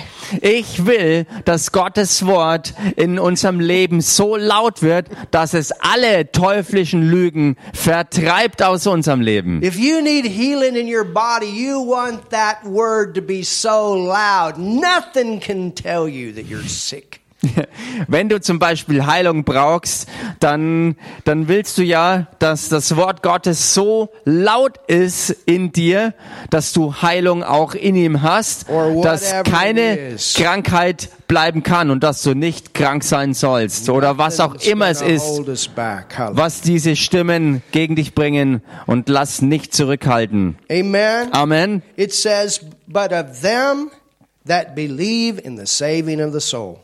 Ich 0.42 0.86
will, 0.86 1.26
dass 1.44 1.72
Gottes 1.72 2.24
Wort 2.24 2.72
in 2.96 3.18
unserem 3.18 3.58
Leben 3.58 4.00
so 4.00 4.36
laut 4.36 4.82
wird, 4.82 5.08
dass 5.32 5.54
es 5.54 5.72
alle 5.72 6.30
teuflischen 6.30 7.02
Lügen 7.02 7.56
vertreibt 7.74 8.62
aus 8.62 8.86
unserem 8.86 9.20
Leben. 9.20 9.62
If 9.62 9.76
you 9.76 10.00
need 10.00 10.24
healing 10.24 10.76
in 10.76 10.86
your 10.86 11.04
body, 11.04 11.46
you 11.46 11.80
want 11.84 12.30
that 12.30 12.64
word 12.64 13.14
to 13.16 13.22
be 13.22 13.42
so 13.42 13.94
loud. 13.94 14.19
Nothing 14.56 15.40
can 15.40 15.74
tell 15.74 16.08
you 16.08 16.32
that 16.32 16.46
you're 16.46 16.68
sick. 16.68 17.20
Wenn 18.06 18.28
du 18.28 18.40
zum 18.40 18.58
Beispiel 18.58 19.06
Heilung 19.06 19.44
brauchst, 19.44 20.08
dann, 20.40 20.96
dann 21.24 21.48
willst 21.48 21.78
du 21.78 21.82
ja, 21.82 22.26
dass 22.38 22.68
das 22.68 22.96
Wort 22.96 23.22
Gottes 23.22 23.74
so 23.74 24.10
laut 24.24 24.78
ist 24.88 25.30
in 25.46 25.72
dir, 25.72 26.14
dass 26.50 26.72
du 26.72 26.94
Heilung 27.02 27.42
auch 27.42 27.74
in 27.74 27.96
ihm 27.96 28.22
hast, 28.22 28.66
dass 29.02 29.32
keine. 29.44 30.16
Krankheit 30.34 31.08
bleiben 31.28 31.62
kann 31.62 31.90
und 31.90 32.02
dass 32.02 32.22
du 32.22 32.34
nicht 32.34 32.74
krank 32.74 33.04
sein 33.04 33.34
sollst 33.34 33.88
oder 33.88 34.18
was 34.18 34.40
auch 34.40 34.56
immer 34.56 34.88
es 34.88 35.00
ist, 35.00 35.42
was 36.16 36.60
diese 36.60 36.96
Stimmen 36.96 37.62
gegen 37.70 37.94
dich 37.94 38.14
bringen 38.14 38.62
und 38.86 39.08
lass 39.08 39.40
nicht 39.40 39.72
zurückhalten. 39.72 40.58
Amen. 40.70 41.32
Amen. 41.32 41.82
It 41.96 42.12
says, 42.12 42.60
but 42.88 43.12
of 43.12 43.40
them 43.42 43.90
that 44.46 44.74
believe 44.74 45.40
in 45.44 45.56
the 45.56 45.66
saving 45.66 46.20
of 46.20 46.32
the 46.32 46.40
soul. 46.40 46.78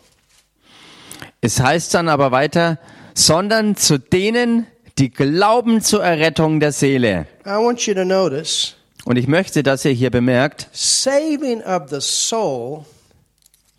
Es 1.40 1.60
heißt 1.60 1.94
dann 1.94 2.08
aber 2.08 2.30
weiter, 2.32 2.78
sondern 3.14 3.76
zu 3.76 3.98
denen, 3.98 4.66
die 4.98 5.10
glauben 5.10 5.80
zur 5.80 6.02
Errettung 6.02 6.60
der 6.60 6.72
Seele. 6.72 7.26
I 7.44 7.50
want 7.50 7.86
you 7.86 7.94
to 7.94 8.04
notice 8.04 8.74
Und 9.04 9.16
ich 9.16 9.28
möchte, 9.28 9.62
dass 9.62 9.84
ihr 9.84 9.92
hier 9.92 10.10
bemerkt, 10.10 10.68
saving 10.72 11.62
of 11.62 11.88
the 11.90 12.00
soul 12.00 12.84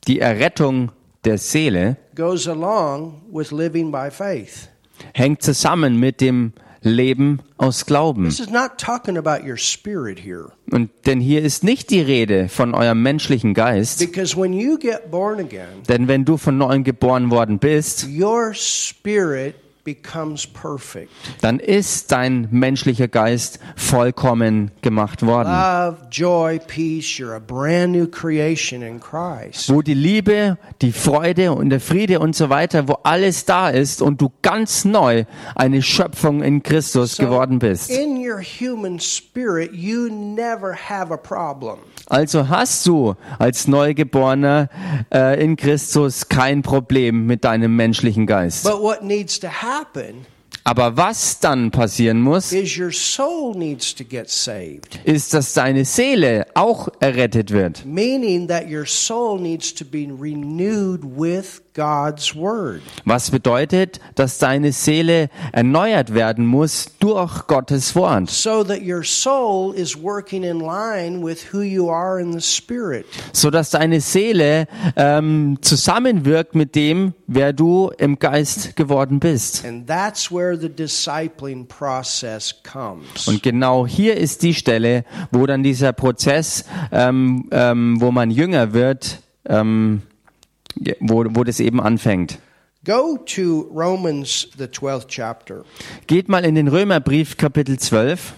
die 0.08 0.20
Errettung 0.20 0.92
der 1.26 1.38
Seele 1.38 1.98
goes 2.16 2.48
along 2.48 3.22
with 3.32 3.52
living 3.52 3.92
by 3.92 4.10
faith. 4.10 4.70
hängt 5.14 5.42
zusammen 5.44 6.00
mit 6.00 6.22
dem 6.22 6.54
Leben 6.82 7.40
aus 7.58 7.86
Glauben. 7.86 8.32
Und 10.72 10.90
denn 11.06 11.20
hier 11.20 11.42
ist 11.42 11.64
nicht 11.64 11.90
die 11.90 12.02
Rede 12.02 12.50
von 12.50 12.74
eurem 12.74 13.02
menschlichen 13.02 13.54
Geist, 13.54 14.00
Because 14.00 14.38
when 14.38 14.54
you 14.54 14.78
get 14.78 15.10
born 15.12 15.40
again, 15.40 15.84
denn 15.88 16.08
wenn 16.08 16.26
du 16.26 16.38
von 16.38 16.58
neuem 16.58 16.84
geboren 16.84 17.32
worden 17.32 17.60
bist, 17.60 18.08
your 18.08 18.54
spirit. 18.54 19.56
Dann 21.42 21.60
ist 21.60 22.12
dein 22.12 22.48
menschlicher 22.52 23.08
Geist 23.08 23.60
vollkommen 23.76 24.72
gemacht 24.82 25.26
worden. 25.26 25.50
Love, 25.50 25.98
joy, 26.12 26.60
peace, 26.60 27.18
you're 27.18 27.36
a 27.36 27.40
brand 27.40 27.94
new 27.94 28.08
creation 28.08 28.82
in 28.82 29.00
Christ. 29.00 29.70
Wo 29.70 29.82
die 29.82 29.94
Liebe, 29.94 30.58
die 30.82 30.92
Freude 30.92 31.54
und 31.54 31.70
der 31.70 31.80
Friede 31.80 32.20
und 32.20 32.36
so 32.36 32.50
weiter, 32.50 32.88
wo 32.88 32.98
alles 33.04 33.46
da 33.46 33.70
ist 33.70 34.02
und 34.02 34.22
du 34.22 34.32
ganz 34.42 34.86
neu 34.86 35.26
eine 35.56 35.82
Schöpfung 35.82 36.42
in 36.44 36.64
Christus 36.64 37.18
geworden 37.18 37.60
bist. 37.60 37.90
In 37.90 38.18
your 38.18 38.42
human 38.42 39.00
spirit, 39.00 39.74
you 39.74 40.10
never 40.10 40.76
have 40.76 41.14
a 41.14 41.18
problem. 41.18 41.80
Also 42.10 42.48
hast 42.48 42.88
du 42.88 43.16
als 43.38 43.68
Neugeborener 43.68 44.70
äh, 45.14 45.44
in 45.44 45.58
Christus 45.58 46.30
kein 46.30 46.62
Problem 46.62 47.26
mit 47.26 47.44
deinem 47.44 47.76
menschlichen 47.76 48.26
Geist. 48.26 48.64
But 48.64 48.82
what 48.82 49.04
needs 49.04 49.40
to 49.40 49.48
happen 49.48 50.26
Aber 50.68 50.98
was 50.98 51.40
dann 51.40 51.72
passieren 51.72 52.20
muss, 52.20 52.52
ist, 52.52 52.78
dass 55.34 55.54
deine 55.54 55.86
Seele 55.86 56.46
auch 56.56 56.90
errettet 57.00 57.52
wird. 57.52 57.86
Meaning 57.86 58.50
that 58.50 58.66
your 58.70 58.86
soul 58.86 59.40
needs 59.40 59.74
to 59.74 59.86
be 59.86 60.10
renewed 60.20 61.06
with 61.18 61.62
God's 61.74 62.36
word. 62.36 62.82
Was 63.06 63.32
bedeutet, 63.32 64.02
dass 64.16 64.40
deine 64.40 64.74
Seele 64.74 65.30
erneuert 65.54 66.14
werden 66.14 66.46
muss 66.46 66.88
durch 67.00 67.48
Gottes 67.48 67.96
Wort, 67.96 68.30
So 68.30 68.64
that 68.64 68.82
your 68.82 69.04
soul 69.04 69.74
is 69.76 69.96
working 69.96 70.44
in 70.44 70.60
line 70.60 71.24
with 71.24 71.54
who 71.54 71.62
you 71.62 71.90
are 71.90 72.20
in 72.20 72.34
the 72.34 72.42
spirit. 72.42 73.06
so 73.32 73.52
dass 73.52 73.70
deine 73.70 74.02
Seele 74.02 74.68
ähm, 74.96 75.60
zusammenwirkt 75.62 76.56
mit 76.56 76.74
dem, 76.76 77.14
wer 77.28 77.54
du 77.54 77.92
im 78.00 78.18
Geist 78.18 78.76
geworden 78.76 79.20
bist. 79.20 79.64
And 79.64 79.88
that's 79.88 80.32
where 80.32 80.57
where 80.58 80.70
the 80.70 80.70
discipling 80.70 81.68
process 81.68 82.54
comes. 82.64 83.28
Und 83.28 83.44
genau 83.44 83.88
hier 83.88 84.18
ist 84.18 84.44
die 84.44 84.54
Stelle, 84.54 85.06
wo 85.32 85.46
dann 85.46 85.64
dieser 85.64 85.94
Prozess, 85.94 86.66
ähm, 86.92 87.48
ähm, 87.52 88.00
wo 88.00 88.12
man 88.12 88.32
jünger 88.32 88.74
wird, 88.74 89.22
ähm, 89.46 90.02
wo, 91.00 91.26
wo 91.30 91.44
das 91.44 91.60
eben 91.60 91.80
anfängt. 91.80 92.40
Go 92.86 93.18
to 93.18 93.70
Romans, 93.74 94.48
the 94.58 94.66
12th 94.66 95.08
chapter. 95.08 95.66
Geht 96.08 96.30
mal 96.30 96.46
in 96.46 96.56
den 96.56 96.68
Römerbrief 96.68 97.36
Kapitel 97.38 97.78
12. 97.78 98.34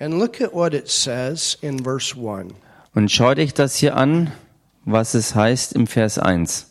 And 0.00 0.18
look 0.18 0.40
at 0.40 0.54
what 0.54 0.74
it 0.74 0.88
says 0.88 1.56
in 1.60 1.82
verse 1.82 2.14
1. 2.14 2.52
Und 2.94 3.10
schaut 3.10 3.38
euch 3.38 3.54
das 3.54 3.76
hier 3.76 3.96
an, 3.96 4.32
was 4.90 5.14
es 5.14 5.34
heißt 5.34 5.72
im 5.74 5.86
Vers 5.86 6.18
1. 6.18 6.66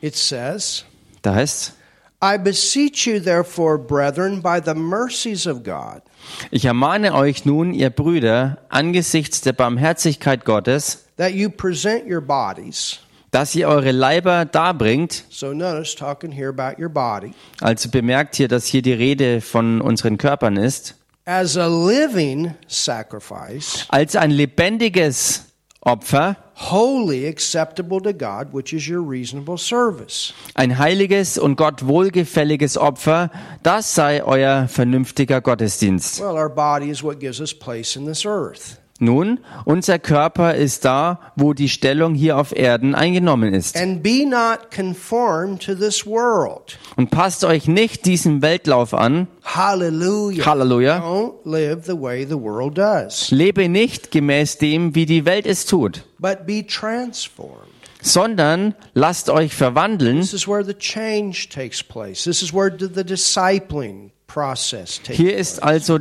It 0.00 0.16
says, 0.16 0.84
Da 1.22 1.34
heißt 1.34 1.74
I 2.22 2.36
beseech 2.36 3.06
you, 3.06 3.20
therefore, 3.20 3.78
brethren, 3.78 4.42
by 4.42 4.58
the 4.64 4.74
mercies 4.74 5.46
of 5.46 5.62
God, 5.62 6.02
ich 6.50 6.64
ermahne 6.64 7.14
euch 7.14 7.44
nun, 7.44 7.72
ihr 7.72 7.90
Brüder, 7.90 8.58
angesichts 8.70 9.40
der 9.40 9.52
Barmherzigkeit 9.52 10.44
Gottes, 10.44 11.04
that 11.16 11.32
you 11.32 11.48
present 11.48 12.10
your 12.10 12.20
bodies. 12.20 12.98
dass 13.30 13.54
ihr 13.54 13.68
eure 13.68 13.92
Leiber 13.92 14.44
darbringt. 14.46 15.24
So 15.30 15.52
notice 15.52 15.94
talking 15.94 16.32
here 16.32 16.48
about 16.48 16.80
your 16.82 16.88
body 16.88 17.34
Also 17.60 17.88
bemerkt 17.88 18.34
hier, 18.36 18.48
dass 18.48 18.66
hier 18.66 18.82
die 18.82 18.92
Rede 18.94 19.40
von 19.40 19.80
unseren 19.80 20.18
Körpern 20.18 20.56
ist. 20.56 20.96
as 21.24 21.56
a 21.56 21.66
living 21.68 22.54
sacrifice, 22.66 23.84
Als 23.90 24.16
ein 24.16 24.30
lebendiges 24.32 25.44
Opfer, 25.80 26.36
wholly 26.54 27.26
acceptable 27.26 28.00
to 28.00 28.12
God, 28.12 28.52
which 28.52 28.72
is 28.72 28.88
your 28.88 29.00
reasonable 29.00 29.56
service. 29.56 30.34
ein 30.54 30.76
heiliges 30.78 31.38
und 31.38 31.56
Gott 31.56 31.86
wohlgefälliges 31.86 32.76
Opfer, 32.76 33.30
das 33.62 33.94
sei 33.94 34.22
euer 34.24 34.66
vernünftiger 34.68 35.40
Gottesdienst. 35.40 36.20
Well, 36.20 36.36
our 36.36 36.48
body 36.50 36.90
is 36.90 37.02
what 37.02 37.20
gives 37.20 37.40
us 37.40 37.54
place 37.54 37.96
in 37.96 38.06
this 38.06 38.26
earth. 38.26 38.78
Nun, 39.00 39.38
unser 39.64 40.00
Körper 40.00 40.56
ist 40.56 40.84
da, 40.84 41.20
wo 41.36 41.52
die 41.52 41.68
Stellung 41.68 42.14
hier 42.14 42.36
auf 42.36 42.54
Erden 42.56 42.96
eingenommen 42.96 43.54
ist. 43.54 43.76
And 43.76 44.02
be 44.02 44.26
not 44.26 44.72
conformed 44.74 45.62
to 45.62 45.74
this 45.76 46.04
world. 46.04 46.78
Und 46.96 47.10
passt 47.10 47.44
euch 47.44 47.68
nicht 47.68 48.06
diesem 48.06 48.42
Weltlauf 48.42 48.94
an. 48.94 49.28
Halleluja. 49.44 50.44
Don't 50.44 51.34
live 51.44 51.84
the 51.86 51.92
way 51.92 52.26
the 52.26 52.34
world 52.34 52.76
does, 52.76 53.30
Lebe 53.30 53.68
nicht 53.68 54.10
gemäß 54.10 54.58
dem, 54.58 54.96
wie 54.96 55.06
die 55.06 55.24
Welt 55.24 55.46
es 55.46 55.64
tut, 55.64 56.04
but 56.18 56.44
be 56.44 56.66
transformed. 56.66 57.68
sondern 58.02 58.74
lasst 58.94 59.30
euch 59.30 59.54
verwandeln. 59.54 60.20
This 60.20 60.32
is 60.32 60.48
where 60.48 60.64
the 60.64 60.74
change 60.74 61.48
takes 61.48 61.82
place. 61.84 62.24
This 62.24 62.42
is 62.42 62.52
where 62.52 62.70
the, 62.76 63.04
discipling 63.04 64.10
process 64.26 65.00
takes 65.00 65.16
Hier 65.16 65.36
ist 65.36 65.62
also 65.62 66.00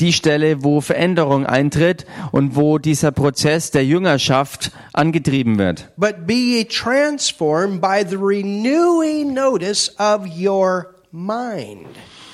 die 0.00 0.12
Stelle, 0.12 0.62
wo 0.62 0.80
Veränderung 0.80 1.46
eintritt 1.46 2.06
und 2.32 2.56
wo 2.56 2.78
dieser 2.78 3.12
Prozess 3.12 3.70
der 3.70 3.84
Jüngerschaft 3.84 4.72
angetrieben 4.92 5.58
wird. 5.58 5.88
But 5.96 6.26
be 6.26 6.34
ye 6.34 6.64
transformed 6.64 7.80
by 7.80 8.04
the 8.08 8.16
renewing 8.16 9.32
notice 9.34 9.90
of 9.98 10.26
your 10.38 10.94
mind. 11.12 11.86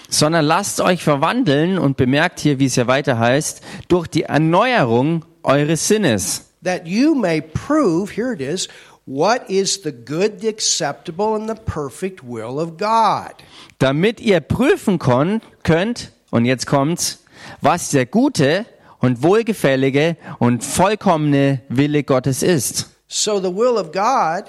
Sondern 0.09 0.45
lasst 0.45 0.81
euch 0.81 1.03
verwandeln 1.03 1.79
und 1.79 1.97
bemerkt 1.97 2.41
hier, 2.41 2.59
wie 2.59 2.67
es 2.67 2.77
ja 2.77 2.87
weiter 2.87 3.19
heißt, 3.19 3.63
durch 3.89 4.09
die 4.09 4.25
Erneuerung 4.25 5.25
eures 5.43 5.89
Sinnes. 5.89 6.49
that 6.63 6.87
you 6.87 7.15
may 7.15 7.41
prove, 7.41 8.11
here 8.15 8.33
it 8.33 8.41
is, 8.41 8.69
what 9.05 9.49
is 9.51 9.83
the 9.83 9.91
good, 9.91 10.41
the 10.41 10.49
acceptable, 10.49 11.35
and 11.35 11.49
the 11.49 11.57
perfect 11.57 12.23
will 12.23 12.61
of 12.61 12.77
God. 12.77 13.33
damit 13.79 14.21
ihr 14.21 14.41
prüfen 14.41 14.99
könnt, 15.01 16.13
und 16.31 16.45
jetzt 16.45 16.67
kommt's, 16.67 17.22
was 17.63 17.89
der 17.91 18.05
gute 18.05 18.67
und 18.99 19.23
wohlgefällige 19.23 20.17
und 20.39 20.63
vollkommene 20.63 21.61
Wille 21.69 22.03
Gottes 22.05 22.43
ist. 22.43 22.91
So 23.09 23.39
the 23.41 23.55
will 23.55 23.79
of 23.79 23.93
God 23.93 24.45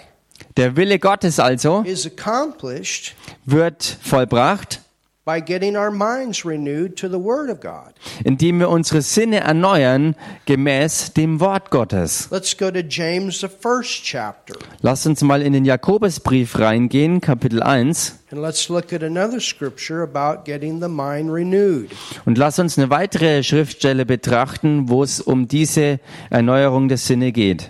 Der 0.58 0.76
Wille 0.76 1.00
Gottes 1.00 1.40
also 1.40 1.82
is 1.86 2.06
accomplished 2.06 3.16
wird 3.46 3.84
vollbracht, 4.02 4.82
by 5.26 5.40
getting 5.42 5.78
our 5.78 5.90
minds 5.90 6.46
renewed 6.46 6.98
to 6.98 7.08
the 7.08 7.18
Word 7.20 7.50
of 7.50 7.60
God. 7.62 7.94
indem 8.24 8.60
wir 8.60 8.70
unsere 8.70 9.02
Sinne 9.02 9.40
erneuern 9.42 10.16
gemäß 10.46 11.14
dem 11.14 11.40
Wort 11.40 11.70
Gottes. 11.72 12.28
Let's 12.32 12.58
go 12.58 12.70
to 12.72 12.80
James, 12.80 13.40
the 13.40 13.48
first 13.48 14.04
chapter, 14.04 14.56
Lasst 14.82 15.08
uns 15.08 15.22
mal 15.22 15.42
in 15.42 15.54
den 15.54 15.66
Jakobusbrief 15.66 16.60
reingehen, 16.60 17.22
Kapitel 17.22 17.64
1, 17.64 18.20
and 18.34 18.42
let's 18.42 18.68
look 18.68 18.92
at 18.92 19.04
another 19.04 19.40
scripture 19.40 20.02
about 20.02 20.44
getting 20.44 20.80
the 20.80 20.90
mind 20.90 21.32
renewed. 21.32 21.92
und 22.26 22.36
lasst 22.36 22.58
uns 22.58 22.80
eine 22.80 22.90
weitere 22.90 23.44
Schriftstelle 23.44 24.08
betrachten, 24.08 24.90
wo 24.90 25.04
es 25.04 25.22
um 25.22 25.48
diese 25.48 26.00
Erneuerung 26.32 26.88
der 26.88 26.98
Sinne 26.98 27.32
geht. 27.32 27.70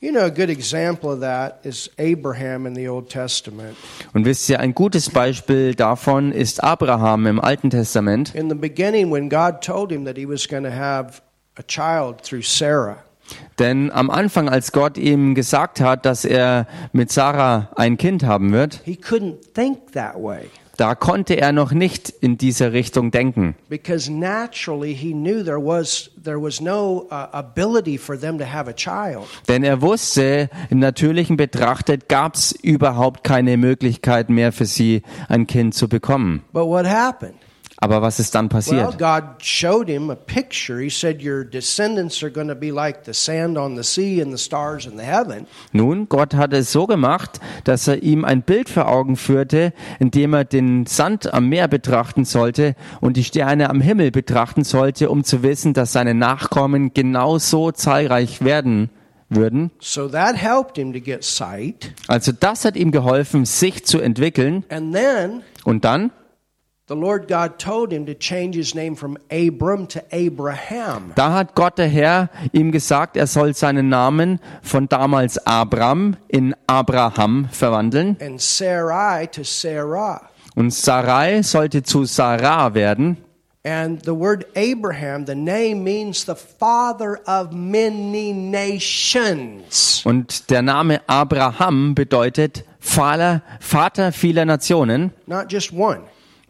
You 0.00 0.10
know, 0.10 0.24
a 0.24 0.30
good 0.30 0.48
example 0.48 1.12
of 1.12 1.20
that 1.20 1.60
is 1.62 1.90
Abraham 1.98 2.66
in 2.66 2.74
the 2.74 2.88
Old 2.88 3.08
Testament. 3.08 3.76
Und 4.12 4.24
wisst 4.24 4.48
ihr, 4.48 4.58
ein 4.58 4.74
gutes 4.74 5.10
Beispiel 5.10 5.76
davon 5.76 6.32
ist 6.32 6.64
Abraham 6.64 7.26
im 7.26 7.38
Alten 7.38 7.70
Testament. 7.70 8.34
In 8.34 8.48
the 8.48 8.56
beginning, 8.56 9.12
when 9.12 9.28
God 9.28 9.60
told 9.60 9.92
him 9.92 10.04
that 10.06 10.16
he 10.16 10.26
was 10.26 10.48
going 10.48 10.64
to 10.64 10.72
have 10.72 11.22
a 11.56 11.62
child 11.62 12.22
through 12.24 12.42
Sarah, 12.42 13.04
Denn 13.58 13.90
am 13.90 14.10
Anfang, 14.10 14.48
als 14.48 14.72
Gott 14.72 14.96
ihm 14.98 15.34
gesagt 15.34 15.80
hat, 15.80 16.06
dass 16.06 16.24
er 16.24 16.66
mit 16.92 17.12
Sarah 17.12 17.68
ein 17.76 17.96
Kind 17.96 18.24
haben 18.24 18.52
wird, 18.52 18.80
he 18.84 18.94
couldn't 18.94 19.52
think 19.54 19.92
that 19.92 20.14
way 20.16 20.50
da 20.80 20.94
konnte 20.94 21.34
er 21.34 21.52
noch 21.52 21.72
nicht 21.72 22.08
in 22.08 22.38
diese 22.38 22.72
Richtung 22.72 23.10
denken. 23.10 23.54
because 23.68 24.10
naturally 24.10 24.94
he 24.94 25.12
knew 25.12 25.44
there 25.44 25.60
was 25.62 26.10
there 26.22 26.40
was 26.40 26.62
no 26.62 27.06
uh, 27.10 27.28
ability 27.32 27.98
for 27.98 28.18
them 28.18 28.38
to 28.38 28.46
have 28.46 28.68
a 28.68 28.72
child. 28.72 29.26
Denn 29.46 29.62
er 29.62 29.82
wusste, 29.82 30.48
im 30.70 30.78
Natürlichen 30.78 31.36
betrachtet, 31.36 32.08
gab 32.08 32.34
es 32.34 32.52
überhaupt 32.52 33.24
keine 33.24 33.58
Möglichkeit 33.58 34.30
mehr 34.30 34.52
für 34.52 34.64
sie, 34.64 35.02
ein 35.28 35.46
Kind 35.46 35.74
zu 35.74 35.86
bekommen. 35.86 36.42
But 36.52 36.64
what 36.64 36.86
happened? 36.86 37.34
Aber 37.82 38.02
was 38.02 38.20
ist 38.20 38.34
dann 38.34 38.50
passiert? 38.50 38.98
God 38.98 39.42
showed 39.42 39.88
him 39.88 40.10
a 40.10 40.14
picture. 40.14 40.82
He 40.82 40.90
said, 40.90 41.24
Your 41.24 41.44
descendants 41.44 42.22
are 42.22 42.30
going 42.30 42.48
to 42.48 42.54
be 42.54 42.70
like 42.70 43.06
the 43.06 43.14
sand 43.14 43.56
on 43.56 43.74
the 43.74 43.82
sea 43.82 44.20
and 44.20 44.30
the 44.36 44.42
stars 44.42 44.84
in 44.84 44.98
the 44.98 45.04
heaven. 45.04 45.46
Nun, 45.72 46.06
Gott 46.10 46.34
hat 46.34 46.52
es 46.52 46.72
so 46.72 46.86
gemacht, 46.86 47.40
dass 47.64 47.88
er 47.88 48.02
ihm 48.02 48.26
ein 48.26 48.42
Bild 48.42 48.68
vor 48.68 48.88
Augen 48.88 49.16
führte, 49.16 49.72
indem 49.98 50.34
er 50.34 50.44
den 50.44 50.84
Sand 50.84 51.32
am 51.32 51.48
Meer 51.48 51.68
betrachten 51.68 52.26
sollte 52.26 52.74
und 53.00 53.16
die 53.16 53.24
Sterne 53.24 53.70
am 53.70 53.80
Himmel 53.80 54.10
betrachten 54.10 54.62
sollte, 54.62 55.08
um 55.08 55.24
zu 55.24 55.42
wissen, 55.42 55.72
dass 55.72 55.92
seine 55.92 56.14
Nachkommen 56.14 56.92
genauso 56.92 57.72
zahlreich 57.72 58.44
werden 58.44 58.90
würden. 59.30 59.70
So 59.80 60.06
that 60.08 60.36
helped 60.36 60.76
him 60.76 60.92
to 60.92 61.00
get 61.00 61.24
sight. 61.24 61.92
Also 62.08 62.32
das 62.38 62.66
hat 62.66 62.76
ihm 62.76 62.90
geholfen, 62.90 63.46
sich 63.46 63.86
zu 63.86 64.00
entwickeln. 64.00 64.64
And 64.68 64.94
then 64.94 65.42
Und 65.64 65.84
dann, 65.84 66.10
the 66.90 66.96
Lord 66.96 67.28
God 67.28 67.60
told 67.60 67.92
him 67.92 68.04
to 68.06 68.14
change 68.14 68.56
his 68.56 68.74
name 68.74 68.96
from 68.96 69.16
Abram 69.30 69.86
to 69.86 70.02
Abraham. 70.10 71.12
da 71.14 71.32
hat 71.34 71.54
Gott 71.54 71.78
der 71.78 71.86
Herr 71.86 72.30
ihm 72.52 72.72
gesagt, 72.72 73.16
er 73.16 73.28
soll 73.28 73.54
seinen 73.54 73.88
Namen 73.88 74.40
von 74.60 74.88
damals 74.88 75.38
Abram 75.46 76.16
in 76.26 76.52
Abraham 76.66 77.48
verwandeln. 77.52 78.16
And 78.20 78.40
Sarai 78.40 79.26
to 79.26 79.44
Sarah. 79.44 80.28
Und 80.56 80.74
Sarai 80.74 81.42
sollte 81.44 81.84
zu 81.84 82.06
Sarah 82.06 82.74
werden. 82.74 83.18
And 83.62 84.02
the 84.04 84.14
word 84.14 84.46
Abraham, 84.56 85.26
the 85.26 85.34
name 85.36 85.84
means 85.84 86.24
the 86.24 86.34
father 86.34 87.20
of 87.26 87.52
many 87.52 88.32
nations. 88.32 90.02
Und 90.04 90.50
der 90.50 90.62
Name 90.62 91.02
Abraham 91.06 91.94
bedeutet 91.94 92.64
Vater, 92.80 93.42
Vater 93.60 94.10
vieler 94.10 94.46
Nationen, 94.46 95.12
Not 95.26 95.52
just 95.52 95.72
one, 95.72 96.00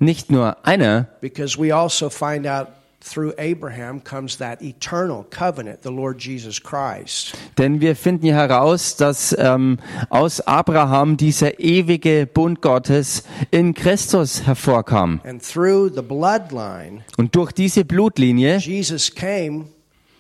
nicht 0.01 0.31
nur 0.31 0.57
einer, 0.67 1.09
because 1.21 1.57
we 1.57 1.73
also 1.75 2.11
find 2.11 2.47
out 2.47 2.69
through 3.03 3.33
Abraham 3.39 4.05
comes 4.05 4.37
that 4.37 4.61
eternal 4.61 5.25
covenant, 5.31 5.83
the 5.83 5.91
Lord 5.91 6.21
Jesus 6.23 6.61
Christ. 6.63 7.33
denn 7.57 7.81
wir 7.81 7.97
finden 7.97 8.25
hier 8.25 8.35
heraus, 8.35 8.97
dass 8.97 9.35
ähm, 9.39 9.79
aus 10.11 10.41
Abraham 10.43 11.17
dieser 11.17 11.61
ewige 11.61 12.27
Bund 12.27 12.61
Gottes 12.61 13.23
in 13.51 13.73
Christus 13.73 14.47
hervorkam. 14.47 15.21
And 15.25 15.43
through 15.43 15.91
the 15.95 16.03
bloodline, 16.03 17.03
Und 17.17 17.35
durch 17.37 17.53
diese 17.53 17.85
Blutlinie 17.87 18.59
Jesus 18.59 19.15
came 19.15 19.67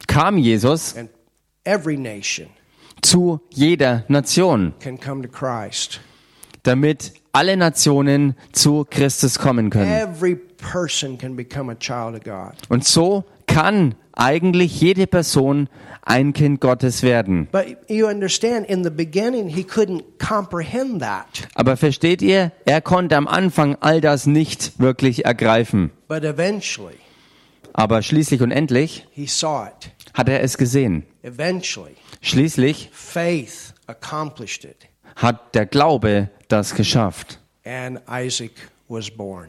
kam 0.07 0.39
Jesus 0.39 0.97
and 0.97 1.11
every 1.64 1.97
nation 1.99 2.49
zu 3.03 3.41
jeder 3.51 4.05
Nation, 4.09 4.72
can 4.81 4.99
come 4.99 5.22
to 5.22 5.28
Christ. 5.28 6.01
damit 6.62 7.12
alle 7.33 7.57
Nationen 7.57 8.35
zu 8.53 8.87
Christus 8.89 9.39
kommen 9.39 9.70
können. 9.70 9.91
Every 9.91 10.37
person 10.37 11.16
can 11.18 11.37
become 11.37 11.70
a 11.70 11.74
child 11.76 12.14
of 12.16 12.24
God. 12.24 12.53
Und 12.68 12.85
so 12.85 13.24
kann 13.47 13.95
eigentlich 14.12 14.81
jede 14.81 15.07
Person 15.07 15.68
ein 16.03 16.33
Kind 16.33 16.61
Gottes 16.61 17.03
werden. 17.03 17.49
But 17.53 17.76
you 17.89 18.07
understand, 18.07 18.66
in 18.68 18.83
the 18.85 18.91
beginning, 18.91 19.49
he 19.49 19.62
couldn't 19.62 20.03
comprehend 20.18 21.01
that. 21.01 21.49
Aber 21.55 21.76
versteht 21.76 22.20
ihr, 22.22 22.53
er 22.64 22.81
konnte 22.81 23.16
am 23.16 23.28
Anfang 23.28 23.76
all 23.81 24.01
das 24.01 24.26
nicht 24.26 24.78
wirklich 24.81 25.24
ergreifen. 25.24 25.91
But 26.09 26.24
eventually, 26.24 26.97
Aber 27.72 28.03
schließlich 28.03 28.43
und 28.43 28.51
endlich 28.51 29.07
he 29.12 29.26
saw 29.26 29.66
it. 29.68 29.93
hat 30.14 30.28
er 30.28 30.43
es 30.43 30.59
gesehen. 30.59 31.05
Schließlich 32.20 32.91
faith 32.93 33.72
accomplished 33.87 34.64
it, 34.64 34.89
hat 35.17 35.55
der 35.55 35.67
Glaube 35.67 36.31
das 36.49 36.75
geschafft. 36.75 37.39
Isaac. 37.65 38.53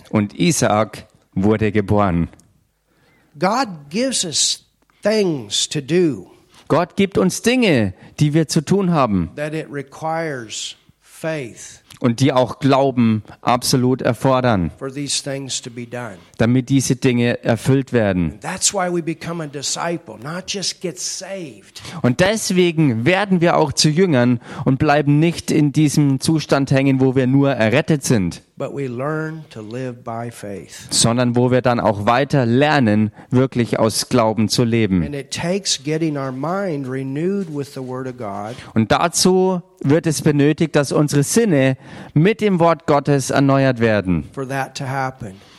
Und 0.10 0.40
Isaak 0.40 1.08
wurde 1.34 1.72
geboren. 1.72 2.30
God 3.40 3.68
gives 3.90 4.24
us 4.24 4.66
things 5.02 5.68
to 5.68 5.82
do 5.82 6.32
Gott 6.68 6.96
gibt 6.96 7.18
uns 7.18 7.42
Dinge, 7.42 7.94
die 8.20 8.34
wir 8.34 8.48
zu 8.48 8.62
tun 8.62 8.92
haben 8.92 9.32
that 9.36 9.54
it 9.54 9.68
requires 9.70 10.76
faith 11.02 11.81
und 12.00 12.20
die 12.20 12.34
auch 12.34 12.60
Glauben 12.60 13.24
absolut 13.42 14.02
erfordern, 14.02 14.72
damit 16.38 16.70
diese 16.70 16.96
Dinge 16.96 17.44
erfüllt 17.44 17.94
werden. 17.94 18.40
That's 18.42 18.74
why 18.74 18.92
we 18.92 19.02
become 19.04 19.44
a 19.44 19.48
disciple, 19.48 20.16
not 20.24 20.44
just 20.48 20.82
get 20.82 21.00
saved, 21.00 21.82
Und 22.02 22.20
deswegen 22.20 23.06
werden 23.06 23.42
wir 23.42 23.58
auch 23.58 23.74
zu 23.74 23.90
Jüngern 23.90 24.40
und 24.66 24.80
bleiben 24.80 25.20
nicht 25.20 25.52
in 25.52 25.72
diesem 25.72 26.20
Zustand 26.20 26.72
hängen, 26.72 27.00
wo 27.02 27.16
wir 27.16 27.28
nur 27.28 27.52
errettet 27.52 28.04
sind, 28.04 28.42
but 28.58 28.74
we 28.76 28.88
learn 28.88 29.44
to 29.50 29.62
live 29.62 30.04
by 30.04 30.32
faith. 30.32 30.88
sondern 30.90 31.36
wo 31.36 31.52
wir 31.52 31.62
dann 31.62 31.80
auch 31.80 32.06
weiter 32.06 32.46
lernen, 32.46 33.12
wirklich 33.30 33.78
aus 33.80 34.10
Glauben 34.10 34.50
zu 34.50 34.64
leben. 34.64 35.04
And 35.04 35.16
it 35.16 35.32
takes 35.32 35.84
getting 35.84 36.18
our 36.18 36.32
mind 36.32 36.88
renewed 36.88 37.48
with 37.56 37.74
the 37.74 37.82
Word 37.82 38.08
of 38.08 38.18
God 38.18 38.56
Und 38.74 38.92
dazu 38.92 39.62
wird 39.84 40.06
es 40.06 40.22
benötigt, 40.22 40.76
dass 40.76 40.92
unsere 40.92 41.24
Sinne 41.24 41.76
mit 42.14 42.42
dem 42.42 42.60
Wort 42.60 42.88
Gottes 42.88 43.30
erneuert 43.30 43.80
werden, 43.80 44.30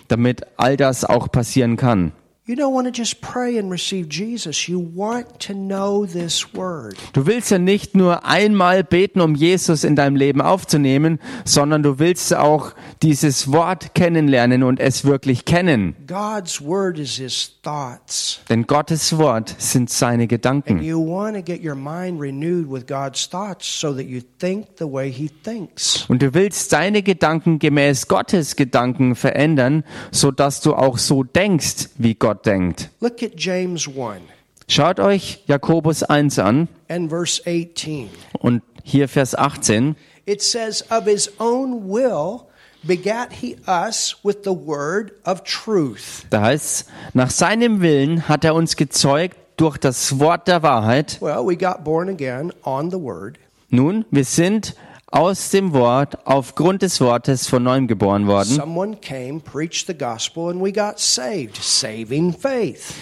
damit 0.09 0.43
all 0.57 0.77
das 0.77 1.05
auch 1.05 1.31
passieren 1.31 1.77
kann. 1.77 2.13
You 2.45 2.57
don't 2.57 2.75
want 2.75 2.93
to 2.93 2.93
just 2.93 3.21
pray 3.21 3.57
and 3.57 3.71
receive 3.71 4.09
Jesus. 4.09 4.67
You 4.69 4.81
want 4.81 5.39
to 5.47 5.53
know 5.55 6.05
this 6.05 6.53
Word. 6.53 6.97
Du 7.13 7.25
willst 7.25 7.53
ja 7.53 7.59
nicht 7.59 7.95
nur 7.95 8.25
einmal 8.25 8.83
beten, 8.83 9.21
um 9.21 9.37
Jesus 9.37 9.85
in 9.85 9.95
deinem 9.95 10.17
Leben 10.17 10.41
aufzunehmen, 10.41 11.21
sondern 11.45 11.85
du 11.85 12.01
willst 12.01 12.35
auch 12.35 12.73
dieses 13.01 13.53
Wort 13.53 13.95
kennenlernen 13.95 14.65
und 14.65 14.81
es 14.81 15.05
wirklich 15.05 15.45
kennen. 15.45 15.95
God's 16.09 16.61
Word 16.61 16.99
is 16.99 17.15
His 17.15 17.61
thoughts. 17.63 18.41
Denn 18.49 18.67
Gottes 18.67 19.17
Wort 19.19 19.55
sind 19.59 19.89
seine 19.89 20.25
And 20.25 20.31
Gedanken. 20.31 20.83
you 20.83 20.99
want 20.99 21.37
to 21.37 21.43
get 21.43 21.65
your 21.65 21.77
mind 21.77 22.21
renewed 22.21 22.69
with 22.69 22.89
God's 22.89 23.29
thoughts 23.31 23.69
so 23.69 23.93
that 23.95 24.07
you 24.07 24.21
think 24.41 24.67
the 24.81 24.85
way 24.93 25.13
He 25.13 25.31
thinks. 25.45 26.07
Und 26.09 26.21
du 26.23 26.35
willst 26.35 26.73
deine 26.73 27.05
Gedanken 27.05 27.61
gemäß 27.61 28.09
Gottes 28.09 28.57
Gedanken 28.57 29.15
verändern, 29.15 29.85
so 30.11 30.33
dass 30.33 30.61
du 30.61 30.75
auch 30.75 30.99
so 30.99 31.23
denkst, 31.23 31.91
wie 31.99 32.15
Gott 32.17 32.32
denkt. 32.35 32.91
Look 33.01 33.23
at 33.23 33.33
James 33.37 33.87
1 33.87 34.23
Schaut 34.69 35.01
euch 35.01 35.43
Jakobus 35.47 36.03
1 36.03 36.39
an 36.39 36.69
and 36.89 37.11
verse 37.11 37.43
18. 37.45 38.09
und 38.39 38.63
hier 38.83 39.09
Vers 39.09 39.35
18. 39.35 39.97
It 40.25 40.41
says, 40.41 40.83
Of 40.91 41.05
His 41.05 41.31
own 41.39 41.89
will 41.89 42.47
begat 42.83 43.33
He 43.33 43.57
us 43.67 44.17
with 44.23 44.45
the 44.45 44.51
Word 44.53 45.13
of 45.25 45.43
truth. 45.45 46.27
Da 46.31 46.43
heißt 46.43 46.89
nach 47.13 47.31
seinem 47.31 47.81
Willen 47.81 48.29
hat 48.29 48.45
er 48.45 48.55
uns 48.55 48.77
gezeugt 48.77 49.37
durch 49.57 49.79
das 49.79 50.19
Wort 50.19 50.49
der 50.49 50.63
Wahrheit. 50.63 51.21
Well, 51.21 51.47
we 51.47 51.57
got 51.57 51.85
born 51.85 52.09
again 52.09 52.53
on 52.65 52.91
the 52.91 52.99
Word. 52.99 53.39
Nun, 53.69 54.05
wir 54.11 54.25
sind 54.25 54.75
aus 55.13 55.51
dem 55.51 55.73
Wort, 55.73 56.27
aufgrund 56.27 56.83
des 56.83 57.01
Wortes 57.01 57.47
von 57.47 57.63
neuem 57.63 57.87
geboren 57.87 58.27
worden. 58.27 58.61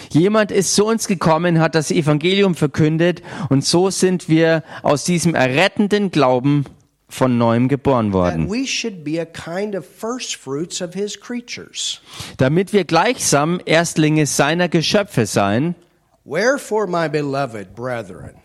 Jemand 0.09 0.51
ist 0.51 0.75
zu 0.75 0.85
uns 0.85 1.07
gekommen, 1.07 1.59
hat 1.59 1.75
das 1.75 1.89
Evangelium 1.91 2.55
verkündet 2.55 3.21
und 3.49 3.65
so 3.65 3.89
sind 3.89 4.29
wir 4.29 4.63
aus 4.83 5.05
diesem 5.05 5.33
errettenden 5.35 6.11
Glauben 6.11 6.65
von 7.07 7.37
neuem 7.37 7.67
geboren 7.67 8.13
worden. 8.13 8.49
we 8.49 8.65
should 8.65 9.03
be 9.03 9.19
a 9.19 9.25
kind 9.25 9.75
of 9.75 9.85
first 9.85 10.35
fruits 10.35 10.81
of 10.81 10.93
His 10.93 11.19
creatures. 11.19 11.99
Damit 12.37 12.71
wir 12.71 12.85
gleichsam 12.85 13.59
Erstlinge 13.65 14.25
seiner 14.25 14.69
Geschöpfe 14.69 15.25
seien. 15.25 15.75
Wherefore, 16.23 16.87
my 16.87 17.09
beloved 17.09 17.75
brethren, 17.75 18.35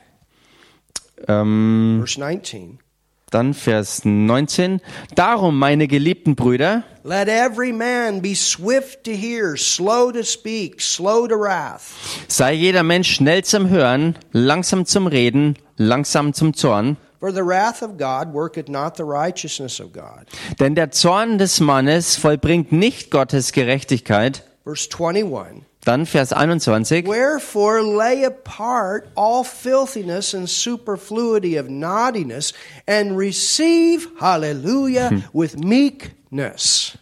Ähm, 1.29 1.99
verse 2.01 2.19
19, 2.19 2.79
dann 3.31 3.55
Vers 3.55 4.05
19. 4.05 4.81
Darum, 5.17 5.59
meine 5.59 5.89
geliebten 5.89 6.37
Brüder, 6.37 6.85
let 7.03 7.29
every 7.29 7.73
man 7.73 8.23
be 8.23 8.35
swift 8.37 9.03
to 9.05 9.11
hear, 9.11 9.57
slow 9.57 10.13
to 10.13 10.23
speak, 10.23 10.81
slow 10.81 11.27
to 11.27 11.35
wrath. 11.35 11.93
sei 12.29 12.53
jeder 12.53 12.85
Mensch 12.85 13.15
schnell 13.17 13.43
zum 13.43 13.69
Hören, 13.69 14.17
langsam 14.33 14.87
zum 14.87 15.09
Reden, 15.09 15.57
langsam 15.77 16.35
zum 16.35 16.55
Zorn. 16.55 16.97
For 17.19 17.33
the 17.33 17.45
wrath 17.45 17.83
of 17.83 17.97
God 17.99 18.33
worketh 18.33 18.69
not 18.69 18.97
the 18.97 19.03
righteousness 19.03 19.81
of 19.81 19.93
God. 19.93 20.27
Denn 20.61 20.75
der 20.77 20.93
Zorn 20.93 21.39
des 21.39 21.59
Mannes 21.61 22.17
vollbringt 22.17 22.71
nicht 22.71 23.11
Gottes 23.11 23.53
Gerechtigkeit. 23.53 24.45
Verse 24.63 24.89
21. 24.89 25.63
Dann 25.87 26.05
Vers 26.05 26.33
21. 26.33 27.07
Wherefore 27.07 27.81
lay 27.81 28.25
apart 28.25 29.07
all 29.15 29.45
filthiness 29.45 30.35
and 30.35 30.49
superfluity 30.49 31.57
of 31.57 31.69
naughtiness, 31.69 32.53
and 32.89 33.17
receive, 33.17 34.09
hallelujah, 34.19 35.23
with 35.33 35.57
meekness. 35.59 36.99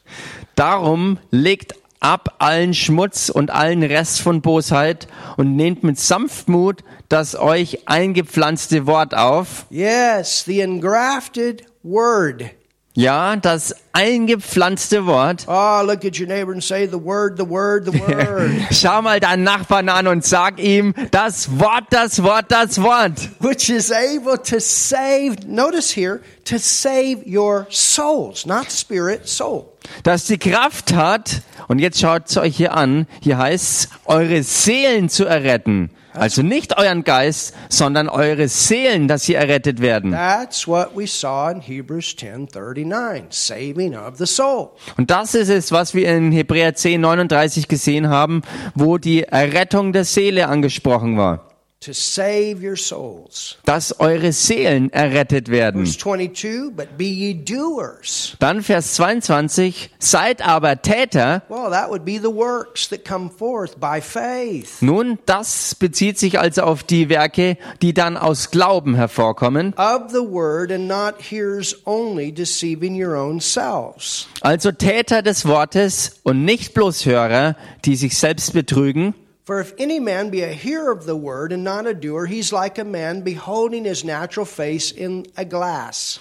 Darum 0.54 1.18
legt 1.30 1.74
ab 2.00 2.34
allen 2.40 2.74
Schmutz 2.74 3.30
und 3.30 3.50
allen 3.50 3.82
Rest 3.82 4.20
von 4.20 4.42
Bosheit 4.42 5.08
und 5.38 5.56
nehmt 5.56 5.82
mit 5.82 5.98
Sanftmut 5.98 6.84
das 7.08 7.36
euch 7.36 7.88
eingepflanzte 7.88 8.86
Wort 8.86 9.14
auf. 9.14 9.64
Yes, 9.70 10.44
the 10.44 10.60
engrafted 10.60 11.64
word. 11.82 12.50
Ja, 12.96 13.34
das 13.34 13.74
eingepflanzte 13.92 15.04
Wort. 15.04 15.46
Oh, 15.48 15.82
look 15.84 16.04
at 16.04 16.20
your 16.20 16.28
neighbor 16.28 16.52
and 16.52 16.62
say, 16.62 16.86
the 16.86 16.96
word, 16.96 17.36
the 17.36 17.44
word, 17.44 17.86
the 17.86 18.00
word. 18.08 18.52
Schau 18.70 19.02
mal 19.02 19.18
deinen 19.18 19.42
Nachbarn 19.42 19.88
an 19.88 20.06
und 20.06 20.24
sag 20.24 20.60
ihm, 20.60 20.94
das 21.10 21.58
Wort, 21.58 21.86
das 21.90 22.22
Wort, 22.22 22.52
das 22.52 22.80
Wort. 22.80 23.30
Which 23.40 23.68
is 23.68 23.90
able 23.90 24.38
to 24.38 24.60
save, 24.60 25.38
notice 25.44 25.90
here, 25.96 26.20
to 26.44 26.56
save 26.58 27.24
your 27.26 27.66
souls, 27.68 28.46
not 28.46 28.70
spirit, 28.70 29.26
soul. 29.26 29.72
Das 30.04 30.26
die 30.26 30.38
Kraft 30.38 30.94
hat, 30.94 31.42
und 31.66 31.80
jetzt 31.80 31.98
schaut 31.98 32.28
es 32.28 32.36
euch 32.36 32.56
hier 32.56 32.76
an, 32.76 33.08
hier 33.20 33.38
heißt 33.38 33.64
es, 33.64 33.88
eure 34.04 34.44
Seelen 34.44 35.08
zu 35.08 35.24
erretten. 35.24 35.90
Also 36.14 36.42
nicht 36.42 36.78
euren 36.78 37.04
Geist, 37.04 37.54
sondern 37.68 38.08
eure 38.08 38.48
Seelen, 38.48 39.08
dass 39.08 39.24
sie 39.24 39.34
errettet 39.34 39.80
werden. 39.80 40.12
That's 40.12 40.66
what 40.66 40.96
we 40.96 41.06
saw 41.06 41.50
in 41.50 41.60
Hebrews 41.60 42.16
10:39, 42.16 43.24
saving 43.30 43.96
of 43.96 44.16
the 44.16 44.26
soul. 44.26 44.70
Und 44.96 45.10
das 45.10 45.34
ist 45.34 45.48
es, 45.48 45.72
was 45.72 45.94
wir 45.94 46.08
in 46.08 46.30
Hebräer 46.32 46.74
10, 46.74 47.00
39 47.00 47.68
gesehen 47.68 48.08
haben, 48.08 48.42
wo 48.74 48.98
die 48.98 49.24
Errettung 49.24 49.92
der 49.92 50.04
Seele 50.04 50.48
angesprochen 50.48 51.18
war. 51.18 51.53
To 51.84 51.92
save 51.92 52.62
your 52.62 52.76
souls. 52.76 53.58
Dass 53.66 54.00
eure 54.00 54.32
Seelen 54.32 54.90
errettet 54.90 55.50
werden. 55.50 55.84
Verse 55.84 55.98
22, 55.98 56.70
but 56.74 56.96
be 56.96 57.04
ye 57.04 57.34
doers. 57.34 58.36
Dann 58.38 58.62
Vers 58.62 58.94
22, 58.94 59.90
seid 59.98 60.40
aber 60.40 60.80
Täter. 60.80 61.42
Well, 61.50 61.70
that 61.70 61.90
would 61.90 62.06
be 62.06 62.18
the 62.18 62.32
works 62.34 62.88
that 62.88 63.04
come 63.04 63.28
forth 63.28 63.78
by 63.78 64.00
faith 64.00 64.80
Nun, 64.80 65.18
das 65.26 65.74
bezieht 65.74 66.18
sich 66.18 66.38
also 66.38 66.62
auf 66.62 66.84
die 66.84 67.10
Werke, 67.10 67.58
die 67.82 67.92
dann 67.92 68.16
aus 68.16 68.50
Glauben 68.50 68.94
hervorkommen. 68.94 69.74
of 69.76 70.10
the 70.10 70.22
word 70.22 70.72
and 70.72 70.88
not 70.88 71.16
hearers 71.20 71.76
only 71.84 72.32
deceiving 72.32 72.94
your 72.94 73.14
own 73.14 73.40
selves. 73.40 74.26
Also 74.40 74.72
Täter 74.72 75.20
des 75.20 75.46
Wortes 75.46 76.20
und 76.22 76.46
nicht 76.46 76.72
bloß 76.72 77.04
Hörer, 77.04 77.56
die 77.84 77.96
sich 77.96 78.16
selbst 78.16 78.54
betrügen. 78.54 79.14
For 79.44 79.60
if 79.60 79.74
any 79.76 80.00
man 80.00 80.30
be 80.30 80.42
a 80.42 80.54
hearer 80.54 80.90
of 80.90 81.04
the 81.04 81.16
word 81.16 81.52
and 81.52 81.62
not 81.62 81.86
a 81.86 81.92
doer, 81.92 82.24
he's 82.24 82.50
like 82.50 82.78
a 82.78 82.84
man 82.84 83.20
beholding 83.20 83.84
his 83.84 84.02
natural 84.02 84.46
face 84.46 84.90
in 84.90 85.26
a 85.36 85.44
glass. 85.44 86.18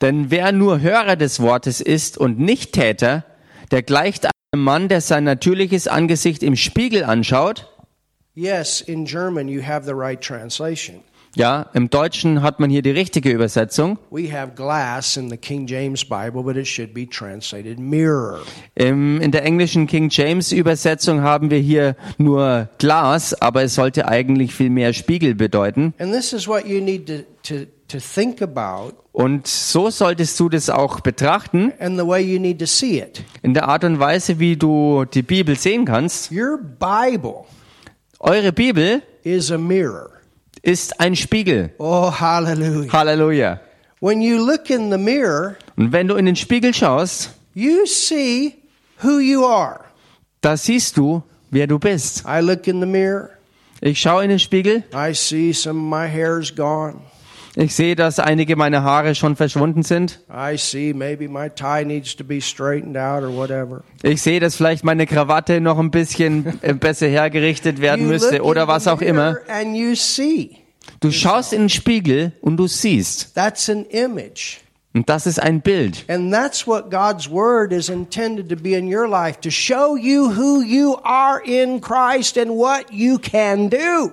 Denn 0.00 0.30
wer 0.30 0.52
nur 0.52 0.80
Hörer 0.80 1.16
des 1.16 1.40
Wortes 1.40 1.80
ist 1.80 2.16
und 2.16 2.38
nicht 2.38 2.72
Täter, 2.72 3.24
der 3.72 3.82
gleicht 3.82 4.24
einem 4.26 4.62
Mann, 4.62 4.88
der 4.88 5.00
sein 5.00 5.24
natürliches 5.24 5.88
Angesicht 5.88 6.44
im 6.44 6.54
Spiegel 6.54 7.02
anschaut. 7.02 7.66
Yes, 8.34 8.80
in 8.80 9.04
German 9.04 9.48
you 9.48 9.62
have 9.62 9.84
the 9.84 9.94
right 9.94 10.20
translation. 10.20 11.02
Ja, 11.36 11.66
im 11.74 11.90
Deutschen 11.90 12.42
hat 12.42 12.58
man 12.58 12.70
hier 12.70 12.82
die 12.82 12.90
richtige 12.90 13.30
Übersetzung. 13.30 13.98
We 14.10 14.32
have 14.32 14.52
glass 14.56 15.16
in 15.16 15.30
the 15.30 15.36
King 15.36 15.66
James 15.68 16.04
Bible, 16.04 16.42
but 16.42 16.56
it 16.56 16.66
should 16.66 16.92
be 16.92 17.08
translated 17.08 17.78
mirror. 17.78 18.40
Im, 18.74 19.20
in 19.20 19.30
der 19.30 19.44
englischen 19.44 19.86
King 19.86 20.08
James 20.10 20.50
Übersetzung 20.50 21.22
haben 21.22 21.50
wir 21.50 21.58
hier 21.58 21.94
nur 22.18 22.68
Glas, 22.78 23.32
aber 23.40 23.62
es 23.62 23.76
sollte 23.76 24.08
eigentlich 24.08 24.52
viel 24.54 24.70
mehr 24.70 24.92
Spiegel 24.92 25.36
bedeuten. 25.36 25.94
And 25.98 26.12
this 26.12 26.32
is 26.32 26.48
what 26.48 26.66
you 26.66 26.80
need 26.80 27.06
to, 27.06 27.22
to, 27.44 27.66
to 27.86 27.98
think 27.98 28.42
about 28.42 28.94
Und 29.12 29.46
so 29.46 29.88
solltest 29.90 30.38
du 30.40 30.48
das 30.48 30.68
auch 30.68 30.98
betrachten, 31.00 31.72
and 31.78 31.96
the 31.96 32.06
way 32.06 32.20
you 32.22 32.40
need 32.40 32.58
to 32.58 32.66
see 32.66 32.98
it. 33.00 33.22
in 33.42 33.54
der 33.54 33.68
Art 33.68 33.84
und 33.84 34.00
Weise, 34.00 34.40
wie 34.40 34.56
du 34.56 35.04
die 35.04 35.22
Bibel 35.22 35.56
sehen 35.56 35.84
kannst. 35.84 36.32
Your 36.32 36.58
Bible 36.58 37.44
Eure 38.18 38.52
Bibel 38.52 39.02
is 39.22 39.52
a 39.52 39.58
mirror. 39.58 40.10
Ist 40.62 41.00
ein 41.00 41.16
Spiegel. 41.16 41.70
Oh, 41.78 42.10
hallelujah. 42.10 42.92
Halleluja. 42.92 43.60
When 44.00 44.20
you 44.22 44.38
look 44.44 44.70
in 44.70 44.90
the 44.90 44.98
mirror, 44.98 45.56
Und 45.76 45.92
wenn 45.92 46.08
du 46.08 46.14
in 46.16 46.26
den 46.26 46.36
Spiegel 46.36 46.72
schaust, 46.74 47.30
you 47.54 47.86
see 47.86 48.54
who 49.02 49.18
you 49.18 49.44
are. 49.44 49.80
da 50.40 50.56
siehst 50.56 50.96
du, 50.96 51.22
wer 51.50 51.66
du 51.66 51.78
bist. 51.78 52.24
I 52.26 52.40
look 52.40 52.66
in 52.66 52.80
the 52.80 52.86
mirror, 52.86 53.30
Ich 53.82 54.00
schaue 54.00 54.22
in 54.22 54.30
den 54.30 54.38
Spiegel, 54.38 54.84
I 54.94 55.12
see 55.14 55.52
some 55.52 55.78
of 55.80 55.84
my 56.00 56.06
hair's 56.08 56.50
gone. 56.54 57.00
Ich 57.56 57.74
sehe, 57.74 57.96
dass 57.96 58.18
einige 58.18 58.56
meiner 58.56 58.82
Haare 58.82 59.14
schon 59.14 59.36
verschwunden 59.36 59.82
sind. 59.82 60.20
Ich 64.02 64.22
sehe, 64.22 64.40
dass 64.40 64.56
vielleicht 64.56 64.84
meine 64.84 65.06
Krawatte 65.06 65.60
noch 65.60 65.78
ein 65.78 65.90
bisschen 65.90 66.58
äh, 66.62 66.74
besser 66.74 67.08
hergerichtet 67.08 67.80
werden 67.80 68.06
müsste 68.06 68.42
oder 68.42 68.68
was 68.68 68.86
auch 68.86 69.00
immer. 69.00 69.32
mirror 69.32 69.48
And 69.48 69.76
you 69.76 69.94
see. 69.94 70.58
Du 71.00 71.10
schaust 71.10 71.52
in 71.52 71.62
den 71.62 71.68
Spiegel 71.68 72.32
und 72.40 72.56
du 72.56 72.66
siehst. 72.66 73.34
That's 73.34 73.68
an 73.68 73.84
image. 73.86 74.58
Und 74.92 75.08
das 75.08 75.26
ist 75.26 75.40
ein 75.40 75.60
Bild. 75.60 76.04
And 76.08 76.32
that's 76.32 76.66
what 76.66 76.90
God's 76.90 77.30
word 77.30 77.72
is 77.72 77.88
intended 77.88 78.48
to 78.48 78.56
be 78.56 78.74
in 78.74 78.92
your 78.92 79.08
life 79.08 79.40
to 79.42 79.50
show 79.50 79.96
you 79.96 80.30
who 80.30 80.62
you 80.62 80.96
are 81.04 81.40
in 81.44 81.80
Christ 81.80 82.36
and 82.36 82.50
what 82.50 82.92
you 82.92 83.18
can 83.18 83.70
do. 83.70 84.12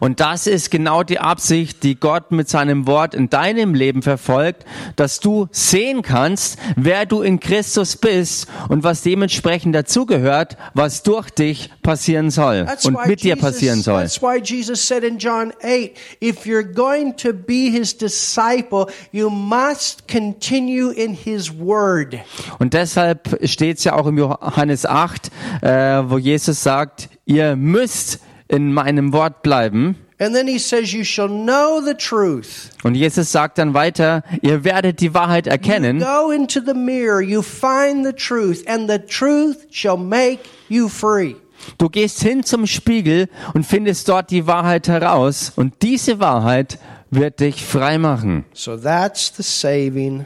Und 0.00 0.20
das 0.20 0.46
ist 0.46 0.70
genau 0.70 1.02
die 1.02 1.18
Absicht, 1.18 1.82
die 1.82 1.96
Gott 1.96 2.32
mit 2.32 2.48
seinem 2.48 2.86
Wort 2.86 3.14
in 3.14 3.28
deinem 3.30 3.74
Leben 3.74 4.02
verfolgt, 4.02 4.64
dass 4.96 5.20
du 5.20 5.48
sehen 5.50 6.02
kannst, 6.02 6.58
wer 6.76 7.06
du 7.06 7.22
in 7.22 7.40
Christus 7.40 7.96
bist 7.96 8.48
und 8.68 8.84
was 8.84 9.02
dementsprechend 9.02 9.74
dazugehört, 9.74 10.56
was 10.74 11.02
durch 11.02 11.30
dich 11.30 11.70
passieren 11.82 12.30
soll 12.30 12.66
und 12.84 13.06
mit 13.06 13.22
dir 13.22 13.36
passieren 13.36 13.82
soll. 13.82 14.02
that's 14.02 14.22
why 14.22 14.40
Jesus 14.42 14.86
said 14.86 15.04
in 15.04 15.18
John 15.18 15.52
8, 15.62 15.92
if 16.20 16.46
you're 16.46 16.62
going 16.62 17.16
to 17.16 17.32
be 17.32 17.70
his 17.70 17.96
disciple, 17.96 18.86
you 19.12 19.30
must 19.30 20.08
continue 20.08 20.90
in 20.90 21.14
his 21.14 21.50
word. 21.52 22.16
Und 22.58 22.74
deshalb 22.74 23.38
steht 23.44 23.78
es 23.78 23.84
ja 23.84 23.94
auch 23.94 24.06
im 24.06 24.18
Johannes 24.18 24.86
8, 24.86 25.30
äh, 25.62 25.68
wo 26.08 26.18
Jesus 26.18 26.62
sagt, 26.62 27.08
ihr 27.24 27.56
müsst 27.56 28.20
in 28.48 28.72
meinem 28.72 29.12
Wort 29.12 29.42
bleiben. 29.42 29.96
And 30.18 30.34
then 30.34 30.48
he 30.48 30.58
says, 30.58 30.94
you 30.94 31.04
shall 31.04 31.28
know 31.28 31.80
the 31.84 31.94
truth. 31.94 32.70
Und 32.82 32.94
Jesus 32.94 33.32
sagt 33.32 33.58
dann 33.58 33.74
weiter, 33.74 34.22
ihr 34.40 34.64
werdet 34.64 35.00
die 35.00 35.12
Wahrheit 35.12 35.46
erkennen. 35.46 35.98
Go 35.98 36.30
into 36.30 36.60
the 36.64 36.72
mirror, 36.72 37.20
you 37.20 37.42
find 37.42 38.06
the 38.06 38.14
truth, 38.14 38.66
and 38.66 38.90
the 38.90 38.98
truth 38.98 39.66
shall 39.70 39.98
make 39.98 40.40
you 40.68 40.88
free. 40.88 41.36
Du 41.78 41.90
gehst 41.90 42.22
hin 42.22 42.44
zum 42.44 42.66
Spiegel 42.66 43.28
und 43.52 43.66
findest 43.66 44.08
dort 44.08 44.30
die 44.30 44.46
Wahrheit 44.46 44.88
heraus. 44.88 45.52
Und 45.54 45.82
diese 45.82 46.18
Wahrheit 46.18 46.78
wird 47.10 47.40
dich 47.40 47.64
frei 47.64 47.98
machen. 47.98 48.46
So 48.54 48.76
that's 48.76 49.32
the 49.36 49.42
saving 49.42 50.24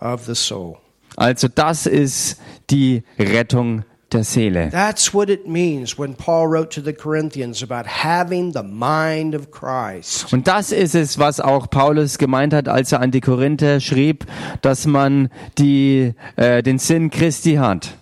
of 0.00 0.24
the 0.26 0.34
soul. 0.34 0.76
Also 1.16 1.48
das 1.48 1.86
ist 1.86 2.40
die 2.70 3.02
Rettung 3.18 3.84
der 4.12 4.24
Seele. 4.24 4.70
That's 4.70 5.14
what 5.14 5.28
it 5.28 5.46
means 5.46 5.98
when 5.98 6.14
Paul 6.14 6.48
wrote 6.48 6.70
to 6.74 6.82
the 6.82 6.92
Corinthians 6.92 7.62
about 7.62 7.86
having 7.86 8.52
the 8.52 8.62
mind 8.62 9.34
of 9.34 9.50
Christ. 9.50 10.32
Und 10.32 10.46
das 10.46 10.72
ist 10.72 10.94
es, 10.94 11.18
was 11.18 11.40
auch 11.40 11.68
Paulus 11.70 12.18
gemeint 12.18 12.52
hat, 12.52 12.68
als 12.68 12.92
er 12.92 13.00
an 13.00 13.10
die 13.10 13.20
Korinther 13.20 13.80
schrieb, 13.80 14.26
dass 14.62 14.86
man 14.86 15.28
die, 15.58 16.14
äh, 16.36 16.62
den 16.62 16.78
Sinn 16.78 17.10
Christi 17.10 17.54
hat. 17.54 17.94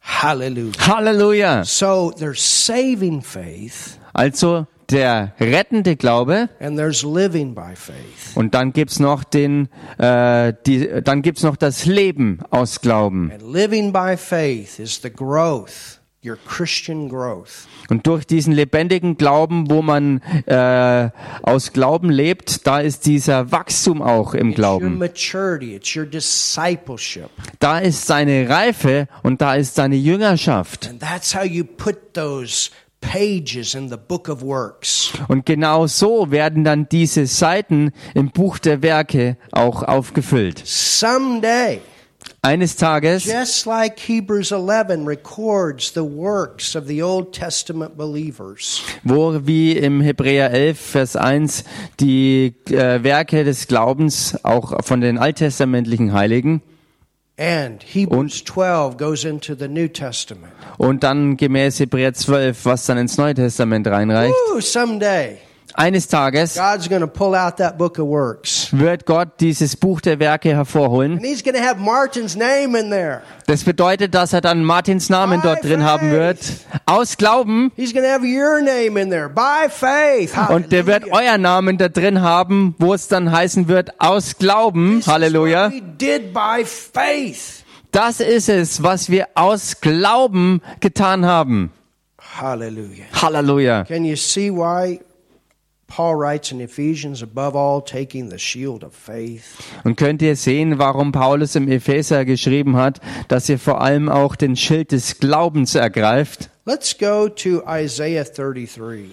Hallelujah. 0.00 0.86
Halleluja! 0.86 1.64
So 1.64 2.12
there's 2.16 2.40
saving 2.40 3.22
faith 3.22 3.98
Also 4.12 4.66
der 4.90 5.32
rettende 5.40 5.96
Glaube 5.96 6.48
and 6.60 6.76
there's 6.76 7.02
living 7.02 7.54
by 7.54 7.74
faith. 7.74 8.36
und 8.36 8.54
dann 8.54 8.72
gibt's 8.72 8.98
noch 8.98 9.24
den, 9.24 9.68
äh, 9.98 10.52
die, 10.66 10.88
dann 11.02 11.22
gibt's 11.22 11.42
noch 11.42 11.56
das 11.56 11.86
Leben 11.86 12.40
aus 12.50 12.80
Glauben. 12.80 13.30
And 13.32 13.42
living 13.42 13.92
by 13.92 14.16
faith 14.16 14.78
is 14.78 15.00
the 15.02 15.10
growth, 15.10 16.00
your 16.24 16.36
Christian 16.46 17.08
growth. 17.08 17.66
Und 17.88 18.06
durch 18.06 18.26
diesen 18.26 18.52
lebendigen 18.52 19.16
Glauben, 19.16 19.70
wo 19.70 19.80
man 19.80 20.20
äh, 20.46 21.10
aus 21.42 21.72
Glauben 21.72 22.10
lebt, 22.10 22.66
da 22.66 22.80
ist 22.80 23.06
dieser 23.06 23.52
Wachstum 23.52 24.02
auch 24.02 24.34
im 24.34 24.54
Glauben. 24.54 25.00
Da 27.60 27.78
ist 27.78 28.06
seine 28.06 28.48
Reife 28.48 29.08
und 29.22 29.40
da 29.40 29.54
ist 29.54 29.76
seine 29.76 29.94
Jüngerschaft. 29.94 30.88
And 30.88 31.00
that's 31.00 31.32
how 31.32 31.44
you 31.44 31.64
put 31.64 32.12
those 32.14 32.70
pages 33.00 33.74
in 33.74 33.88
the 33.88 33.96
book 33.96 34.28
of 34.28 34.42
works. 34.42 35.12
Und 35.28 35.46
genau 35.46 35.86
so 35.86 36.30
werden 36.30 36.64
dann 36.64 36.88
diese 36.88 37.26
Seiten 37.26 37.92
im 38.14 38.30
Buch 38.30 38.58
der 38.58 38.82
Werke 38.82 39.36
auch 39.52 39.82
aufgefüllt. 39.82 40.62
Someday, 40.64 41.80
Eines 42.42 42.76
Tages, 42.76 43.24
just 43.24 43.66
like 43.66 43.98
Hebrews 43.98 44.52
11 44.52 45.06
records 45.06 45.92
the 45.92 46.02
works 46.02 46.76
of 46.76 46.86
the 46.86 47.02
Old 47.02 47.32
Testament 47.32 47.96
believers, 47.96 48.82
wo 49.02 49.46
wie 49.46 49.72
im 49.72 50.00
Hebräer 50.00 50.52
11, 50.52 50.78
Vers 50.78 51.16
1 51.16 51.64
die 51.98 52.54
äh, 52.68 53.02
Werke 53.02 53.42
des 53.42 53.66
Glaubens 53.66 54.38
auch 54.44 54.84
von 54.84 55.00
den 55.00 55.18
alttestamentlichen 55.18 56.12
Heiligen 56.12 56.62
and 57.38 57.82
Hebrews 57.82 58.42
12 58.44 58.96
goes 58.96 59.24
into 59.24 59.54
the 59.54 59.68
New 59.68 59.88
Testament. 59.88 60.52
und 60.78 61.02
dann 61.02 61.36
gemäß 61.36 61.78
Hebräer 61.80 62.14
12, 62.14 62.64
was 62.64 62.86
dann 62.86 62.98
ins 62.98 63.18
Neue 63.18 63.34
Testament 63.34 63.86
reinreicht. 63.86 64.34
Woo, 64.52 64.60
someday, 64.60 65.38
Eines 65.78 66.08
Tages 66.08 66.56
wird 68.72 69.06
Gott 69.06 69.28
dieses 69.40 69.76
Buch 69.76 70.00
der 70.00 70.18
Werke 70.18 70.48
hervorholen. 70.48 71.22
Das 73.46 73.64
bedeutet, 73.64 74.14
dass 74.14 74.32
er 74.32 74.40
dann 74.40 74.64
Martins 74.64 75.10
Namen 75.10 75.42
dort 75.42 75.62
drin 75.62 75.84
haben 75.84 76.10
wird. 76.10 76.38
Aus 76.86 77.18
Glauben. 77.18 77.70
Und 80.48 80.72
der 80.72 80.86
wird 80.86 81.04
euer 81.10 81.36
Namen 81.38 81.76
da 81.76 81.88
drin 81.90 82.22
haben, 82.22 82.74
wo 82.78 82.94
es 82.94 83.08
dann 83.08 83.30
heißen 83.30 83.68
wird, 83.68 84.00
aus 84.00 84.38
Glauben. 84.38 85.02
Halleluja. 85.06 85.70
Das 87.92 88.20
ist 88.20 88.48
es, 88.48 88.82
was 88.82 89.10
wir 89.10 89.28
aus 89.34 89.80
Glauben 89.82 90.62
getan 90.80 91.26
haben. 91.26 91.70
Hallelujah. 92.40 93.04
Halleluja. 93.12 93.84
Can 93.84 94.04
you 94.04 94.16
see 94.16 94.50
why 94.50 95.00
Paul 95.88 96.16
writes 96.16 96.50
in 96.50 96.60
Ephesians, 96.60 97.22
above 97.22 97.56
all, 97.56 97.80
taking 97.82 98.28
the 98.30 98.38
shield 98.38 98.82
of 98.82 98.92
faith? 98.94 99.44
Und 99.84 99.96
könnt 99.96 100.20
ihr 100.20 100.34
sehen, 100.36 100.78
warum 100.78 101.12
Paulus 101.12 101.54
im 101.54 101.68
Epheser 101.68 102.24
geschrieben 102.24 102.76
hat, 102.76 103.00
dass 103.28 103.48
ihr 103.48 103.58
vor 103.58 103.80
allem 103.80 104.08
auch 104.08 104.34
den 104.36 104.56
Schild 104.56 104.90
des 104.92 105.18
Glaubens 105.20 105.74
ergreift? 105.76 106.50
Let's 106.64 106.98
go 106.98 107.28
to 107.28 107.62
Isaiah 107.68 108.24
33. 108.24 109.10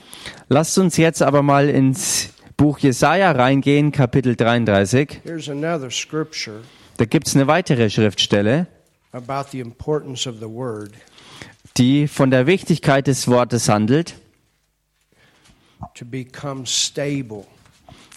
Lasst 0.49 0.77
uns 0.79 0.97
jetzt 0.97 1.21
aber 1.21 1.43
mal 1.43 1.69
ins 1.69 2.29
Buch 2.57 2.79
Jesaja 2.79 3.31
reingehen, 3.31 3.91
Kapitel 3.91 4.35
33. 4.35 5.21
Here's 5.23 5.49
another 5.49 5.91
scripture 5.91 6.61
Da 6.97 7.05
gibt's 7.05 7.35
eine 7.35 7.45
weitere 7.47 7.89
Schriftstelle, 7.91 8.65
about 9.11 9.49
the 9.51 9.59
importance 9.59 10.27
of 10.27 10.37
the 10.39 10.49
word. 10.49 10.91
die 11.77 12.07
von 12.07 12.31
der 12.31 12.47
Wichtigkeit 12.47 13.05
des 13.05 13.27
Wortes 13.27 13.69
handelt. 13.69 14.15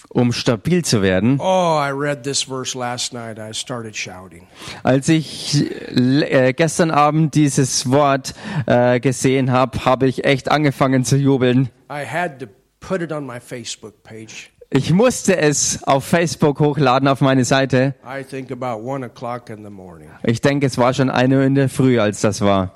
Um 0.08 0.32
stabil 0.32 0.84
zu 0.84 1.02
werden. 1.02 1.38
Oh, 1.40 1.78
I 1.78 1.90
read 1.90 2.22
this 2.22 2.42
verse 2.42 2.76
last 2.76 3.12
night. 3.12 3.38
I 3.38 3.52
started 3.52 3.96
shouting. 3.96 4.46
Als 4.82 5.08
ich 5.08 5.64
äh, 5.94 6.52
gestern 6.54 6.90
Abend 6.90 7.34
dieses 7.34 7.90
Wort 7.90 8.34
äh, 8.66 9.00
gesehen 9.00 9.50
habe, 9.52 9.84
habe 9.84 10.06
ich 10.06 10.24
echt 10.24 10.50
angefangen 10.50 11.04
zu 11.04 11.16
jubeln. 11.16 11.68
I 11.90 12.04
had 12.06 12.38
to 12.40 12.46
put 12.80 13.02
it 13.02 13.12
on 13.12 13.26
my 13.26 13.40
Facebook 13.40 14.02
page. 14.02 14.50
Ich 14.70 14.92
musste 14.92 15.36
es 15.36 15.84
auf 15.84 16.04
Facebook 16.04 16.58
hochladen 16.58 17.08
auf 17.08 17.20
meine 17.20 17.44
Seite. 17.44 17.94
I 18.04 18.24
think 18.24 18.50
about 18.50 18.82
one 18.82 19.06
o'clock 19.06 19.48
in 19.48 19.62
the 19.64 19.70
morning. 19.70 20.08
Ich 20.24 20.40
denke, 20.40 20.66
es 20.66 20.76
war 20.76 20.92
schon 20.92 21.08
eine 21.08 21.36
Uhr 21.36 21.44
in 21.44 21.54
der 21.54 21.68
Früh, 21.68 22.00
als 22.00 22.20
das 22.20 22.40
war. 22.40 22.72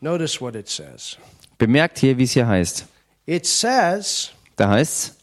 Notice 0.00 0.40
what 0.40 0.54
it 0.54 0.68
says. 0.68 1.18
Bemerkt 1.58 1.98
hier, 1.98 2.16
wie 2.16 2.24
es 2.24 2.32
hier 2.32 2.46
heißt. 2.46 2.86
It 3.30 3.46
says, 3.46 4.30
Da 4.56 4.70
heißt's, 4.70 5.16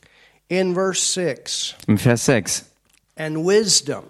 in 0.48 0.74
verse 0.74 1.02
6. 1.14 1.76
Im 1.88 1.98
Vers 1.98 2.24
6. 2.26 2.64
And 3.18 3.46
wisdom. 3.46 4.04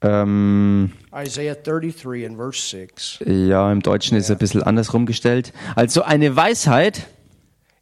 Ähm, 0.00 0.92
Isaiah 1.14 1.54
33 1.54 2.24
in 2.24 2.36
verse 2.36 2.60
6. 2.70 3.18
ja, 3.26 3.70
im 3.70 3.80
Deutschen 3.80 4.16
ist 4.16 4.24
es 4.24 4.30
ein 4.30 4.38
bisschen 4.38 4.62
anders 4.62 4.92
rumgestellt. 4.94 5.52
Also 5.76 6.02
eine 6.02 6.34
Weisheit 6.34 7.06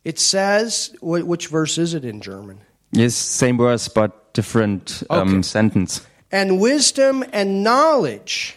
It 0.03 0.19
says, 0.19 0.93
wh- 1.01 1.23
which 1.27 1.49
verse 1.49 1.79
is 1.81 1.95
it 1.95 2.05
in 2.05 2.21
German? 2.21 2.59
ist 2.93 3.39
same 3.39 3.59
verse 3.59 3.89
but 3.89 4.13
different 4.37 5.05
um, 5.09 5.29
Okay. 5.35 5.43
sentence. 5.43 6.03
And 6.33 6.61
wisdom 6.61 7.25
and 7.33 7.63
knowledge. 7.65 8.57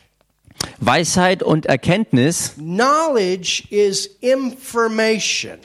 Weisheit 0.80 1.44
und 1.44 1.66
Erkenntnis. 1.66 2.54
Knowledge 2.56 3.64
is 3.70 4.08
information. 4.22 5.60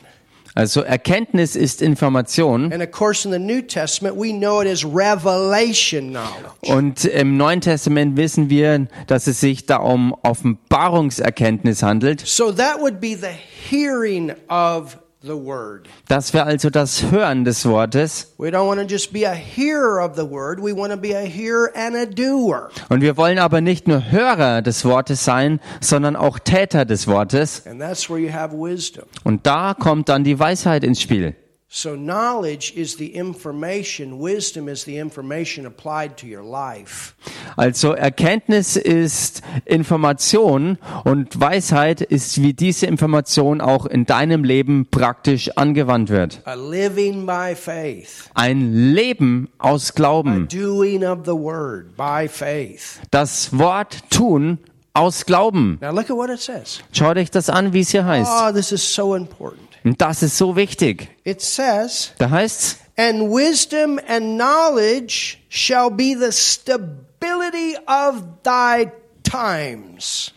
Also 0.59 0.81
Erkenntnis 0.81 1.55
ist 1.55 1.81
Information. 1.83 2.73
And 2.73 2.83
of 2.83 2.91
course, 2.91 3.25
in 3.25 3.31
the 3.31 3.39
New 3.39 3.63
Testament, 3.63 4.17
we 4.17 4.33
know 4.33 4.61
it 4.61 4.67
as 4.67 4.85
revelation 4.85 6.11
knowledge. 6.11 6.67
Und 6.67 7.05
im 7.05 7.37
Neuen 7.37 7.61
Testament 7.61 8.17
wissen 8.17 8.51
wir, 8.51 8.89
dass 9.07 9.29
es 9.29 9.39
sich 9.39 9.67
da 9.67 9.77
um 9.77 10.13
Offenbarungserkenntnis 10.25 11.85
handelt. 11.85 12.27
So 12.27 12.51
that 12.51 12.81
would 12.81 13.01
be 13.01 13.15
the 13.15 13.29
hearing 13.71 14.33
of 14.49 14.99
the 15.23 15.35
word. 15.35 15.89
Das 16.07 16.33
wäre 16.33 16.45
also 16.45 16.71
das 16.71 17.11
Hören 17.11 17.45
des 17.45 17.65
Wortes. 17.67 18.35
We 18.39 18.49
don't 18.49 18.67
want 18.67 18.81
to 18.81 18.87
just 18.87 19.13
be 19.13 19.27
a 19.27 19.33
hearer 19.35 20.05
of 20.05 20.17
the 20.17 20.29
word, 20.29 20.61
we 20.61 20.73
want 20.73 20.93
to 20.93 20.99
be 20.99 21.15
a 21.15 21.25
hearer 21.25 21.71
and 21.75 21.97
a 21.97 22.07
doer. 22.07 22.71
Und 22.89 23.01
wir 23.01 23.17
wollen 23.17 23.39
aber 23.39 23.61
nicht 23.61 23.89
nur 23.89 24.11
Hörer 24.11 24.63
des 24.63 24.85
Wortes 24.85 25.25
sein, 25.25 25.61
sondern 25.81 26.17
auch 26.17 26.39
Täter 26.39 26.85
des 26.85 27.07
Wortes. 27.07 27.67
And 27.67 27.81
that's 27.81 28.09
where 28.09 28.19
you 28.19 28.33
have 28.33 28.55
wisdom. 28.55 29.05
Und 29.25 29.47
da 29.47 29.75
kommt 29.75 30.09
dann 30.09 30.25
die 30.25 30.39
Weisheit 30.39 30.85
ins 30.85 31.01
Spiel. 31.01 31.35
So 31.71 31.97
knowledge 31.97 32.73
is 32.77 32.97
the 32.97 33.15
information, 33.15 34.19
wisdom 34.19 34.69
is 34.69 34.85
the 34.85 34.97
information 34.97 35.67
applied 35.67 36.17
to 36.17 36.27
your 36.27 36.43
life. 36.43 37.15
Also 37.59 37.93
Erkenntnis 37.93 38.77
ist 38.77 39.43
Information 39.67 40.79
und 41.05 41.39
Weisheit 41.39 42.01
ist, 42.01 42.41
wie 42.41 42.55
diese 42.55 42.87
Information 42.87 43.61
auch 43.61 43.85
in 43.85 44.07
deinem 44.07 44.45
Leben 44.45 44.87
praktisch 44.91 45.51
angewandt 45.59 46.09
wird. 46.09 46.41
A 46.47 46.55
living 46.55 47.27
by 47.27 47.55
faith, 47.55 48.31
Ein 48.33 48.95
Leben 48.95 49.51
aus 49.59 49.91
a 49.91 49.95
Glauben. 49.95 50.49
doing 50.49 51.05
of 51.05 51.27
the 51.27 51.33
word 51.37 51.95
by 51.99 52.29
faith. 52.29 52.99
Das 53.11 53.59
Wort 53.59 54.05
tun 54.09 54.57
aus 54.95 55.27
Glauben. 55.27 55.77
Now 55.83 55.91
look 55.93 56.09
at 56.09 56.17
what 56.17 56.31
it 56.31 56.41
says. 56.41 56.81
Schaut 56.93 57.19
euch 57.19 57.31
das 57.31 57.51
an, 57.51 57.75
wie 57.75 57.81
es 57.81 57.91
hier 57.91 58.07
heißt. 58.07 58.31
Oh, 58.33 58.53
this 58.53 58.73
is 58.73 58.83
so 58.95 59.15
important. 59.15 59.69
Und 59.89 60.03
das 60.03 60.23
ist 60.23 60.37
so 60.37 60.55
wichtig. 60.55 61.09
It 61.25 61.41
says, 61.41 62.13
Da 62.19 62.29
heißt's, 62.29 62.77
And 62.99 63.31
wisdom 63.33 63.99
and 64.07 64.37
knowledge 64.39 65.39
shall 65.49 65.89
be 65.91 66.15
the 66.15 66.31
stability 66.31 67.75
of 67.87 68.23
thy 68.43 68.91
times. 69.23 70.35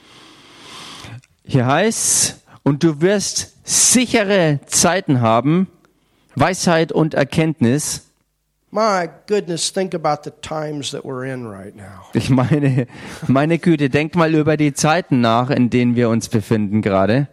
hier 1.43 1.65
heißt's, 1.65 2.39
und 2.63 2.81
du 2.83 3.01
wirst 3.01 3.57
sichere 3.65 4.61
Zeiten 4.67 5.19
haben, 5.19 5.67
Weisheit 6.35 6.93
und 6.93 7.13
Erkenntnis. 7.13 8.07
My 8.69 9.09
goodness, 9.27 9.73
think 9.73 9.93
about 9.93 10.23
the 10.23 10.31
times 10.41 10.91
that 10.91 11.03
we're 11.03 11.25
in 11.25 11.45
right 11.45 11.75
now. 11.75 12.05
Ich 12.13 12.29
meine, 12.29 12.87
meine 13.27 13.59
Güte, 13.59 13.89
denk 13.89 14.15
mal 14.15 14.33
über 14.33 14.55
die 14.55 14.73
Zeiten 14.73 15.19
nach, 15.19 15.49
in 15.49 15.69
denen 15.69 15.97
wir 15.97 16.07
uns 16.07 16.29
befinden 16.29 16.81
gerade. 16.81 17.27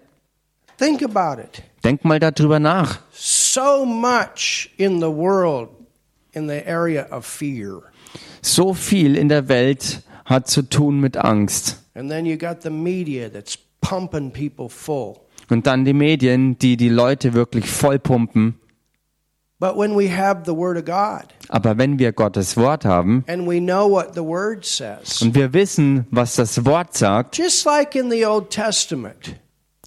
Think 0.79 1.05
about 1.05 1.41
it. 1.41 1.62
Denk 1.89 2.05
mal 2.05 2.20
darüber 2.20 2.61
nach. 2.61 2.99
So 3.14 3.86
much 3.86 4.68
in 4.76 5.01
the 5.01 5.07
world 5.07 5.70
in 6.32 6.47
the 6.47 6.62
area 6.66 7.07
of 7.11 7.24
fear. 7.24 7.80
So 8.43 8.74
viel 8.74 9.16
in 9.16 9.30
der 9.30 9.49
Welt 9.49 10.03
hat 10.26 10.49
zu 10.49 10.61
tun 10.61 11.01
mit 11.01 11.16
Angst. 11.16 11.82
And 11.95 12.11
then 12.11 12.26
you 12.26 12.36
got 12.36 12.61
the 12.62 12.68
media 12.68 13.30
that's 13.30 13.57
pumping 13.80 14.30
people 14.30 14.68
full. 14.68 15.14
Und 15.49 15.66
dann 15.66 15.86
die 15.86 15.95
Medien, 15.95 16.59
die 16.59 16.76
die 16.76 16.91
Leute 16.91 17.32
wirklich 17.32 17.70
vollpumpen. 17.70 18.61
But 19.59 19.74
when 19.74 19.97
we 19.97 20.14
have 20.14 20.43
the 20.45 20.55
Word 20.55 20.76
of 20.76 20.84
God 20.84 21.32
Aber 21.49 21.78
wenn 21.78 21.99
wir 21.99 22.12
Gottes 22.12 22.59
Wort 22.59 22.84
haben 22.84 23.24
and 23.26 23.49
we 23.49 23.61
know 23.61 23.91
what 23.91 24.14
the 24.14 24.20
Word 24.20 24.66
says, 24.66 25.22
und 25.22 25.34
wir 25.34 25.55
wissen, 25.55 26.07
was 26.11 26.34
das 26.34 26.66
Wort 26.66 26.95
sagt, 26.95 27.39
just 27.39 27.64
like 27.64 27.95
in 27.95 28.11
the 28.11 28.26
Old 28.26 28.51
Testament, 28.51 29.36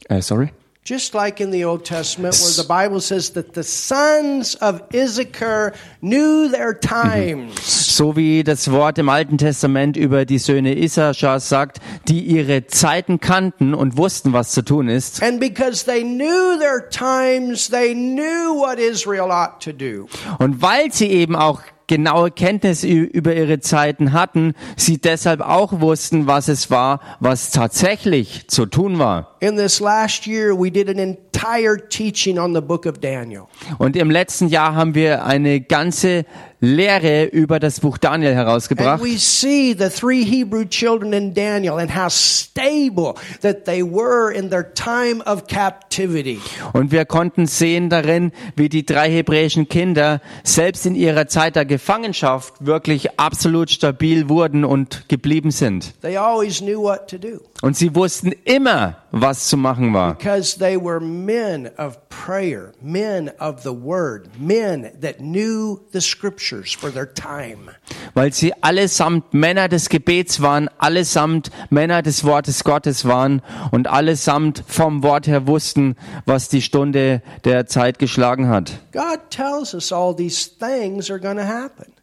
äh, 0.10 0.20
sorry, 0.20 0.50
Just 0.84 1.14
like 1.14 1.40
in 1.40 1.52
the 1.52 1.64
Old 1.64 1.86
Testament, 1.86 2.34
where 2.42 2.50
the 2.50 2.68
Bible 2.68 3.02
says 3.02 3.34
that 3.34 3.54
the 3.54 3.62
sons 3.62 4.56
of 4.56 4.82
Issachar 4.92 5.74
knew 6.02 6.50
their 6.50 6.74
times. 6.74 7.54
so 7.96 8.16
wie 8.16 8.44
das 8.44 8.72
Wort 8.72 8.98
im 8.98 9.08
Alten 9.08 9.38
Testament 9.38 9.96
über 9.96 10.26
die 10.26 10.40
Söhne 10.40 10.76
Issachars 10.76 11.50
sagt, 11.50 11.82
die 12.08 12.22
ihre 12.22 12.66
Zeiten 12.66 13.20
kannten 13.20 13.76
und 13.76 13.96
wussten, 13.96 14.34
was 14.34 14.54
zu 14.54 14.64
tun 14.64 14.88
ist. 14.88 15.22
And 15.22 15.40
because 15.40 15.86
they 15.86 16.02
knew 16.02 16.58
their 16.58 16.90
times, 16.90 17.70
they 17.70 17.94
knew 17.94 18.56
what 18.56 18.80
Israel 18.80 19.30
ought 19.30 19.60
to 19.64 19.72
do. 19.72 20.08
Und 20.40 20.64
weil 20.64 20.92
sie 20.92 21.12
eben 21.12 21.36
auch 21.36 21.62
genaue 21.86 22.32
Kenntnis 22.32 22.84
über 22.84 23.36
ihre 23.36 23.60
Zeiten 23.60 24.14
hatten, 24.14 24.56
sie 24.78 24.98
deshalb 24.98 25.42
auch 25.42 25.80
wussten, 25.80 26.26
was 26.26 26.48
es 26.48 26.72
war, 26.72 27.02
was 27.20 27.52
tatsächlich 27.52 28.48
zu 28.48 28.66
tun 28.66 28.98
war. 28.98 29.31
In 29.44 29.58
this 29.58 29.80
last 29.80 30.28
year, 30.28 30.54
we 30.56 30.70
did 30.70 30.88
an 30.88 31.00
entire 31.00 31.76
teaching 31.76 32.38
on 32.38 32.54
the 32.54 32.62
book 32.62 32.86
of 32.86 33.00
Daniel. 33.02 33.48
Und 33.80 33.96
im 33.96 34.12
letzten 34.12 34.48
Jahr 34.50 34.76
haben 34.76 34.94
wir 34.94 35.26
eine 35.26 35.62
ganze 35.62 36.26
Lehre 36.60 37.26
über 37.26 37.60
das 37.60 37.80
Buch 37.80 37.98
Daniel 37.98 38.34
And 38.34 38.38
herausgebracht. 38.38 39.02
we 39.04 39.18
see 39.18 39.74
the 39.76 39.90
three 39.90 40.24
Hebrew 40.24 40.64
children 40.66 41.12
in 41.12 41.34
Daniel 41.34 41.80
and 41.80 41.90
how 41.90 42.08
stable 42.12 43.16
that 43.42 43.66
they 43.66 43.82
were 43.82 44.32
in 44.32 44.52
their 44.52 44.72
time 44.76 45.24
of 45.26 45.48
captivity. 45.48 46.40
Und 46.74 46.92
wir 46.92 47.06
konnten 47.06 47.48
sehen 47.48 47.90
darin, 47.90 48.32
wie 48.56 48.70
die 48.70 48.86
drei 48.86 49.10
hebräischen 49.10 49.68
Kinder 49.68 50.22
selbst 50.44 50.86
in 50.86 50.94
ihrer 50.94 51.26
Zeit 51.28 51.56
der 51.56 51.66
Gefangenschaft 51.66 52.54
wirklich 52.64 53.20
absolut 53.20 53.72
stabil 53.72 54.30
wurden 54.30 54.64
und 54.64 55.10
geblieben 55.10 55.50
sind. 55.50 56.00
They 56.02 56.16
always 56.16 56.60
knew 56.60 56.80
what 56.80 57.08
to 57.10 57.18
do. 57.18 57.40
Und 57.64 57.76
sie 57.76 57.96
wussten 57.96 58.34
immer, 58.44 58.98
was 59.32 59.48
zu 59.48 59.56
machen 59.56 59.94
war. 59.94 60.16
Because 60.16 60.58
they 60.60 60.76
were 60.78 61.00
men 61.00 61.72
of 61.78 61.98
prayer, 62.10 62.74
men 62.82 63.32
of 63.40 63.64
the 63.64 63.72
word, 63.72 64.30
men 64.38 64.92
that 65.00 65.22
knew 65.22 65.80
the 65.94 66.02
scriptures 66.02 66.74
for 66.74 66.92
their 66.92 67.06
time. 67.06 67.72
Weil 68.14 68.34
sie 68.34 68.54
allesamt 68.62 69.34
Männer 69.34 69.70
des 69.70 69.88
Gebets 69.88 70.42
waren, 70.42 70.70
allesamt 70.78 71.50
Männer 71.70 72.02
des 72.02 72.26
Wortes 72.26 72.64
Gottes 72.66 73.06
waren 73.06 73.42
und 73.72 73.88
allesamt 73.88 74.64
vom 74.68 75.02
Wort 75.02 75.28
her 75.28 75.48
wussten, 75.48 75.96
was 76.26 76.50
die 76.50 76.62
Stunde 76.62 77.22
der 77.46 77.68
Zeit 77.68 78.00
geschlagen 78.00 78.50
hat. 78.50 78.74
God 78.92 79.30
tells 79.30 79.74
us 79.74 79.94
all 79.94 80.14
these 80.14 80.50
things 80.60 81.10
are 81.10 81.20
going 81.20 81.38
to 81.38 81.46
happen 81.46 81.94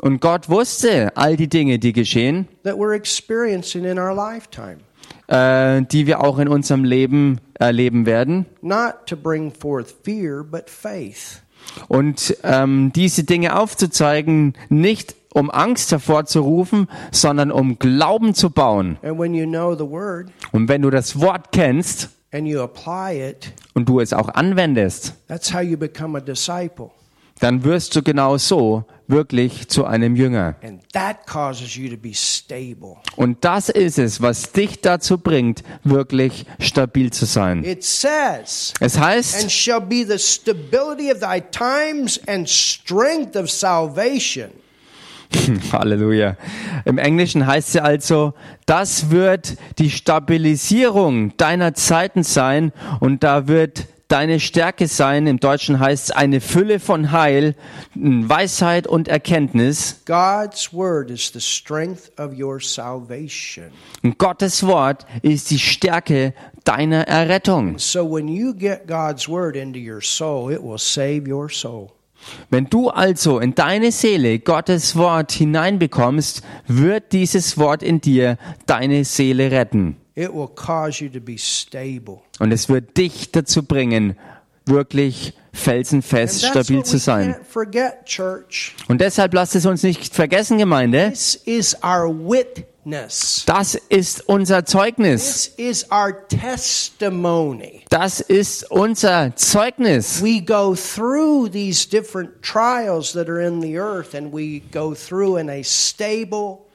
Und 0.00 0.20
Gott 0.20 0.48
wusste 0.48 1.14
all 1.16 1.36
die 1.36 1.48
Dinge, 1.48 1.78
die 1.78 1.92
geschehen, 1.92 2.48
that 2.64 2.76
we're 2.76 2.94
experiencing 2.94 3.84
in 3.84 3.98
our 3.98 4.14
lifetime. 4.14 4.78
Äh, 5.32 5.82
die 5.82 6.06
wir 6.06 6.22
auch 6.22 6.38
in 6.38 6.46
unserem 6.48 6.84
Leben 6.84 7.40
erleben 7.54 8.04
werden. 8.04 8.44
Not 8.60 9.06
to 9.06 9.16
bring 9.16 9.50
forth 9.50 9.94
fear, 10.04 10.44
but 10.44 10.68
faith. 10.68 11.40
Und 11.88 12.36
ähm, 12.42 12.92
diese 12.94 13.24
Dinge 13.24 13.56
aufzuzeigen, 13.58 14.54
nicht 14.68 15.14
um 15.32 15.50
Angst 15.50 15.90
hervorzurufen, 15.90 16.88
sondern 17.12 17.50
um 17.50 17.78
Glauben 17.78 18.34
zu 18.34 18.50
bauen. 18.50 18.98
And 19.02 19.18
when 19.18 19.32
you 19.32 19.46
know 19.46 19.74
the 19.74 19.88
word 19.88 20.28
Und 20.52 20.68
wenn 20.68 20.82
du 20.82 20.90
das 20.90 21.18
Wort 21.18 21.52
kennst 21.52 22.10
and 22.32 22.46
you 22.46 22.60
apply 22.60 23.30
it, 23.30 23.52
und 23.72 23.88
du 23.88 24.00
es 24.00 24.12
auch 24.12 24.28
anwendest, 24.28 25.14
that's 25.28 25.54
how 25.54 25.62
you 25.62 25.78
become 25.78 26.18
a 26.18 26.20
disciple. 26.20 26.90
dann 27.40 27.64
wirst 27.64 27.96
du 27.96 28.02
genau 28.02 28.36
so 28.36 28.84
wirklich 29.12 29.68
zu 29.68 29.84
einem 29.84 30.16
Jünger. 30.16 30.56
Und 33.16 33.36
das 33.44 33.68
ist 33.68 33.98
es, 33.98 34.20
was 34.20 34.50
dich 34.50 34.80
dazu 34.80 35.18
bringt, 35.18 35.62
wirklich 35.84 36.46
stabil 36.58 37.12
zu 37.12 37.26
sein. 37.26 37.62
Es 37.64 38.04
and 38.04 38.98
heißt, 38.98 39.50
shall 39.52 39.80
be 39.80 40.04
the 40.04 40.18
stability 40.18 41.12
of 41.12 41.20
thy 41.20 41.40
times 41.40 42.20
and 42.26 42.48
strength 42.48 43.36
of 43.36 43.48
salvation. 43.48 44.50
Halleluja. 45.72 46.36
Im 46.84 46.98
Englischen 46.98 47.46
heißt 47.46 47.72
sie 47.72 47.80
also, 47.80 48.34
das 48.66 49.10
wird 49.10 49.56
die 49.78 49.90
Stabilisierung 49.90 51.36
deiner 51.36 51.74
Zeiten 51.74 52.22
sein 52.22 52.72
und 53.00 53.22
da 53.22 53.48
wird 53.48 53.86
deine 54.12 54.40
Stärke 54.40 54.88
sein. 54.88 55.26
Im 55.26 55.40
Deutschen 55.40 55.80
heißt 55.80 56.04
es 56.04 56.10
eine 56.10 56.42
Fülle 56.42 56.80
von 56.80 57.12
Heil, 57.12 57.54
Weisheit 57.94 58.86
und 58.86 59.08
Erkenntnis. 59.08 60.02
God's 60.04 60.72
word 60.72 61.10
is 61.10 61.32
the 61.32 61.40
strength 61.40 62.12
of 62.18 62.38
your 62.38 62.60
salvation. 62.60 63.72
Und 64.02 64.18
Gottes 64.18 64.66
Wort 64.66 65.06
ist 65.22 65.50
die 65.50 65.58
Stärke 65.58 66.34
deiner 66.64 67.08
Errettung. 67.08 67.78
So 67.78 68.04
when 68.04 68.28
you 68.28 68.52
get 68.52 68.86
God's 68.86 69.28
word 69.28 69.56
into 69.56 69.78
your 69.78 70.02
soul, 70.02 70.52
it 70.52 70.62
will 70.62 70.78
save 70.78 71.22
your 71.26 71.48
soul. 71.48 71.92
Wenn 72.50 72.66
du 72.66 72.90
also 72.90 73.40
in 73.40 73.54
deine 73.54 73.90
Seele 73.92 74.38
Gottes 74.38 74.94
Wort 74.94 75.32
hineinbekommst, 75.32 76.42
wird 76.68 77.12
dieses 77.12 77.58
Wort 77.58 77.82
in 77.82 78.00
dir 78.00 78.36
deine 78.66 79.04
Seele 79.04 79.50
retten. 79.50 79.96
It 80.14 80.32
will 80.32 80.48
cause 80.48 81.02
you 81.02 81.08
to 81.10 81.20
be 81.20 81.38
stable. 81.38 82.20
Und 82.38 82.52
es 82.52 82.68
wird 82.68 82.96
dich 82.96 83.32
dazu 83.32 83.62
bringen, 83.62 84.16
wirklich 84.66 85.32
felsenfest, 85.54 86.44
stabil 86.46 86.84
zu 86.84 86.94
we 86.94 86.98
sein. 86.98 87.36
forget, 87.48 88.04
church. 88.04 88.74
Und 88.88 89.00
deshalb 89.00 89.32
lasst 89.34 89.54
es 89.54 89.64
uns 89.66 89.82
nicht 89.82 90.14
vergessen, 90.14 90.58
Gemeinde, 90.58 91.10
This 91.10 91.34
is 91.46 91.76
our 91.82 92.08
witness. 92.08 93.42
das 93.46 93.74
ist 93.88 94.28
unser 94.28 94.64
Zeugnis. 94.64 95.52
This 95.56 95.68
is 95.82 95.86
our 95.90 96.26
testimony. 96.28 97.82
Das 97.90 98.20
ist 98.20 98.70
unser 98.70 99.34
Zeugnis. 99.36 100.22
We 100.22 100.40
go 100.40 100.74
through 100.74 101.48
these 101.50 101.86
different 101.88 102.42
trials 102.42 103.12
that 103.12 103.28
are 103.28 103.40
in 103.40 103.60
the 103.60 103.78
earth 103.78 104.14
and 104.14 104.32
we 104.32 104.60
go 104.72 104.94
through 104.94 105.38
in 105.38 105.48
a 105.48 105.62
stable. 105.62 106.66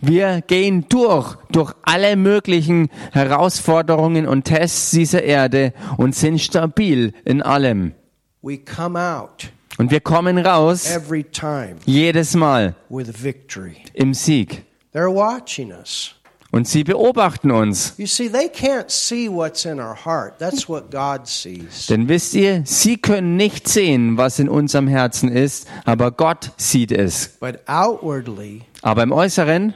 Wir 0.00 0.42
gehen 0.42 0.86
durch, 0.88 1.36
durch 1.50 1.72
alle 1.82 2.16
möglichen 2.16 2.88
Herausforderungen 3.12 4.26
und 4.26 4.44
Tests 4.44 4.90
dieser 4.90 5.22
Erde 5.22 5.72
und 5.96 6.14
sind 6.14 6.40
stabil 6.40 7.12
in 7.24 7.42
allem. 7.42 7.94
We 8.42 8.58
come 8.58 8.98
out 8.98 9.50
Und 9.78 9.90
wir 9.90 10.00
kommen 10.00 10.38
raus 10.38 10.90
every 10.90 11.24
time 11.24 11.76
jedes 11.86 12.34
Mal 12.34 12.74
with 12.88 13.22
victory. 13.22 13.76
im 13.94 14.14
Sieg. 14.14 14.64
Und 16.52 16.66
sie 16.66 16.82
beobachten 16.82 17.52
uns. 17.52 17.94
You 17.96 18.06
see, 18.06 18.28
they 18.28 18.48
can't 18.48 18.90
see 18.90 19.28
what's 19.28 19.64
in 19.64 19.78
our 19.78 19.96
heart. 20.04 20.38
That's 20.38 20.68
what 20.68 20.90
God 20.90 21.26
sees. 21.28 21.86
Denn 21.86 22.08
wisst 22.08 22.34
ihr, 22.34 22.62
sie 22.64 22.96
können 22.96 23.36
nicht 23.36 23.68
sehen, 23.68 24.16
was 24.16 24.40
in 24.40 24.48
unserem 24.48 24.88
Herzen 24.88 25.30
ist, 25.30 25.68
aber 25.84 26.10
Gott 26.10 26.50
sieht 26.56 26.90
es. 26.90 27.36
But 27.38 27.60
outwardly, 27.68 28.62
Aber 28.82 29.02
im 29.04 29.12
Äußeren 29.12 29.74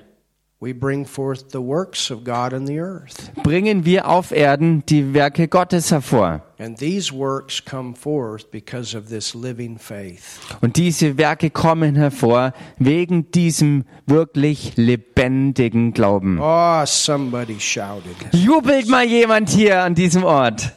bringen 3.42 3.84
wir 3.84 4.08
auf 4.08 4.32
Erden 4.32 4.86
die 4.86 5.14
Werke 5.14 5.48
Gottes 5.48 5.90
hervor. 5.90 6.42
And 6.58 6.78
these 6.78 7.12
works 7.12 7.64
come 7.64 7.94
forth 7.94 8.50
because 8.50 8.96
of 8.96 9.08
this 9.08 9.34
living 9.34 9.78
faith. 9.78 10.40
Und 10.60 10.76
diese 10.76 11.18
Werke 11.18 11.50
kommen 11.50 11.96
hervor 11.96 12.52
wegen 12.78 13.30
diesem 13.32 13.84
wirklich 14.06 14.76
lebendigen 14.76 15.92
Glauben. 15.92 16.38
Oh, 16.40 16.84
somebody 16.86 17.58
shouted. 17.58 18.16
Jubelt 18.32 18.88
mal 18.88 19.04
jemand 19.04 19.50
hier 19.50 19.82
an 19.82 19.94
diesem 19.94 20.24
Ort. 20.24 20.72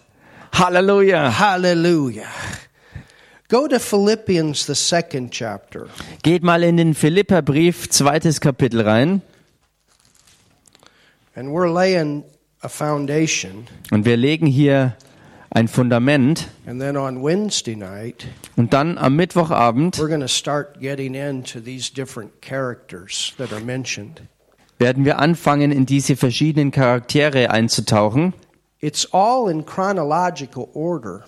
Halleluja. 0.52 1.40
Hallelujah. 1.40 2.26
Go 3.50 3.68
to 3.68 3.80
Philippians, 3.80 4.66
the 4.66 4.76
second 4.76 5.32
chapter. 5.32 5.88
Geht 6.22 6.44
mal 6.44 6.64
in 6.64 6.76
den 6.76 6.94
Philipperbrief, 6.94 7.90
zweites 7.90 8.42
Kapitel 8.42 8.82
rein. 8.82 8.82
And 8.84 8.92
we're 8.92 8.92
laying 8.92 8.92
a 8.92 9.06
foundation. 9.06 9.28
Und 13.92 14.06
wir 14.06 14.18
legen 14.18 14.48
hier 14.48 14.96
ein 15.52 15.68
Fundament. 15.68 16.48
And 16.66 16.82
then 16.82 16.98
on 16.98 17.24
Wednesday 17.24 17.76
night, 17.76 18.26
Und 18.56 18.74
dann 18.74 18.98
am 18.98 19.16
Mittwochabend 19.16 20.00
we're 20.00 20.08
going 20.08 20.22
to 20.22 20.28
start 20.28 20.80
getting 20.80 21.14
into 21.14 21.60
these 21.60 21.94
different 21.94 22.42
characters 22.42 23.34
that 23.38 23.54
are 23.54 23.62
mentioned. 23.62 24.22
werden 24.80 25.06
wir 25.06 25.20
anfangen, 25.20 25.72
in 25.72 25.86
diese 25.86 26.16
verschiedenen 26.16 26.72
Charaktere 26.72 27.52
einzutauchen. 27.52 28.34
It's 28.80 29.12
all 29.14 29.50
in 29.52 29.64
chronological 29.66 30.68
order, 30.74 31.24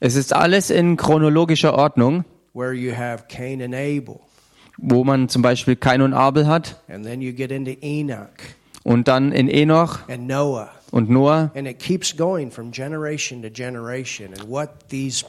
Es 0.00 0.14
ist 0.14 0.34
alles 0.34 0.68
in 0.68 0.98
chronologischer 0.98 1.72
Ordnung, 1.74 2.24
where 2.52 2.74
you 2.74 2.94
have 2.94 3.24
Cain 3.28 3.62
and 3.62 3.74
Abel, 3.74 4.20
wo 4.76 5.04
man 5.04 5.30
zum 5.30 5.40
Beispiel 5.40 5.76
Kain 5.76 6.02
und 6.02 6.12
Abel 6.12 6.46
hat 6.46 6.76
and 6.88 7.04
then 7.04 7.22
you 7.22 7.32
get 7.32 7.50
into 7.50 7.72
Enoch 7.82 8.57
und 8.88 9.06
dann 9.06 9.32
in 9.32 9.48
Enoch 9.48 10.00
und 10.90 11.10
Noah 11.10 11.50
And 11.54 11.68
it 11.68 11.78
keeps 11.78 12.16
going 12.16 12.50
from 12.50 12.72
generation 12.72 13.42
to 13.42 13.50
generation, 13.50 14.32
and 14.32 14.48
what 14.48 14.88
these 14.88 15.24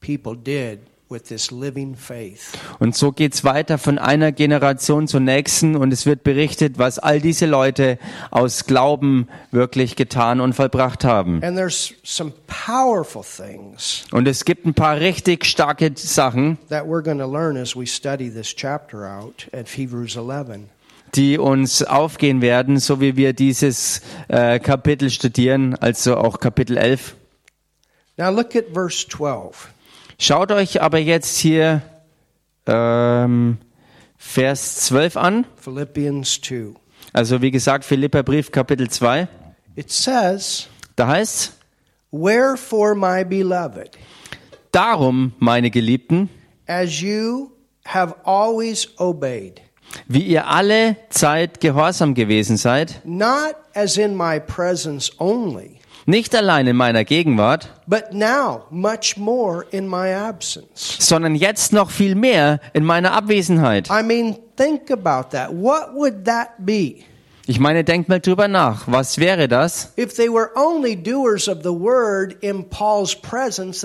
people 0.00 0.36
did 0.36 0.80
with 1.08 1.24
this 1.24 1.50
living 1.50 1.96
faith. 1.96 2.52
Und 2.78 2.94
so 2.94 3.10
geht's 3.10 3.42
weiter 3.42 3.78
von 3.78 3.98
einer 3.98 4.32
Generation 4.32 5.08
zur 5.08 5.20
nächsten 5.20 5.74
und 5.76 5.92
es 5.92 6.04
wird 6.04 6.22
berichtet, 6.22 6.78
was 6.78 6.98
all 6.98 7.20
diese 7.20 7.46
Leute 7.46 7.98
aus 8.30 8.66
Glauben 8.66 9.28
wirklich 9.50 9.96
getan 9.96 10.40
und 10.40 10.52
vollbracht 10.52 11.02
haben. 11.04 11.40
Und 14.12 14.28
es 14.28 14.44
gibt 14.44 14.66
ein 14.66 14.74
paar 14.74 15.00
richtig 15.00 15.46
starke 15.46 15.92
Sachen, 15.96 16.58
that 16.68 16.84
we're 16.84 17.02
learn 17.02 17.56
as 17.56 17.74
we 17.74 17.86
study 17.86 18.30
this 18.30 18.54
chapter 18.54 19.04
out 19.06 19.48
at 19.52 19.68
Hebrews 19.68 20.16
11. 20.16 20.68
die 21.14 21.38
uns 21.38 21.82
aufgehen 21.82 22.40
werden, 22.42 22.78
so 22.78 23.00
wie 23.00 23.16
wir 23.16 23.32
dieses 23.32 24.02
äh, 24.28 24.58
Kapitel 24.58 25.10
studieren, 25.10 25.74
also 25.74 26.16
auch 26.16 26.40
Kapitel 26.40 26.76
11. 26.76 27.14
Now 28.16 28.30
look 28.30 28.54
at 28.54 28.66
verse 28.72 29.06
12. 29.08 29.70
Schaut 30.18 30.52
euch 30.52 30.82
aber 30.82 30.98
jetzt 30.98 31.38
hier 31.38 31.82
ähm, 32.66 33.58
Vers 34.18 34.76
12 34.86 35.16
an. 35.16 35.46
Philippians 35.56 36.40
2. 36.42 36.74
Also 37.12 37.40
wie 37.40 37.50
gesagt, 37.50 37.84
Philipperbrief 37.84 38.52
Kapitel 38.52 38.88
2. 38.88 39.26
It 39.76 39.90
says, 39.90 40.68
Da 40.96 41.08
heißt 41.08 41.54
Wherefore, 42.12 42.94
my 42.94 43.24
beloved, 43.24 43.96
Darum, 44.72 45.32
meine 45.38 45.70
Geliebten, 45.70 46.28
as 46.66 47.00
you 47.00 47.52
have 47.86 48.14
always 48.24 48.88
obeyed, 48.98 49.60
wie 50.08 50.22
ihr 50.22 50.46
alle 50.48 50.96
Zeit 51.10 51.60
gehorsam 51.60 52.14
gewesen 52.14 52.56
seid, 52.56 53.00
not 53.04 53.54
as 53.74 53.96
in 53.96 54.16
my 54.16 54.40
presence 54.40 55.10
only, 55.18 55.78
nicht 56.06 56.34
allein 56.34 56.66
in 56.66 56.76
meiner 56.76 57.04
Gegenwart, 57.04 57.68
but 57.86 58.12
now 58.12 58.64
much 58.70 59.16
more 59.16 59.64
in 59.70 59.86
my 59.88 60.14
absence. 60.14 60.96
sondern 60.98 61.34
jetzt 61.34 61.72
noch 61.72 61.90
viel 61.90 62.14
mehr 62.14 62.60
in 62.72 62.84
meiner 62.84 63.12
Abwesenheit. 63.12 63.88
I 63.90 64.02
mean, 64.02 64.38
think 64.56 64.90
about 64.90 65.30
that. 65.30 65.50
What 65.52 65.94
would 65.94 66.24
that 66.24 66.50
be? 66.58 67.04
Ich 67.46 67.58
meine, 67.58 67.82
denkt 67.82 68.08
mal 68.08 68.20
drüber 68.20 68.46
nach. 68.46 68.84
Was 68.86 69.18
wäre 69.18 69.48
das, 69.48 69.92
If 69.96 70.14
they 70.14 70.28
were 70.28 70.50
only 70.54 70.94
doers 70.94 71.48
of 71.48 71.62
the 71.64 71.72
word 71.72 72.36
in 72.42 72.68
Paul's 72.68 73.14
presence 73.14 73.84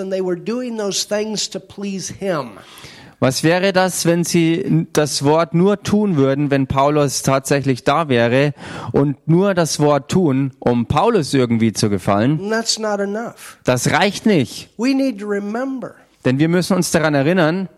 Was 3.26 3.44
wäre 3.44 3.74
das, 3.74 4.06
wenn 4.06 4.24
sie 4.24 4.86
das 4.94 5.24
Wort 5.24 5.56
nur 5.56 5.82
tun 5.82 6.16
würden, 6.16 6.52
wenn 6.52 6.68
Paulus 6.68 7.24
tatsächlich 7.24 7.84
da 7.84 8.08
wäre 8.08 8.54
und 8.92 9.28
nur 9.28 9.56
das 9.56 9.80
Wort 9.80 10.12
tun, 10.12 10.52
um 10.60 10.86
Paulus 10.86 11.34
irgendwie 11.34 11.74
zu 11.74 11.90
gefallen? 11.90 12.40
And 12.40 12.52
that's 12.52 12.78
not 12.78 13.00
enough. 13.00 13.58
Das 13.64 13.92
reicht 13.92 14.28
nicht, 14.28 14.70
We 14.78 14.94
need 14.94 15.20
to 15.22 15.26
remember 15.26 15.96
denn 16.26 16.40
wir 16.40 16.50
müssen 16.50 16.76
uns 16.76 16.92
daran 16.92 17.14
erinnern, 17.14 17.70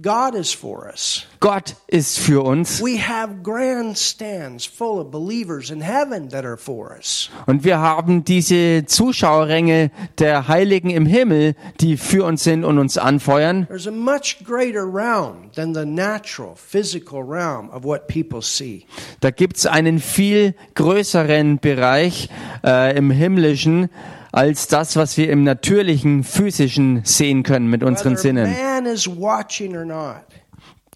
God 0.00 0.36
is 0.36 0.52
for 0.52 0.86
us. 0.86 1.26
Gott 1.40 1.74
ist 1.88 2.20
für 2.20 2.44
uns 2.44 2.80
We 2.80 2.96
have 2.96 3.42
grandstands 3.42 4.64
full 4.64 5.00
of 5.00 5.10
believers 5.10 5.70
in 5.70 5.80
heaven 5.80 6.28
that 6.28 6.44
are 6.44 6.56
for 6.56 6.94
us. 6.96 7.28
und 7.46 7.64
wir 7.64 7.80
haben 7.80 8.24
diese 8.24 8.84
Zuschauerränge 8.86 9.90
der 10.18 10.46
Heiligen 10.46 10.90
im 10.90 11.06
Himmel, 11.06 11.56
die 11.80 11.96
für 11.96 12.24
uns 12.24 12.44
sind 12.44 12.62
und 12.64 12.78
uns 12.78 12.98
anfeuern. 12.98 13.66
There's 13.66 13.88
a 13.88 13.90
much 13.90 14.44
greater 14.44 14.84
realm 14.84 15.50
than 15.56 15.74
the 15.74 15.84
natural, 15.84 16.54
physical 16.54 17.22
realm 17.22 17.68
of 17.70 17.82
what 17.82 18.06
people 18.06 18.42
see. 18.42 18.86
Da 19.18 19.32
gibt's 19.32 19.66
einen 19.66 19.98
viel 19.98 20.54
größeren 20.76 21.58
Bereich 21.58 22.28
äh, 22.64 22.96
im 22.96 23.10
Himmlischen 23.10 23.90
als 24.32 24.68
das, 24.68 24.96
was 24.96 25.16
wir 25.16 25.30
im 25.30 25.44
natürlichen, 25.44 26.24
physischen 26.24 27.02
sehen 27.04 27.42
können 27.42 27.68
mit 27.68 27.82
unseren 27.82 28.16
Sinnen. 28.16 28.52
man 28.52 28.86
is 28.86 29.06
watching 29.06 29.76
or 29.76 29.84
not. 29.84 30.24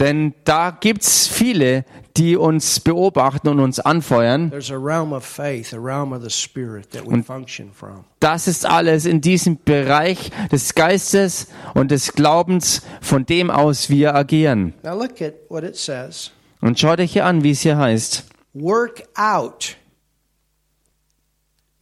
Denn 0.01 0.35
da 0.43 0.71
gibt's 0.71 1.29
viele, 1.29 1.85
die 2.17 2.37
uns 2.37 2.81
beobachten 2.81 3.49
und 3.49 3.61
uns 3.61 3.79
anfeuern. 3.79 4.51
There's 4.51 4.71
a 4.71 4.77
realm 4.77 5.13
of 5.13 5.25
faith, 5.25 5.73
a 5.73 5.79
realm 5.79 6.13
of 6.13 6.23
the 6.23 6.31
spirit 6.31 6.91
that 6.91 7.07
we 7.07 7.23
function 7.23 7.71
from. 7.73 8.05
Das 8.19 8.49
ist 8.49 8.67
alles 8.67 9.05
in 9.05 9.21
diesem 9.21 9.59
Bereich 9.65 10.31
des 10.51 10.75
Geistes 10.75 11.49
und 11.75 11.93
des 11.93 12.13
Glaubens, 12.13 12.83
von 13.01 13.25
dem 13.25 13.51
aus 13.51 13.89
wir 13.89 14.15
agieren. 14.17 14.75
Now 14.83 14.99
look 14.99 15.23
at 15.23 15.35
what 15.49 15.63
it 15.63 15.77
says. 15.77 16.33
Und 16.61 16.79
schaut 16.81 16.99
euch 16.99 17.13
hier 17.13 17.27
an, 17.27 17.45
wie 17.45 17.53
es 17.53 17.61
hier 17.61 17.77
heißt. 17.77 18.25
Work 18.55 19.05
out 19.17 19.77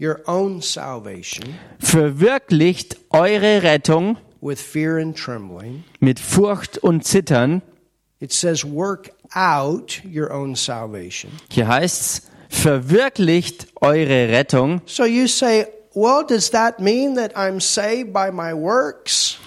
your 0.00 0.20
own 0.26 0.60
salvation 0.60 1.54
Verwirklicht 1.78 2.96
eure 3.10 3.62
Rettung 3.62 4.16
with 4.40 4.60
fear 4.60 4.98
and 4.98 5.16
trembling. 5.16 5.84
mit 6.00 6.18
Furcht 6.18 6.78
und 6.78 7.04
Zittern. 7.04 7.62
It 8.20 8.32
says, 8.32 8.64
work 8.64 9.10
out 9.34 10.00
your 10.04 10.32
own 10.32 10.54
salvation. 10.54 11.30
Hier 11.50 11.66
heißt's, 11.68 12.22
verwirklicht 12.48 13.66
eure 13.80 14.28
Rettung. 14.28 14.80
So 14.86 15.04
you 15.04 15.26
say, 15.26 15.66
well, 15.94 16.24
does 16.26 16.50
that 16.50 16.78
mean 16.80 17.16
that 17.16 17.36
I'm 17.36 17.60
saved 17.60 18.12
by 18.12 18.30
my 18.32 18.52
works? 18.54 19.38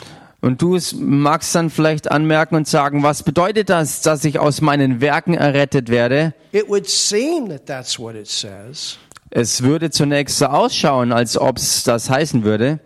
Und 0.41 0.61
du 0.61 0.77
magst 0.95 1.55
dann 1.55 1.69
vielleicht 1.71 2.11
anmerken 2.11 2.55
und 2.55 2.67
sagen, 2.67 3.01
was 3.01 3.23
bedeutet 3.23 3.69
das, 3.69 4.01
dass 4.01 4.23
ich 4.25 4.37
aus 4.37 4.61
meinen 4.61 5.01
Werken 5.01 5.33
errettet 5.33 5.89
werde? 5.89 6.33
It 6.51 6.69
would 6.69 6.87
seem 6.87 7.49
that 7.49 7.65
that's 7.65 7.97
what 7.97 8.13
it 8.15 8.27
says. 8.27 8.97
Es 9.37 9.63
würde 9.63 9.89
zunächst 9.89 10.37
so 10.37 10.45
ausschauen, 10.45 11.11
als 11.11 11.37
ob 11.37 11.57
es 11.57 11.83
das 11.83 12.09
heißen 12.09 12.45
würde. 12.45 12.79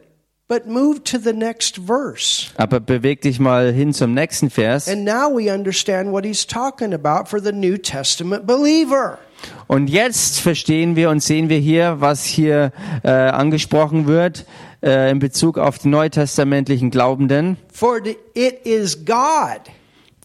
But 0.47 0.65
move 0.65 1.03
to 1.03 1.19
the 1.19 1.31
next 1.31 1.79
verse. 1.85 2.47
Aber 2.57 2.79
beweg 2.79 3.21
dich 3.21 3.39
mal 3.39 3.71
hin 3.71 3.93
zum 3.93 4.15
nächsten 4.15 4.49
Vers. 4.49 4.87
And 4.87 5.05
now 5.05 5.29
we 5.31 5.53
understand 5.53 6.11
what 6.11 6.25
he's 6.25 6.47
talking 6.47 6.91
about 6.91 7.29
for 7.29 7.39
the 7.39 7.51
New 7.51 7.77
Testament 7.77 8.47
believer. 8.47 9.19
Und 9.67 9.91
jetzt 9.91 10.39
verstehen 10.39 10.95
wir 10.95 11.11
und 11.11 11.21
sehen 11.21 11.49
wir 11.49 11.59
hier, 11.59 11.97
was 11.99 12.25
hier 12.25 12.71
äh, 13.03 13.09
angesprochen 13.11 14.07
wird 14.07 14.47
äh, 14.81 15.11
in 15.11 15.19
Bezug 15.19 15.59
auf 15.59 15.77
die 15.77 15.89
neutestamentlichen 15.89 16.89
Glaubenden. 16.89 17.57
For 17.71 18.01
it 18.33 18.65
is 18.65 19.05
God 19.05 19.61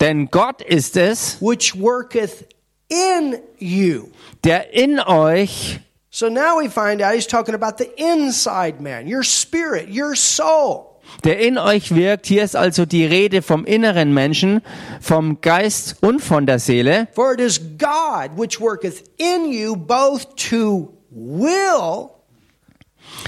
Denn 0.01 0.31
Gott 0.31 0.63
ist 0.63 0.97
es, 0.97 1.37
which 1.43 1.79
worketh 1.79 2.47
in 2.89 3.37
you. 3.59 4.05
der 4.43 4.73
in 4.73 5.01
euch 5.01 5.81
So 6.17 6.29
now 6.29 6.61
we 6.61 6.69
find 6.69 7.03
out 7.03 7.13
he's 7.13 7.27
talking 7.27 7.57
about 7.57 7.77
the 7.79 7.91
inside 8.01 8.81
man, 8.81 9.09
your 9.09 9.25
spirit, 9.25 9.89
your 9.89 10.15
soul. 10.15 11.01
der 11.25 11.41
in 11.41 11.59
euch 11.59 11.93
wirkt. 11.93 12.27
Hier 12.27 12.45
ist 12.45 12.55
also 12.55 12.87
die 12.87 13.05
Rede 13.05 13.43
vom 13.43 13.65
inneren 13.65 14.15
Menschen, 14.15 14.63
vom 15.01 15.41
Geist 15.41 15.97
und 16.03 16.21
von 16.21 16.47
der 16.47 16.61
Seele. 16.61 17.09
For 17.15 17.35
it 17.35 17.41
is 17.41 17.59
God 17.79 18.39
which 18.39 18.61
worketh 18.61 19.03
in 19.17 19.51
you 19.51 19.75
both 19.75 20.37
to 20.51 20.93
will 21.11 22.11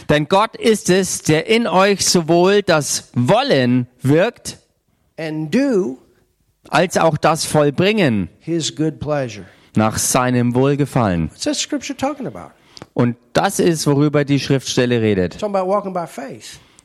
Denn 0.08 0.28
Gott 0.28 0.54
ist 0.54 0.88
es, 0.88 1.22
der 1.22 1.48
in 1.48 1.66
euch 1.66 2.06
sowohl 2.06 2.62
das 2.62 3.10
Wollen 3.16 3.88
wirkt, 4.00 4.58
and 5.18 5.52
do 5.52 5.98
als 6.68 6.96
auch 6.96 7.16
das 7.16 7.46
Vollbringen 7.46 8.28
his 8.38 8.76
good 8.76 9.00
pleasure. 9.00 9.46
nach 9.74 9.98
seinem 9.98 10.54
Wohlgefallen. 10.54 11.30
What's 11.32 11.42
that 11.42 11.56
scripture 11.56 11.96
talking 11.96 12.28
about? 12.28 12.52
Und 12.96 13.16
das 13.34 13.58
ist, 13.58 13.86
worüber 13.86 14.24
die 14.24 14.40
Schriftstelle 14.40 15.02
redet. 15.02 15.36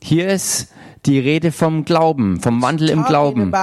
Hier 0.04 0.28
ist 0.28 0.68
die 1.06 1.20
Rede 1.20 1.54
vom 1.54 1.86
Glauben, 1.86 2.42
vom 2.42 2.62
Wandel 2.62 2.90
im 2.90 3.06
Glauben. 3.06 3.54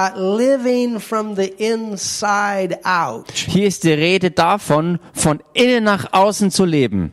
Hier 3.35 3.67
ist 3.67 3.83
die 3.83 3.93
Rede 3.93 4.31
davon, 4.31 4.99
von 5.13 5.43
innen 5.53 5.83
nach 5.83 6.11
außen 6.11 6.49
zu 6.49 6.65
leben. 6.65 7.11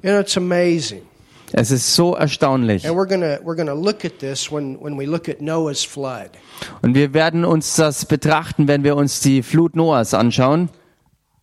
Es 1.53 1.71
ist 1.71 1.95
so 1.95 2.15
erstaunlich. 2.15 2.89
And 2.89 2.97
we're 2.97 3.07
gonna 3.07 3.39
we're 3.45 3.57
gonna 3.57 3.75
look 3.75 4.07
at 4.07 4.19
this 4.19 4.51
when, 4.51 4.83
when 4.83 4.99
we 4.99 5.05
look 5.05 5.29
at 5.29 5.43
Noah's 5.43 5.85
flood. 5.85 6.31
Und 6.81 6.95
wir 6.95 7.13
werden 7.13 7.45
uns 7.45 7.77
das 7.77 8.07
betrachten, 8.07 8.69
wenn 8.69 8.85
wir 8.85 8.97
uns 8.97 9.21
die 9.21 9.43
Flut 9.43 9.77
Noahs 9.77 10.15
anschauen. 10.15 10.71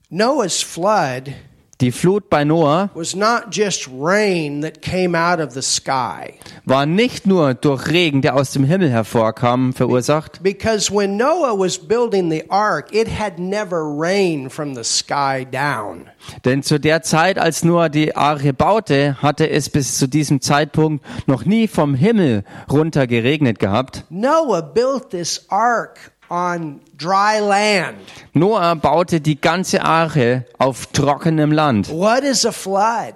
Noah's 0.09 0.63
flood 0.63 1.31
Die 1.83 1.91
Flut 1.91 2.29
bei 2.29 2.45
Noah 2.45 2.89
was 2.95 3.13
not 3.13 3.47
just 3.51 3.89
rain 3.89 4.61
that 4.61 4.81
came 4.81 5.17
out 5.17 5.41
of 5.41 5.51
the 5.51 5.61
sky. 5.61 6.35
war 6.63 6.85
nicht 6.85 7.27
nur 7.27 7.55
durch 7.55 7.89
Regen, 7.89 8.21
der 8.21 8.37
aus 8.37 8.51
dem 8.51 8.63
Himmel 8.63 8.89
hervorkam, 8.89 9.73
verursacht, 9.73 10.41
Because 10.41 10.89
when 10.95 11.17
Noah 11.17 11.59
was 11.59 11.77
building 11.77 12.31
the 12.31 12.49
ark, 12.49 12.95
it 12.95 13.09
had 13.19 13.37
never 13.37 13.83
rained 13.83 14.53
from 14.53 14.75
the 14.75 14.83
sky 14.85 15.45
down. 15.45 16.05
denn 16.45 16.63
zu 16.63 16.79
der 16.79 17.01
Zeit, 17.01 17.37
als 17.37 17.65
Noah 17.65 17.89
die 17.89 18.15
Arche 18.15 18.53
baute, 18.53 19.21
hatte 19.21 19.49
es 19.49 19.69
bis 19.69 19.97
zu 19.97 20.07
diesem 20.07 20.39
Zeitpunkt 20.39 21.03
noch 21.27 21.43
nie 21.43 21.67
vom 21.67 21.95
Himmel 21.95 22.45
runter 22.71 23.07
geregnet 23.07 23.59
gehabt. 23.59 24.05
Noah 24.09 24.61
built 24.61 25.09
this 25.09 25.45
ark 25.49 26.12
on 26.33 26.81
dry 26.97 27.39
land. 27.39 27.97
Noah 28.33 28.75
baute 28.75 29.21
die 29.21 29.39
ganze 29.39 29.83
Arche 29.83 30.45
auf 30.57 30.87
trockenem 30.87 31.51
Land. 31.51 31.89
What 31.89 32.23
is 32.23 32.45
a 32.45 32.51
flood? 32.51 33.15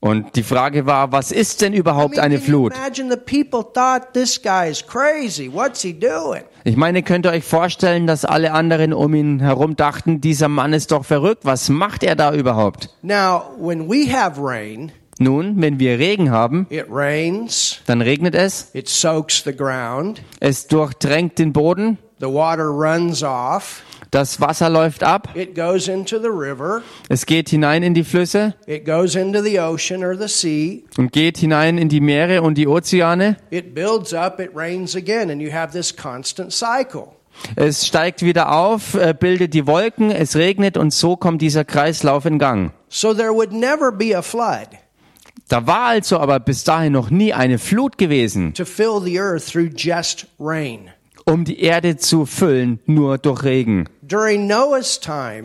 Und 0.00 0.36
die 0.36 0.42
Frage 0.42 0.84
war, 0.84 1.12
was 1.12 1.32
ist 1.32 1.62
denn 1.62 1.72
überhaupt 1.72 2.18
eine 2.18 2.38
Flut? 2.38 2.74
imagine 2.76 3.10
the 3.10 3.16
people 3.16 3.64
thought 3.72 4.12
this 4.12 4.42
guy 4.42 4.68
is 4.68 4.86
crazy. 4.86 5.50
What's 5.50 5.80
he 5.80 5.98
doing? 5.98 6.42
Ich 6.64 6.76
meine, 6.76 7.02
könnt 7.02 7.24
ihr 7.24 7.32
euch 7.32 7.44
vorstellen, 7.44 8.06
dass 8.06 8.26
alle 8.26 8.52
anderen 8.52 8.92
um 8.92 9.14
ihn 9.14 9.40
herum 9.40 9.76
dachten, 9.76 10.20
dieser 10.20 10.48
Mann 10.48 10.74
ist 10.74 10.92
doch 10.92 11.06
verrückt, 11.06 11.46
was 11.46 11.70
macht 11.70 12.02
er 12.02 12.16
da 12.16 12.34
überhaupt? 12.34 12.90
Now, 13.00 13.44
when 13.58 13.88
we 13.88 14.12
have 14.12 14.38
rain, 14.38 14.92
Nun, 15.18 15.62
wenn 15.62 15.78
wir 15.78 15.98
Regen 15.98 16.30
haben, 16.30 16.66
dann 17.86 18.02
regnet 18.02 18.34
es, 18.34 18.72
es 20.40 20.66
durchdrängt 20.66 21.38
den 21.38 21.52
Boden, 21.52 21.98
the 22.24 22.30
water 22.30 22.72
runs 22.72 23.22
off, 23.22 23.82
das 24.10 24.40
Wasser 24.40 24.70
läuft 24.70 25.02
ab, 25.02 25.28
it 25.34 25.54
goes 25.54 25.88
into 25.88 26.18
the 26.18 26.30
river, 26.30 26.82
es 27.10 27.26
geht 27.26 27.50
hinein 27.50 27.82
in 27.82 27.92
die 27.92 28.04
Flüsse 28.04 28.54
it 28.66 28.86
goes 28.86 29.14
into 29.14 29.42
the 29.42 29.58
ocean 29.60 30.02
or 30.02 30.16
the 30.16 30.28
sea, 30.28 30.84
und 30.96 31.12
geht 31.12 31.36
hinein 31.36 31.76
in 31.76 31.90
die 31.90 32.00
Meere 32.00 32.40
und 32.42 32.56
die 32.56 32.66
Ozeane. 32.66 33.36
it 33.50 33.74
builds 33.74 34.14
up, 34.14 34.40
it 34.40 34.50
rains 34.54 34.96
again, 34.96 35.30
and 35.30 35.42
you 35.42 35.52
have 35.52 35.72
this 35.72 35.94
constant 35.94 36.52
cycle. 36.52 37.08
Es 37.56 37.84
steigt 37.86 38.22
wieder 38.22 38.52
auf, 38.52 38.94
äh, 38.94 39.12
bildet 39.12 39.54
die 39.54 39.66
Wolken, 39.66 40.12
es 40.12 40.36
regnet 40.36 40.76
und 40.76 40.94
so 40.94 41.16
kommt 41.16 41.42
dieser 41.42 41.64
Kreislauf 41.64 42.24
in 42.26 42.38
Gang. 42.38 42.70
So 42.88 43.12
there 43.12 43.34
would 43.34 43.52
never 43.52 43.90
be 43.92 44.16
a 44.16 44.22
flood 44.22 44.68
Da 45.48 45.66
war 45.66 45.88
also 45.88 46.18
aber 46.20 46.40
bis 46.40 46.64
dahin 46.64 46.92
noch 46.92 47.10
nie 47.10 47.34
eine 47.34 47.58
Flut 47.58 47.98
gewesen, 47.98 48.54
to 48.54 48.64
fill 48.64 49.00
the 49.00 49.18
earth 49.18 49.46
through 49.46 49.68
just 49.76 50.26
rain. 50.40 50.90
Um 51.26 51.44
die 51.44 51.60
Erde 51.60 51.96
zu 51.96 52.26
füllen, 52.26 52.80
nur 52.86 53.18
durch 53.18 53.42
Regen. 53.44 53.88
During 54.02 54.46
Noah's 54.46 55.00
time, 55.00 55.44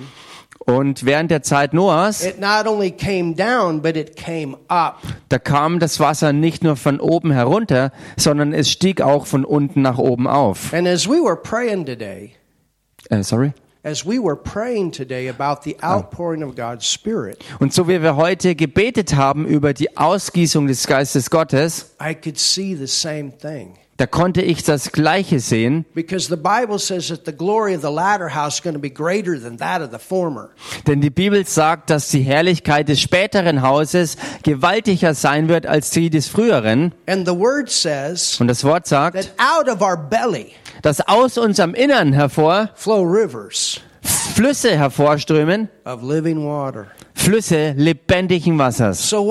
Und 0.65 1.05
während 1.05 1.31
der 1.31 1.41
Zeit 1.41 1.73
Noahs, 1.73 2.23
it 2.23 2.39
not 2.39 2.67
only 2.67 2.91
came 2.91 3.33
down, 3.33 3.81
but 3.81 3.95
it 3.95 4.15
came 4.15 4.57
up. 4.67 4.97
da 5.29 5.39
kam 5.39 5.79
das 5.79 5.99
Wasser 5.99 6.31
nicht 6.33 6.63
nur 6.63 6.75
von 6.75 6.99
oben 6.99 7.31
herunter, 7.31 7.91
sondern 8.17 8.53
es 8.53 8.69
stieg 8.69 9.01
auch 9.01 9.25
von 9.25 9.45
unten 9.45 9.81
nach 9.81 9.97
oben 9.97 10.27
auf. 10.27 10.73
And 10.73 10.87
as 10.87 11.07
we 11.07 11.15
were 11.23 11.37
praying 11.37 11.85
today, 11.85 12.33
Äh, 13.09 13.23
sorry. 13.23 13.53
as 13.83 14.05
we 14.05 14.19
were 14.21 14.35
praying 14.35 14.91
today 14.91 15.29
about 15.29 15.61
the 15.63 15.77
outpouring 15.81 16.43
of 16.43 16.55
God's 16.55 16.85
Spirit, 16.91 17.39
Und 17.59 17.73
so 17.73 17.87
wie 17.87 18.01
wir 18.03 18.15
heute 18.17 18.53
gebetet 18.53 19.15
haben 19.15 19.47
über 19.47 19.73
die 19.73 19.97
Ausgießung 19.97 20.67
des 20.67 20.85
Geistes 20.85 21.29
Gottes, 21.31 21.95
I 21.99 22.13
could 22.13 22.37
see 22.37 22.75
the 22.75 22.85
same 22.85 23.31
thing. 23.35 23.75
Da 23.99 24.07
konnte 24.07 24.41
ich 24.41 24.63
das 24.63 24.93
Gleiche 24.93 25.41
sehen, 25.41 25.85
denn 30.87 31.01
die 31.01 31.09
Bibel 31.09 31.45
sagt, 31.45 31.89
dass 31.89 32.07
die 32.07 32.21
Herrlichkeit 32.21 32.87
des 32.87 33.01
späteren 33.01 33.61
Hauses 33.61 34.15
gewaltiger 34.43 35.13
sein 35.13 35.49
wird 35.49 35.65
als 35.65 35.89
die 35.89 36.09
des 36.09 36.29
früheren. 36.29 36.93
Und 38.39 38.47
das 38.47 38.63
Wort 38.63 38.87
sagt, 38.87 39.33
dass 40.81 41.01
aus 41.05 41.37
unserem 41.37 41.73
Innern 41.73 42.13
hervor 42.13 42.69
Flüsse 44.33 44.77
hervorströmen, 44.77 45.67
of 45.85 46.01
living 46.01 46.45
water. 46.45 46.87
Flüsse 47.19 47.73
lebendigen 47.75 48.57
Wassers. 48.57 49.09
So? 49.09 49.27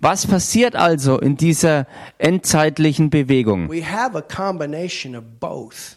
Was 0.00 0.26
passiert 0.26 0.76
also 0.76 1.18
in 1.18 1.36
dieser 1.36 1.86
endzeitlichen 2.18 3.10
Bewegung? 3.10 3.68
We 3.68 3.82
have 3.84 4.16
a 4.16 4.22
combination 4.22 5.16
of 5.16 5.24
both. 5.40 5.96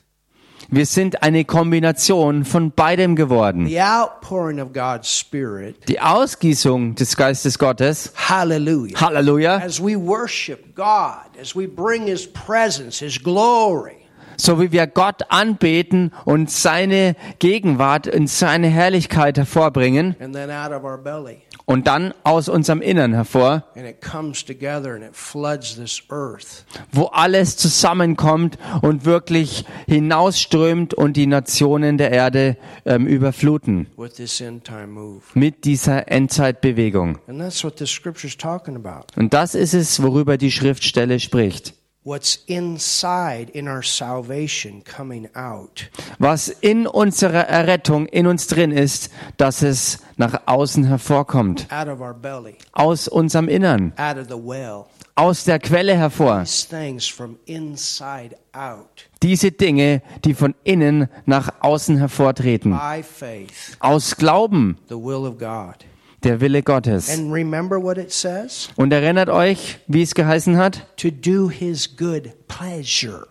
Wir 0.69 0.87
sind 0.87 1.21
eine 1.21 1.45
Kombination 1.45 2.45
von 2.45 2.71
beidem 2.71 3.15
geworden. 3.15 3.67
The 3.67 3.79
outpouring 3.79 4.59
of 4.59 4.73
God's 4.73 5.07
Spirit, 5.19 5.87
Die 5.87 5.99
Ausgießung 5.99 6.95
des 6.95 7.15
Geistes 7.15 7.59
Gottes, 7.59 8.11
hallelujah. 8.15 8.99
Halleluja, 8.99 9.57
As 9.63 9.80
we 9.80 9.95
worship 9.95 10.73
God, 10.75 11.39
as 11.39 11.55
we 11.55 11.67
bring 11.67 12.07
His 12.07 12.25
presence, 12.25 12.99
His 13.05 13.21
glory, 13.21 14.02
so 14.38 14.60
wie 14.61 14.72
wir 14.72 14.88
Gott 14.88 15.23
anbeten 15.30 16.11
und 16.26 16.49
seine 16.49 17.15
Gegenwart 17.39 18.07
und 18.07 18.30
seine 18.30 18.68
Herrlichkeit 18.68 19.38
hervorbringen 19.38 20.15
and 20.19 20.34
then 20.34 20.49
out 20.51 20.72
of 20.72 20.84
our 20.84 20.97
belly. 20.97 21.38
und 21.65 21.88
dann 21.88 22.14
aus 22.23 22.49
unserem 22.49 22.81
Innern 22.81 23.14
hervor, 23.14 23.64
And 23.76 23.85
it 23.88 24.01
comes 24.01 24.43
together 24.43 24.93
and 24.95 25.03
it 25.03 25.15
floods 25.15 25.76
this 25.76 26.01
earth. 26.10 26.65
wo 26.91 27.05
alles 27.05 27.55
zusammenkommt 27.57 28.57
und 28.81 29.05
wirklich 29.05 29.65
hinausströmt 29.88 30.93
und 30.93 31.18
die 31.18 31.27
Nationen 31.27 31.97
der 31.97 32.11
Erde 32.11 32.57
ähm, 32.85 33.07
überfluten 33.07 33.88
with 33.97 34.14
this 34.14 34.39
end 34.41 34.64
time 34.64 34.88
move. 34.88 35.22
mit 35.34 35.65
dieser 35.65 36.10
Endzeitbewegung. 36.11 37.18
And 37.27 37.39
that's 37.39 37.64
what 37.64 37.77
this 37.77 37.89
scripture's 37.91 38.38
talking 38.38 38.76
about. 38.76 39.05
Und 39.15 39.34
das 39.34 39.55
ist 39.55 39.73
es, 39.73 40.01
worüber 40.01 40.38
die 40.38 40.51
Schriftstelle 40.51 41.19
spricht. 41.19 41.73
What's 42.03 42.39
inside 42.47 43.49
in 43.53 43.67
our 43.67 43.81
salvation 43.84 44.84
coming 44.84 45.27
out. 45.35 45.89
Was 46.19 46.49
in 46.49 46.85
unserer 46.88 47.47
Errettung 47.47 48.05
in 48.07 48.27
uns 48.27 48.47
drin 48.47 48.71
ist, 48.71 49.09
dass 49.38 49.61
es 49.61 49.99
nach 50.17 50.41
außen 50.47 50.84
hervorkommt. 50.85 51.67
out 51.71 51.88
of 51.88 51.99
our 52.01 52.13
belly, 52.13 52.55
Aus 52.73 53.07
unserem 53.07 53.47
Innern. 53.47 53.93
out 53.97 54.17
of 54.17 54.27
the 54.27 54.35
well. 54.38 54.85
Aus 55.15 55.43
der 55.43 55.59
Quelle 55.59 55.95
hervor. 55.95 56.39
These 56.43 56.67
things 56.69 57.07
from 57.07 57.38
inside 57.45 58.35
out 58.53 59.07
Diese 59.21 59.51
Dinge, 59.51 60.01
die 60.25 60.34
von 60.34 60.55
innen 60.63 61.07
nach 61.27 61.51
außen 61.61 61.97
hervortreten. 61.99 62.71
by 62.71 63.03
faith, 63.03 63.77
Aus 63.80 64.15
Glauben. 64.17 64.77
Der 66.23 66.39
Wille 66.39 66.63
Gottes. 66.63 67.09
And 67.09 67.33
remember 67.33 67.81
what 67.81 67.97
it 67.97 68.11
says? 68.11 68.69
Und 68.75 68.93
erinnert 68.93 69.29
euch, 69.29 69.79
wie 69.87 70.01
es 70.01 70.15
geheißen 70.15 70.57
hat? 70.57 70.85
To 70.97 71.09
do 71.09 71.49
his 71.49 71.97
good 71.97 72.33
pleasure. 72.47 73.27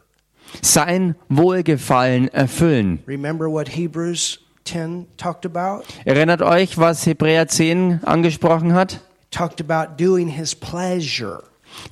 Sein 0.60 1.14
Wohlgefallen 1.31 2.28
erfüllen. 2.28 2.98
Remember 3.06 3.51
what 3.51 3.69
Hebrews 3.69 4.40
10 4.64 5.06
talked 5.16 5.47
about? 5.47 5.85
Erinnert 6.05 6.43
euch, 6.43 6.77
was 6.77 7.06
Hebräer 7.06 7.48
10 7.48 8.01
angesprochen 8.05 8.74
hat? 8.74 9.01
Talked 9.31 9.60
about 9.60 9.97
doing 9.97 10.28
his 10.28 10.55
pleasure. 10.55 11.43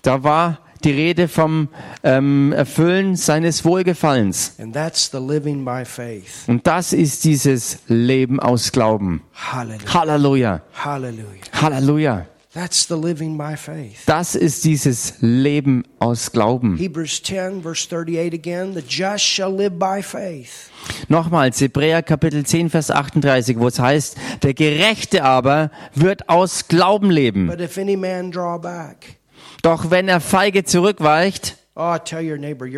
Da 0.02 0.22
war 0.22 0.58
die 0.84 0.92
Rede 0.92 1.28
vom 1.28 1.68
ähm, 2.02 2.52
Erfüllen 2.52 3.16
seines 3.16 3.64
Wohlgefallens. 3.64 4.54
And 4.58 4.74
that's 4.74 5.10
the 5.10 5.18
living 5.18 5.64
by 5.64 5.84
faith. 5.84 6.46
Und 6.46 6.66
das 6.66 6.92
ist 6.92 7.24
dieses 7.24 7.78
Leben 7.86 8.40
aus 8.40 8.72
Glauben. 8.72 9.22
Hallelujah. 9.34 9.94
Halleluja. 9.94 10.62
Hallelujah. 10.72 11.60
Halleluja. 11.60 12.26
That's 12.52 12.88
the 12.88 12.96
living 12.96 13.38
by 13.38 13.56
faith. 13.56 14.02
Das 14.06 14.34
ist 14.34 14.64
dieses 14.64 15.14
Leben 15.20 15.84
aus 16.00 16.32
Glauben. 16.32 16.76
Hebrews 16.76 17.22
10, 17.22 17.62
verse 17.62 17.88
38 17.88 18.34
again 18.34 18.74
the 18.74 18.80
just 18.80 19.24
shall 19.24 19.54
live 19.54 19.78
by 19.78 20.02
faith. 20.02 20.68
Nochmals, 21.06 21.60
Hebräer 21.60 22.02
Kapitel 22.02 22.44
10, 22.44 22.70
Vers 22.70 22.90
38, 22.90 23.56
wo 23.60 23.68
es 23.68 23.78
heißt, 23.78 24.16
der 24.42 24.54
Gerechte 24.54 25.22
aber 25.22 25.70
wird 25.94 26.28
aus 26.28 26.66
Glauben 26.66 27.12
leben. 27.12 27.46
But 27.46 27.60
if 27.60 27.78
any 27.78 27.96
man 27.96 28.32
draw 28.32 28.58
back, 28.58 29.19
Doch 29.62 29.90
wenn 29.90 30.08
er 30.08 30.20
feige 30.20 30.64
zurückweicht, 30.64 31.56
oh, 31.74 31.96
your 32.12 32.38
neighbor, 32.38 32.68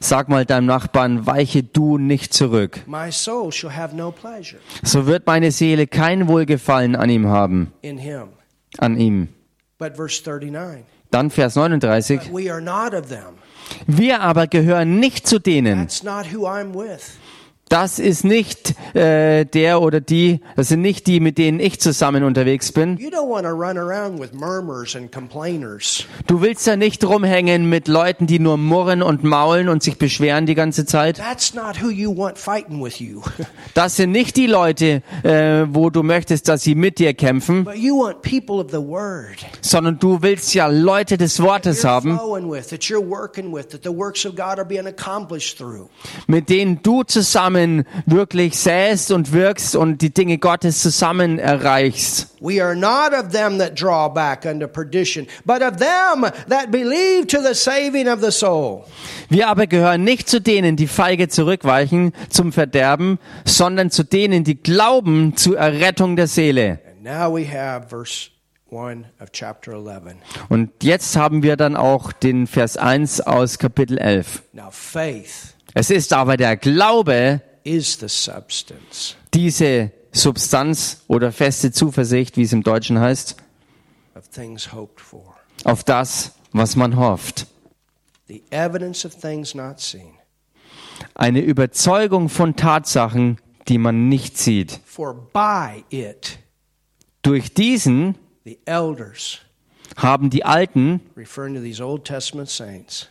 sag 0.00 0.28
mal 0.28 0.44
deinem 0.44 0.66
Nachbarn, 0.66 1.26
weiche 1.26 1.62
du 1.62 1.98
nicht 1.98 2.34
zurück. 2.34 2.80
No 2.86 4.14
So 4.82 5.06
wird 5.06 5.26
meine 5.26 5.50
Seele 5.50 5.86
kein 5.86 6.28
Wohlgefallen 6.28 6.96
an 6.96 7.10
ihm 7.10 7.28
haben, 7.28 7.72
an 8.78 8.98
ihm. 8.98 9.28
But 9.78 9.96
verse 9.96 10.22
39, 10.22 10.84
Dann 11.10 11.30
Vers 11.30 11.56
39. 11.56 12.20
but 12.20 12.32
we 12.32 12.50
are 12.52 12.60
not 12.60 12.92
of 12.92 13.08
them. 13.08 13.38
Wir 13.86 14.20
aber 14.20 14.46
gehören 14.46 15.00
nicht 15.00 15.26
zu 15.26 15.38
denen. 15.38 15.78
That's 15.78 16.02
not 16.02 16.26
who 16.32 16.46
I'm 16.46 16.74
with. 16.74 17.18
Das 17.70 18.00
ist 18.00 18.24
nicht 18.24 18.74
äh, 18.96 19.44
der 19.44 19.80
oder 19.80 20.00
die, 20.00 20.40
das 20.56 20.66
sind 20.70 20.80
nicht 20.80 21.06
die, 21.06 21.20
mit 21.20 21.38
denen 21.38 21.60
ich 21.60 21.80
zusammen 21.80 22.24
unterwegs 22.24 22.72
bin. 22.72 22.98
Du 26.26 26.42
willst 26.42 26.66
ja 26.66 26.74
nicht 26.74 27.04
rumhängen 27.04 27.68
mit 27.68 27.86
Leuten, 27.86 28.26
die 28.26 28.40
nur 28.40 28.56
murren 28.56 29.04
und 29.04 29.22
maulen 29.22 29.68
und 29.68 29.84
sich 29.84 29.98
beschweren 29.98 30.46
die 30.46 30.56
ganze 30.56 30.84
Zeit. 30.84 31.18
That's 31.18 31.54
not 31.54 31.80
who 31.80 31.90
you 31.90 32.12
want 32.12 32.38
fighting 32.38 32.82
with 32.82 32.98
you. 32.98 33.22
Das 33.74 33.94
sind 33.94 34.10
nicht 34.10 34.36
die 34.36 34.48
Leute, 34.48 35.02
äh, 35.22 35.64
wo 35.68 35.90
du 35.90 36.02
möchtest, 36.02 36.48
dass 36.48 36.62
sie 36.62 36.74
mit 36.74 36.98
dir 36.98 37.14
kämpfen, 37.14 37.62
but 37.64 37.76
you 37.76 38.00
want 38.00 38.20
people 38.22 38.56
of 38.56 38.72
the 38.72 38.78
word. 38.78 39.36
sondern 39.60 39.96
du 40.00 40.22
willst 40.22 40.54
ja 40.54 40.66
Leute 40.66 41.16
des 41.16 41.40
Wortes 41.40 41.84
haben, 41.84 42.18
mit 46.26 46.48
denen 46.48 46.82
du 46.82 47.02
zusammen 47.04 47.59
wirklich 48.06 48.58
säst 48.58 49.10
und 49.10 49.32
wirkst 49.32 49.76
und 49.76 50.02
die 50.02 50.10
Dinge 50.10 50.38
Gottes 50.38 50.80
zusammen 50.80 51.38
erreichst. 51.38 52.28
We 52.40 52.62
are 52.62 52.74
not 52.74 53.12
of 53.12 53.32
them 53.32 53.58
that 53.58 53.80
draw 53.80 54.08
back 54.08 54.44
unto 54.44 54.66
perdition, 54.66 55.26
but 55.44 55.62
of 55.62 55.76
them 55.76 56.30
that 56.48 56.70
believe 56.70 57.26
to 57.28 57.38
the 57.40 57.54
saving 57.54 58.08
of 58.08 58.20
the 58.22 58.30
soul. 58.30 58.84
Wir 59.28 59.48
aber 59.48 59.66
gehören 59.66 60.04
nicht 60.04 60.28
zu 60.28 60.40
denen, 60.40 60.76
die 60.76 60.86
feige 60.86 61.28
zurückweichen 61.28 62.12
zum 62.30 62.52
Verderben, 62.52 63.18
sondern 63.44 63.90
zu 63.90 64.02
denen, 64.02 64.44
die 64.44 64.60
glauben 64.60 65.36
zur 65.36 65.58
Errettung 65.58 66.16
der 66.16 66.26
Seele. 66.26 66.80
And 66.88 67.02
now 67.04 67.34
we 67.34 67.46
have 67.46 67.88
verse 67.88 68.30
1 68.72 69.06
of 69.20 69.32
chapter 69.32 69.72
11. 69.72 70.16
Und 70.48 70.70
jetzt 70.82 71.16
haben 71.16 71.42
wir 71.42 71.56
dann 71.56 71.76
auch 71.76 72.12
den 72.12 72.46
Vers 72.46 72.76
1 72.76 73.20
aus 73.22 73.58
Kapitel 73.58 73.98
11. 73.98 74.42
Now 74.52 74.70
faith 74.70 75.54
Es 75.74 75.90
ist 75.90 76.12
aber 76.12 76.36
der 76.36 76.56
Glaube, 76.56 77.42
diese 79.34 79.92
Substanz 80.12 81.02
oder 81.08 81.32
feste 81.32 81.72
Zuversicht, 81.72 82.36
wie 82.36 82.42
es 82.42 82.52
im 82.52 82.62
Deutschen 82.62 82.98
heißt, 82.98 83.36
of 84.16 84.28
things 84.28 84.72
hoped 84.72 85.00
for, 85.00 85.34
auf 85.64 85.84
das, 85.84 86.32
was 86.52 86.76
man 86.76 86.96
hofft. 86.96 87.46
the 88.26 88.42
evidence 88.50 89.04
of 89.04 89.14
things 89.14 89.54
not 89.54 89.80
seen. 89.80 90.14
Eine 91.14 91.40
Überzeugung 91.40 92.28
von 92.28 92.56
Tatsachen, 92.56 93.38
die 93.68 93.78
man 93.78 94.08
nicht 94.08 94.36
sieht. 94.36 94.80
For 94.84 95.14
by 95.14 95.84
it 95.90 96.38
Durch 97.22 97.52
diesen 97.52 98.16
the 98.44 98.58
elders, 98.64 99.38
haben 99.96 100.30
die 100.30 100.44
Alten, 100.44 101.00
referring 101.16 101.54
to 101.54 101.60
these 101.60 101.82
Old 101.84 102.04
Testament 102.04 102.48
saints, 102.48 103.08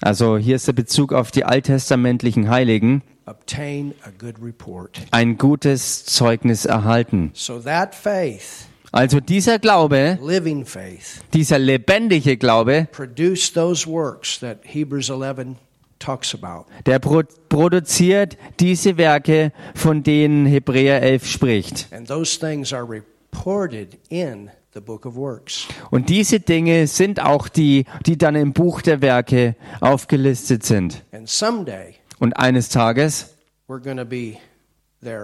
also 0.00 0.38
hier 0.38 0.56
ist 0.56 0.66
der 0.66 0.72
Bezug 0.72 1.12
auf 1.12 1.30
die 1.30 1.44
alttestamentlichen 1.44 2.48
Heiligen, 2.48 3.02
obtained 3.30 3.94
a 4.04 4.10
good 4.18 4.36
report. 4.42 5.00
ein 5.12 5.38
gutes 5.38 6.04
Zeugnis 6.04 6.64
erhalten. 6.64 7.30
So 7.34 7.60
that 7.60 7.94
faith, 7.94 8.66
Also 8.92 9.20
dieser 9.20 9.58
Glaube, 9.60 10.18
living 10.20 10.64
faith, 10.66 11.20
dieser 11.32 11.58
lebendige 11.60 12.36
Glaube, 12.36 12.88
produced 12.90 13.54
those 13.54 13.86
works 13.88 14.40
that 14.40 14.58
Hebrews 14.64 15.08
11 15.10 15.56
talks 16.00 16.34
about. 16.34 16.64
der 16.86 16.98
pro 16.98 17.22
produziert 17.48 18.36
diese 18.58 18.96
Werke, 18.96 19.52
von 19.74 20.02
denen 20.02 20.46
Hebräer 20.46 21.02
11 21.02 21.26
spricht. 21.26 21.86
And 21.92 22.08
those 22.08 22.38
things 22.40 22.72
are 22.72 22.84
reported 22.88 23.98
in 24.08 24.50
the 24.74 24.80
book 24.80 25.04
of 25.06 25.14
works. 25.14 25.66
Und 25.90 26.08
diese 26.08 26.40
Dinge 26.40 26.86
sind 26.86 27.20
auch 27.20 27.48
die, 27.48 27.84
die 28.06 28.16
dann 28.18 28.34
im 28.34 28.52
Buch 28.52 28.82
der 28.82 29.02
Werke 29.02 29.54
aufgelistet 29.80 30.64
sind. 30.64 31.04
And 31.12 31.28
someday 31.28 31.94
Und 32.20 32.34
eines 32.34 32.68
Tages 32.68 33.34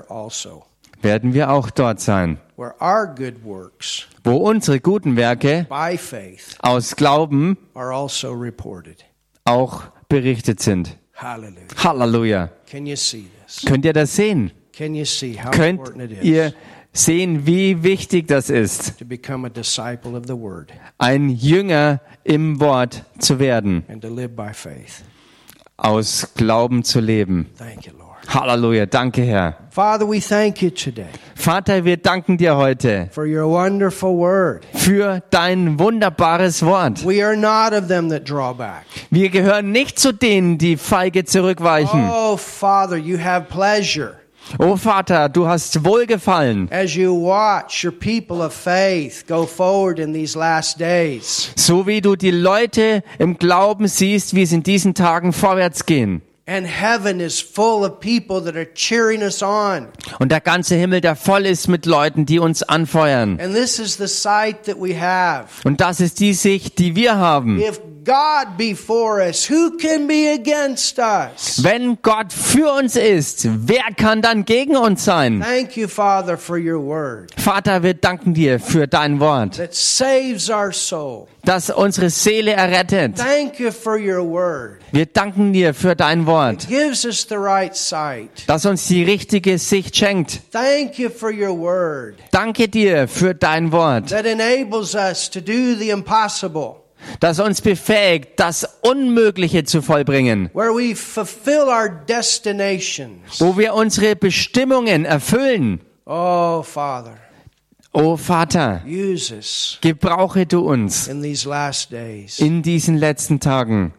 also, 0.08 0.64
werden 1.02 1.34
wir 1.34 1.50
auch 1.50 1.70
dort 1.70 2.00
sein, 2.00 2.38
wo 2.56 4.36
unsere 4.36 4.80
guten 4.80 5.16
Werke 5.16 5.66
aus 6.60 6.96
Glauben 6.96 7.58
also 7.74 8.50
auch 9.44 9.82
berichtet 10.08 10.60
sind. 10.60 10.96
Halleluja. 11.14 12.50
This? 12.66 13.62
Könnt 13.66 13.84
ihr 13.84 13.92
das 13.92 14.16
sehen? 14.16 14.50
Könnt 14.72 14.96
ihr 16.22 16.54
sehen, 16.94 17.46
wie 17.46 17.82
wichtig 17.82 18.26
das 18.26 18.48
ist, 18.48 18.98
to 18.98 19.04
become 19.04 19.46
a 19.46 19.50
disciple 19.50 20.16
of 20.16 20.24
the 20.26 20.34
word 20.34 20.72
ein 20.96 21.28
Jünger 21.28 22.00
im 22.24 22.58
Wort 22.58 23.04
zu 23.18 23.38
werden, 23.38 23.84
aus 25.76 26.28
Glauben 26.36 26.84
zu 26.84 27.00
leben? 27.00 27.50
Halleluja. 28.28 28.86
Danke, 28.86 29.22
Herr. 29.22 29.56
Father, 29.70 30.08
we 30.08 30.20
thank 30.20 30.62
you 30.62 30.70
today 30.70 31.06
Vater, 31.34 31.84
wir 31.84 31.96
danken 31.96 32.38
dir 32.38 32.56
heute 32.56 33.08
for 33.12 33.24
your 33.24 33.46
wonderful 33.46 34.16
word. 34.16 34.64
für 34.74 35.22
dein 35.30 35.78
wunderbares 35.78 36.64
Wort. 36.64 37.06
We 37.06 37.24
are 37.24 37.36
not 37.36 37.72
of 37.72 37.88
them 37.88 38.08
that 38.10 38.28
draw 38.28 38.52
back. 38.52 38.84
Wir 39.10 39.28
gehören 39.28 39.70
nicht 39.70 40.00
zu 40.00 40.12
denen, 40.12 40.58
die 40.58 40.76
feige 40.76 41.24
zurückweichen. 41.24 42.10
Oh, 42.10 42.36
Father, 42.36 42.96
you 42.96 43.18
have 43.18 43.46
pleasure 43.48 44.16
Oh 44.58 44.76
Vater, 44.76 45.28
du 45.28 45.46
hast 45.46 45.84
Wohlgefallen, 45.84 46.68
as 46.70 46.94
you 46.94 47.12
watch 47.12 47.84
your 47.84 47.92
people 47.92 48.40
of 48.44 48.52
faith 48.54 49.26
go 49.26 49.44
forward 49.44 49.98
in 49.98 50.12
these 50.12 50.38
last 50.38 50.78
days. 50.78 51.50
so 51.56 51.86
wie 51.86 52.00
du 52.00 52.16
die 52.16 52.30
Leute 52.30 53.02
im 53.18 53.38
Glauben 53.38 53.88
siehst, 53.88 54.34
wie 54.34 54.42
es 54.42 54.52
in 54.52 54.62
diesen 54.62 54.94
Tagen 54.94 55.32
vorwärts 55.32 55.84
gehen. 55.86 56.22
And 56.48 56.64
heaven 56.64 57.18
is 57.18 57.40
full 57.40 57.84
of 57.84 57.98
people 57.98 58.40
that 58.40 58.54
are 58.54 58.72
cheering 58.72 59.20
us 59.22 59.42
on. 59.42 59.88
Und 60.20 60.30
der 60.30 60.40
ganze 60.40 60.76
Himmel, 60.76 61.00
der 61.00 61.16
voll 61.16 61.44
ist 61.44 61.66
mit 61.66 61.86
Leuten, 61.86 62.24
die 62.24 62.38
uns 62.38 62.62
anfeuern. 62.62 63.40
And 63.40 63.52
this 63.52 63.80
is 63.80 63.96
the 63.96 64.06
sight 64.06 64.62
that 64.66 64.76
we 64.80 64.94
have. 64.96 65.46
Und 65.64 65.80
das 65.80 65.98
ist 65.98 66.20
die 66.20 66.34
Sicht, 66.34 66.78
die 66.78 66.94
wir 66.94 67.16
haben. 67.16 67.58
If 67.60 67.80
God 68.06 68.56
be 68.56 68.72
for 68.74 69.20
us, 69.20 69.50
who 69.50 69.76
can 69.78 70.06
be 70.06 70.28
against 70.32 70.98
us? 71.00 71.60
Wenn 71.64 71.98
Gott 72.02 72.32
für 72.32 72.72
uns 72.72 72.94
ist, 72.94 73.48
wer 73.66 73.82
kann 73.96 74.22
dann 74.22 74.44
gegen 74.44 74.76
uns 74.76 75.04
sein? 75.04 75.40
Thank 75.42 75.76
you, 75.76 75.88
Father, 75.88 76.38
for 76.38 76.56
your 76.56 76.80
word 76.80 77.32
Vater, 77.36 77.82
wir 77.82 77.94
danken 77.94 78.32
dir 78.32 78.60
für 78.60 78.86
dein 78.86 79.18
Wort, 79.18 79.56
that 79.56 79.74
saves 79.74 80.48
our 80.48 80.72
soul. 80.72 81.26
das 81.44 81.68
unsere 81.70 82.08
Seele 82.10 82.52
errettet. 82.52 83.16
Thank 83.16 83.58
you 83.58 83.72
for 83.72 83.98
your 83.98 84.22
word. 84.24 84.78
Wir 84.92 85.06
danken 85.06 85.52
dir 85.52 85.74
für 85.74 85.96
dein 85.96 86.26
Wort, 86.26 86.68
Gives 86.68 87.04
us 87.04 87.26
the 87.28 87.34
right 87.34 87.74
sight. 87.76 88.30
das 88.46 88.66
uns 88.66 88.86
die 88.86 89.02
richtige 89.02 89.58
Sicht 89.58 89.96
schenkt. 89.96 90.40
Thank 90.52 90.98
you 91.00 91.10
for 91.10 91.32
your 91.32 91.58
word 91.58 92.14
Danke 92.30 92.68
dir 92.68 93.08
für 93.08 93.34
dein 93.34 93.72
Wort, 93.72 94.10
that 94.10 94.26
enables 94.26 94.94
us 94.94 95.28
to 95.28 95.40
do 95.40 95.74
the 95.76 95.90
impossible, 95.90 96.76
das 97.20 97.40
uns 97.40 97.60
befähigt, 97.60 98.38
das 98.40 98.66
Unmögliche 98.82 99.64
zu 99.64 99.82
vollbringen, 99.82 100.50
where 100.54 100.72
we 100.72 100.94
fulfill 100.94 101.68
our 101.68 101.88
destinations. 101.88 103.40
wo 103.40 103.56
wir 103.56 103.74
unsere 103.74 104.16
Bestimmungen 104.16 105.04
erfüllen. 105.04 105.80
Oh, 106.06 106.62
Vater, 108.18 108.82
use 108.86 109.34
us 109.34 109.78
gebrauche 109.80 110.44
du 110.44 110.60
uns 110.60 111.08
in 111.08 112.62
diesen 112.62 112.98
letzten 112.98 113.40
Tagen 113.40 113.94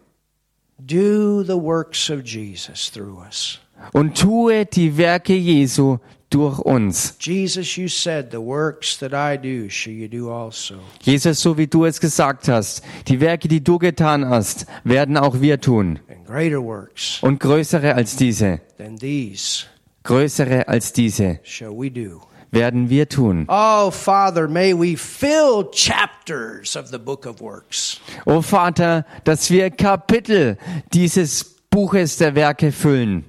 und 3.93 4.17
tue 4.17 4.65
die 4.65 4.97
Werke 4.97 5.33
Jesu 5.33 5.97
durch 6.29 6.59
uns. 6.59 7.15
Jesus, 7.19 7.75
you 7.77 7.87
said, 7.87 8.31
The 8.31 8.37
works 8.41 8.97
that 8.99 9.13
I 9.13 9.37
do 9.37 9.69
shall 9.69 9.93
you 9.93 10.07
do 10.07 10.29
also. 10.31 10.75
Jesus, 11.01 11.41
so 11.41 11.57
wie 11.57 11.67
du 11.67 11.85
es 11.85 11.99
gesagt 11.99 12.47
hast, 12.47 12.83
die 13.07 13.19
Werke, 13.21 13.47
die 13.47 13.63
du 13.63 13.77
getan 13.79 14.27
hast, 14.27 14.65
werden 14.83 15.17
auch 15.17 15.39
wir 15.41 15.59
tun. 15.61 15.99
And 16.09 16.25
greater 16.25 16.61
works 16.61 17.19
Und 17.21 17.39
größere 17.39 17.95
als 17.95 18.15
diese, 18.15 18.59
than 18.77 18.97
these 18.97 19.65
größere 20.03 20.67
als 20.67 20.93
diese 20.93 21.39
shall 21.43 21.71
we 21.71 21.89
do. 21.89 22.21
werden 22.51 22.89
wir 22.89 23.07
tun. 23.09 23.45
Oh, 23.49 23.91
Father, 23.91 24.47
may 24.47 24.73
we 24.73 24.95
fill 24.97 25.69
chapters 25.71 26.75
of 26.75 26.87
the 26.89 26.97
book 26.97 27.25
of 27.25 27.41
works. 27.41 27.99
O 28.25 28.41
Vater, 28.41 29.05
dass 29.23 29.49
wir 29.49 29.69
Kapitel 29.69 30.57
dieses 30.93 31.43
Buches 31.69 32.17
der 32.17 32.35
Werke 32.35 32.71
füllen. 32.71 33.25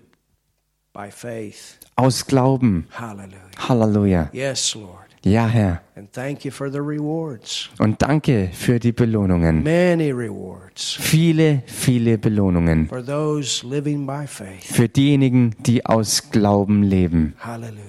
by 0.93 1.11
faith. 1.11 1.78
Aus 1.99 2.27
Glauben. 2.27 2.87
Hallelujah. 2.97 3.39
Halleluja. 3.69 4.31
Yes, 4.33 4.75
Lord. 4.77 4.95
Ja, 5.25 5.49
Herr. 5.49 5.83
And 5.97 6.13
thank 6.13 6.45
you 6.45 6.53
for 6.53 6.71
the 6.71 6.79
rewards. 6.79 7.69
Und 7.81 8.01
danke 8.01 8.51
für 8.53 8.79
die 8.79 8.93
Belohnungen. 8.93 9.65
Many 9.65 10.13
rewards 10.13 10.97
Viele, 11.01 11.65
viele 11.67 12.17
Belohnungen. 12.19 12.87
for 12.89 13.05
those 13.05 13.67
living 13.67 14.07
by 14.07 14.27
faith. 14.29 14.63
Für 14.65 14.89
diejenigen, 14.89 15.57
die 15.67 15.85
aus 15.85 16.31
Glauben 16.31 16.85
leben. 16.85 17.35
Hallelujah. 17.41 17.83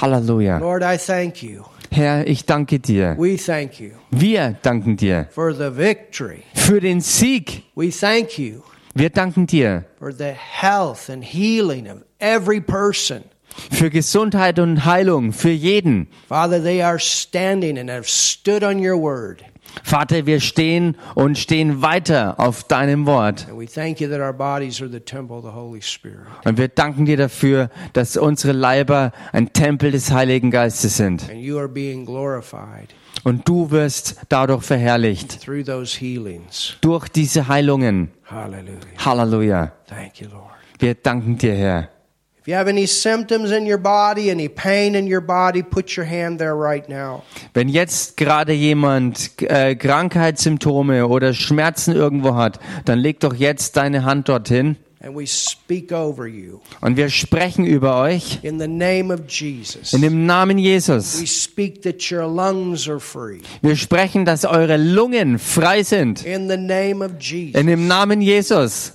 Halleluja. 0.00 0.58
Lord, 0.58 0.82
I 0.84 0.96
thank 0.96 1.42
you. 1.42 1.64
Herr, 1.90 2.24
ich 2.26 2.44
danke 2.46 2.78
dir. 2.78 3.16
We 3.18 3.36
thank 3.36 3.80
you 3.80 3.90
Wir 4.12 4.56
danken 4.62 4.96
dir 4.96 5.26
for 5.32 5.52
the 5.52 5.76
victory. 5.76 6.44
für 6.54 6.80
den 6.80 7.00
Sieg. 7.00 7.64
We 7.74 7.90
thank 7.90 8.38
you 8.38 8.62
Wir 8.94 9.10
danken 9.10 9.46
dir 9.48 9.84
for 9.98 10.12
the 10.12 10.32
health 10.34 11.10
and 11.10 11.24
healing 11.24 11.88
of 11.88 11.98
every 12.20 12.60
person. 12.60 13.24
Für 13.70 13.90
Gesundheit 13.90 14.58
und 14.58 14.84
Heilung 14.84 15.32
für 15.32 15.50
jeden. 15.50 16.08
Father, 16.28 16.62
they 16.62 16.82
are 16.82 16.98
standing 16.98 17.78
and 17.78 17.90
have 17.90 18.04
stood 18.08 18.62
on 18.62 18.78
your 18.78 19.00
word. 19.00 19.42
Vater, 19.82 20.24
wir 20.24 20.40
stehen 20.40 20.96
und 21.14 21.36
stehen 21.38 21.82
weiter 21.82 22.40
auf 22.40 22.64
deinem 22.64 23.04
Wort. 23.04 23.46
And 23.50 23.58
we 23.58 23.66
thank 23.66 24.00
you 24.00 24.08
that 24.08 24.20
our 24.20 24.32
bodies 24.32 24.80
are 24.80 24.90
the 24.90 25.00
temple 25.00 25.36
of 25.36 25.44
the 25.44 25.50
Holy 25.50 25.82
Spirit. 25.82 26.26
Und 26.44 26.56
wir 26.56 26.68
danken 26.68 27.04
dir 27.04 27.16
dafür, 27.18 27.68
dass 27.92 28.16
unsere 28.16 28.52
Leiber 28.52 29.12
ein 29.32 29.52
Tempel 29.52 29.90
des 29.90 30.10
Heiligen 30.10 30.50
Geistes 30.50 30.96
sind. 30.96 31.28
And 31.28 31.40
you 31.40 31.58
are 31.58 31.68
being 31.68 32.06
glorified 32.06 32.94
Und 33.24 33.46
du 33.48 33.70
wirst 33.70 34.16
dadurch 34.30 34.62
verherrlicht. 34.62 35.42
through 35.44 35.64
those 35.64 35.98
healings. 35.98 36.76
Durch 36.80 37.08
diese 37.08 37.48
Heilungen. 37.48 38.10
Halleluja. 39.04 39.72
Thank 39.88 40.20
you, 40.20 40.28
Lord. 40.28 40.52
Wir 40.78 40.94
danken 40.94 41.36
dir, 41.36 41.54
Herr. 41.54 41.88
Wenn 47.54 47.68
jetzt 47.68 48.16
gerade 48.16 48.52
jemand 48.52 49.42
äh, 49.42 49.74
Krankheitssymptome 49.74 51.08
oder 51.08 51.34
Schmerzen 51.34 51.92
irgendwo 51.92 52.36
hat, 52.36 52.60
dann 52.84 53.00
leg 53.00 53.18
doch 53.18 53.34
jetzt 53.34 53.76
deine 53.76 54.04
Hand 54.04 54.28
dorthin 54.28 54.76
And 54.98 55.14
we 55.14 55.26
speak 55.26 55.92
over 55.92 56.26
you 56.26 56.60
und 56.80 56.96
wir 56.96 57.10
sprechen 57.10 57.66
über 57.66 58.00
euch 58.00 58.38
in 58.42 58.58
the 58.58 58.66
name 58.66 59.12
of 59.12 59.28
Jesus. 59.28 59.92
in 59.92 60.00
dem 60.00 60.24
Namen 60.24 60.56
Jesus. 60.56 61.20
We 61.20 61.26
speak 61.26 61.82
that 61.82 62.10
your 62.10 62.26
lungs 62.26 62.88
are 62.88 62.98
free 62.98 63.42
Wir 63.60 63.76
sprechen, 63.76 64.24
dass 64.24 64.46
eure 64.46 64.78
Lungen 64.78 65.38
frei 65.38 65.82
sind 65.82 66.24
in 66.24 66.48
the 66.48 66.56
name 66.56 67.04
of 67.04 67.12
Jesus. 67.20 67.60
in 67.60 67.66
dem 67.66 67.86
Namen 67.86 68.22
Jesus. 68.22 68.90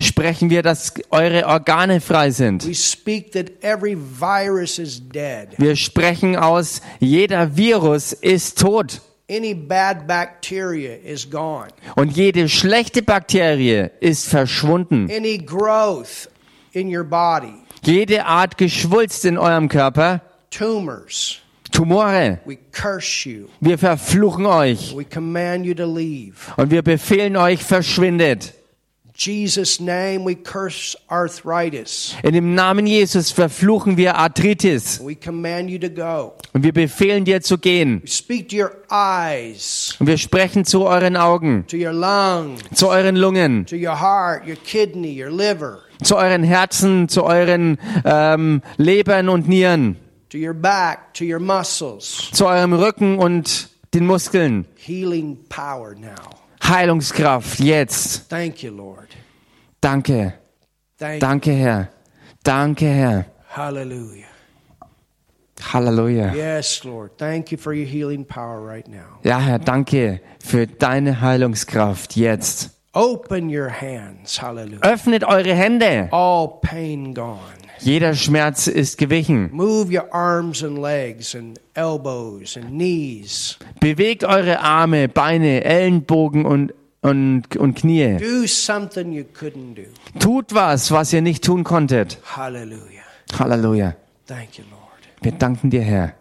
Sprechen 0.00 0.50
wir, 0.50 0.62
dass 0.62 0.92
eure 1.10 1.46
Organe 1.46 2.00
frei 2.00 2.30
sind. 2.30 2.66
We 2.66 2.74
speak 2.74 3.32
that 3.32 3.50
every 3.62 3.96
virus 3.96 4.78
is 4.80 5.00
dead. 5.00 5.48
Wir 5.58 5.76
sprechen 5.76 6.36
aus, 6.36 6.80
jeder 6.98 7.56
Virus 7.56 8.12
ist 8.12 8.58
tot 8.58 9.00
Any 9.30 9.54
bad 9.54 10.06
bacteria 10.06 10.96
is 11.02 11.28
gone. 11.30 11.68
und 11.96 12.14
jede 12.14 12.48
schlechte 12.48 13.02
Bakterie 13.02 13.90
ist 14.00 14.28
verschwunden. 14.28 15.10
Any 15.10 15.38
growth 15.38 16.28
in 16.72 16.94
your 16.94 17.04
body, 17.04 17.54
Jede 17.82 18.26
Art 18.26 18.58
Geschwulst 18.58 19.24
in 19.24 19.38
eurem 19.38 19.68
Körper, 19.68 20.20
tumors, 20.50 21.38
Tumore, 21.72 22.38
we 22.44 22.58
curse 22.70 23.28
you. 23.28 23.46
wir 23.60 23.78
verfluchen 23.78 24.44
euch 24.46 24.94
We 24.94 25.04
command 25.04 25.64
you 25.64 25.74
to 25.74 25.86
leave. 25.86 26.34
und 26.58 26.70
wir 26.70 26.82
befehlen 26.82 27.36
euch, 27.36 27.62
verschwindet. 27.64 28.52
Jesus' 29.16 29.78
name, 29.78 30.24
we 30.24 30.34
curse 30.34 30.96
arthritis. 31.08 32.16
In 32.24 32.32
dem 32.32 32.54
Namen 32.56 32.84
Jesus 32.86 33.30
verfluchen 33.30 33.96
wir 33.96 34.16
Arthritis 34.16 35.00
We 35.04 35.14
command 35.14 35.70
you 35.70 35.78
to 35.78 35.88
go. 35.88 36.32
und 36.52 36.64
wir 36.64 36.72
befehlen 36.72 37.24
dir 37.24 37.40
zu 37.40 37.56
gehen. 37.58 38.02
We 38.02 38.08
speak 38.08 38.48
to 38.48 38.56
your 38.56 38.72
eyes, 38.90 39.94
Und 40.00 40.08
wir 40.08 40.18
sprechen 40.18 40.64
zu 40.64 40.84
euren 40.84 41.16
Augen, 41.16 41.64
to 41.68 41.76
your 41.76 41.92
lungs, 41.92 42.60
zu 42.74 42.88
euren 42.88 43.14
Lungen, 43.16 43.66
to 43.66 43.76
your 43.76 44.00
heart, 44.00 44.46
your 44.48 44.56
kidney, 44.56 45.22
your 45.22 45.30
liver, 45.30 45.78
zu 46.02 46.16
euren 46.16 46.42
Herzen, 46.42 47.08
zu 47.08 47.22
euren 47.22 47.78
ähm, 48.04 48.62
Lebern 48.78 49.28
und 49.28 49.48
Nieren, 49.48 49.96
to 50.28 50.38
your 50.38 50.54
back, 50.54 51.14
to 51.14 51.24
your 51.24 51.38
muscles. 51.38 52.30
zu 52.32 52.46
eurem 52.46 52.72
Rücken 52.72 53.18
und 53.20 53.68
den 53.94 54.06
Muskeln. 54.06 54.66
Healing 54.74 55.38
power 55.48 55.94
now. 55.94 56.10
Heilungskraft 56.66 57.60
jetzt. 57.60 58.28
Thank 58.30 58.62
you, 58.62 58.74
Lord. 58.74 59.03
Danke, 59.84 60.32
Thank 60.98 61.20
danke 61.20 61.52
Herr, 61.52 61.88
danke 62.42 62.86
Herr. 62.86 63.26
Hallelujah. 63.54 64.24
Halleluja. 65.72 66.32
Yes, 66.34 66.84
Lord. 66.84 67.18
Thank 67.18 67.52
you 67.52 67.58
for 67.58 67.72
your 67.74 67.86
healing 67.86 68.24
power 68.24 68.60
right 68.60 68.88
now. 68.88 69.18
Ja 69.22 69.38
Herr, 69.38 69.58
danke 69.58 70.20
für 70.42 70.66
deine 70.66 71.20
Heilungskraft 71.20 72.16
jetzt. 72.16 72.70
Open 72.94 73.54
your 73.54 73.68
hands. 73.68 74.40
Hallelujah. 74.40 74.80
Öffnet 74.80 75.24
eure 75.24 75.54
Hände. 75.54 76.08
All 76.12 76.60
pain 76.62 77.12
gone. 77.12 77.38
Jeder 77.80 78.14
Schmerz 78.14 78.66
ist 78.68 78.98
gewichen. 78.98 79.50
Move 79.52 79.92
your 79.92 80.14
arms 80.14 80.62
and 80.62 80.78
legs 80.78 81.34
and 81.34 81.58
elbows 81.74 82.56
and 82.56 82.70
knees. 82.70 83.58
Bewegt 83.80 84.24
eure 84.24 84.60
Arme, 84.60 85.08
Beine, 85.08 85.64
Ellenbogen 85.64 86.46
und, 86.46 86.72
und, 87.04 87.56
und 87.56 87.74
Knie. 87.74 88.16
Do 88.16 88.46
something 88.46 89.12
you 89.12 89.24
couldn't 89.24 89.74
do. 89.74 89.84
Tut 90.18 90.54
was, 90.54 90.90
was 90.90 91.12
ihr 91.12 91.20
nicht 91.20 91.44
tun 91.44 91.62
konntet. 91.62 92.18
Halleluja. 93.38 93.94
Thank 94.26 94.58
you, 94.58 94.64
Lord. 94.70 94.82
Wir 95.20 95.32
danken 95.32 95.68
dir, 95.68 95.82
Herr. 95.82 96.14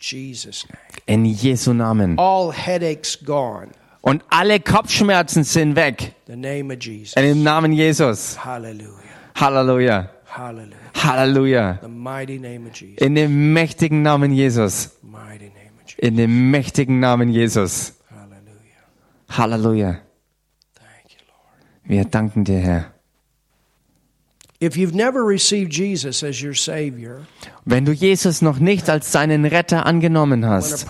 Jesus' 0.00 0.66
name. 0.68 0.80
In 1.06 1.24
Jesu 1.24 1.72
Namen. 1.72 2.18
All 2.18 2.52
headaches 2.52 3.24
gone. 3.24 3.68
Und 4.00 4.24
alle 4.28 4.58
Kopfschmerzen 4.58 5.44
sind 5.44 5.76
weg. 5.76 6.14
The 6.26 6.36
name 6.36 6.74
of 6.74 6.82
Jesus. 6.82 7.14
In 7.14 7.22
dem 7.22 7.42
Namen 7.44 7.72
Jesus. 7.72 8.36
Halleluja. 8.44 10.10
Halleluja. 10.94 11.78
Jesus. 11.82 12.98
In 12.98 13.14
dem 13.14 13.52
mächtigen 13.52 14.02
Namen 14.02 14.32
Jesus. 14.32 14.98
In 15.98 16.16
dem 16.16 16.50
mächtigen 16.50 16.98
Namen 16.98 17.28
Jesus. 17.28 17.94
Halleluja. 19.28 20.00
Wir 21.88 22.04
danken 22.04 22.44
dir, 22.44 22.58
Herr. 22.58 22.92
If 24.62 24.76
you've 24.76 24.94
never 24.94 25.22
received 25.22 25.74
Jesus 25.74 26.24
as 26.24 26.42
your 26.42 26.54
Savior, 26.54 27.26
Wenn 27.66 27.84
du 27.84 27.92
Jesus 27.92 28.40
noch 28.40 28.58
nicht 28.58 28.88
als 28.88 29.12
deinen 29.12 29.44
Retter 29.44 29.84
angenommen 29.84 30.46
hast, 30.46 30.86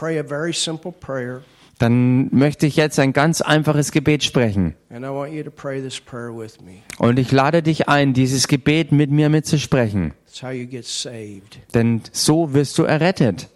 dann 1.78 2.28
möchte 2.34 2.66
ich 2.66 2.76
jetzt 2.76 2.98
ein 3.00 3.12
ganz 3.12 3.40
einfaches 3.40 3.90
Gebet 3.90 4.22
sprechen. 4.22 4.76
Und 6.98 7.18
ich 7.18 7.32
lade 7.32 7.62
dich 7.62 7.88
ein, 7.88 8.14
dieses 8.14 8.46
Gebet 8.46 8.92
mit 8.92 9.10
mir 9.10 9.28
mitzusprechen. 9.28 10.14
Denn 11.74 12.00
so 12.12 12.54
wirst 12.54 12.78
du 12.78 12.84
errettet. 12.84 13.48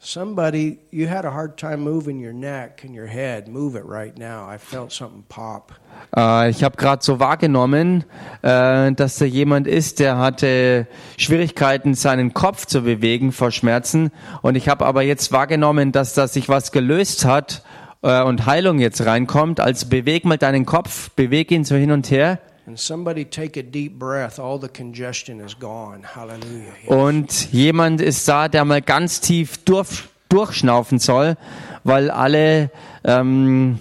Somebody, 0.00 0.78
you 0.92 1.08
had 1.08 1.24
a 1.24 1.32
hard 1.32 1.58
time 1.58 1.78
moving 1.78 2.20
your 2.20 2.32
neck 2.32 2.84
and 2.84 2.94
your 2.94 3.08
head. 3.08 3.48
Move 3.48 3.74
it 3.74 3.84
right 3.84 4.16
now. 4.16 4.48
I 4.48 4.56
felt 4.56 4.92
something 4.92 5.24
pop. 5.28 5.72
Äh, 6.16 6.50
ich 6.50 6.62
habe 6.62 6.76
gerade 6.76 7.02
so 7.02 7.18
wahrgenommen, 7.18 8.04
äh, 8.42 8.92
dass 8.92 9.16
da 9.16 9.24
jemand 9.24 9.66
ist, 9.66 9.98
der 9.98 10.16
hatte 10.18 10.86
Schwierigkeiten, 11.16 11.94
seinen 11.94 12.32
Kopf 12.32 12.66
zu 12.66 12.82
bewegen 12.82 13.32
vor 13.32 13.50
Schmerzen. 13.50 14.12
Und 14.40 14.54
ich 14.54 14.68
habe 14.68 14.86
aber 14.86 15.02
jetzt 15.02 15.32
wahrgenommen, 15.32 15.90
dass 15.90 16.14
da 16.14 16.28
sich 16.28 16.48
was 16.48 16.70
gelöst 16.70 17.24
hat 17.24 17.64
äh, 18.02 18.22
und 18.22 18.46
Heilung 18.46 18.78
jetzt 18.78 19.04
reinkommt. 19.04 19.58
Also 19.58 19.88
beweg 19.88 20.24
mal 20.24 20.38
deinen 20.38 20.64
Kopf, 20.64 21.10
beweg 21.10 21.50
ihn 21.50 21.64
so 21.64 21.74
hin 21.74 21.90
und 21.90 22.08
her. 22.08 22.38
And 22.68 22.78
somebody 22.78 23.24
take 23.24 23.56
a 23.56 23.62
deep 23.62 23.98
breath. 23.98 24.38
All 24.38 24.58
the 24.58 24.68
congestion 24.68 25.40
is 25.40 25.58
gone. 25.58 26.02
Hallelujah. 26.02 26.74
Und 26.86 27.50
jemand 27.50 28.02
ist 28.02 28.28
da, 28.28 28.46
der 28.46 28.66
mal 28.66 28.82
ganz 28.82 29.22
tief 29.22 29.56
durch, 29.64 30.04
durchschnaufen 30.28 30.98
soll, 30.98 31.38
weil 31.84 32.10
alle, 32.10 32.70
ähm, 33.04 33.78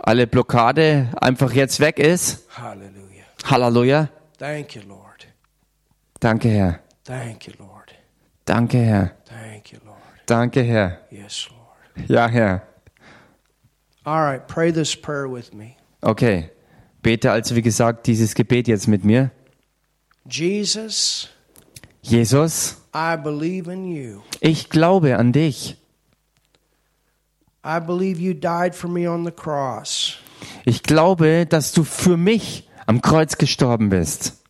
alle 0.00 0.26
Blockade 0.26 1.10
einfach 1.20 1.52
jetzt 1.52 1.78
weg 1.78 1.98
ist. 1.98 2.48
Hallelujah. 2.56 3.24
Halleluja. 3.44 4.08
Thank 4.38 4.76
you, 4.76 4.82
Lord. 4.88 5.26
Danke, 6.20 6.48
Herr. 6.48 6.80
Thank 7.04 7.46
you, 7.46 7.52
Lord. 7.58 7.94
Danke, 8.46 8.78
Herr. 8.78 9.10
Thank 9.26 9.72
you, 9.72 9.78
Lord. 9.84 9.98
Danke, 10.24 10.62
Herr. 10.62 11.00
Yes, 11.10 11.50
Lord. 11.50 12.08
Ja, 12.08 12.28
Herr. 12.28 12.62
All 14.06 14.22
right, 14.22 14.48
pray 14.48 14.70
this 14.70 14.94
prayer 14.94 15.28
with 15.28 15.52
me. 15.52 15.76
Okay. 16.02 16.48
Bete 17.04 17.30
also, 17.30 17.54
wie 17.54 17.62
gesagt, 17.62 18.06
dieses 18.06 18.34
Gebet 18.34 18.66
jetzt 18.66 18.88
mit 18.88 19.04
mir. 19.04 19.30
Jesus, 20.28 21.28
Jesus, 22.00 22.78
I 22.94 23.16
believe 23.22 23.70
in 23.70 23.84
you. 23.84 24.22
ich 24.40 24.70
glaube 24.70 25.18
an 25.18 25.32
dich. 25.32 25.76
I 27.62 27.78
believe 27.78 28.18
you 28.18 28.32
died 28.32 28.74
for 28.74 28.88
me 28.88 29.08
on 29.08 29.24
the 29.26 29.30
cross. 29.30 30.16
Ich 30.64 30.82
glaube, 30.82 31.44
dass 31.46 31.72
du 31.72 31.84
für 31.84 32.16
mich 32.16 32.68
am 32.86 33.02
Kreuz 33.02 33.36
gestorben 33.36 33.90
bist. 33.90 34.42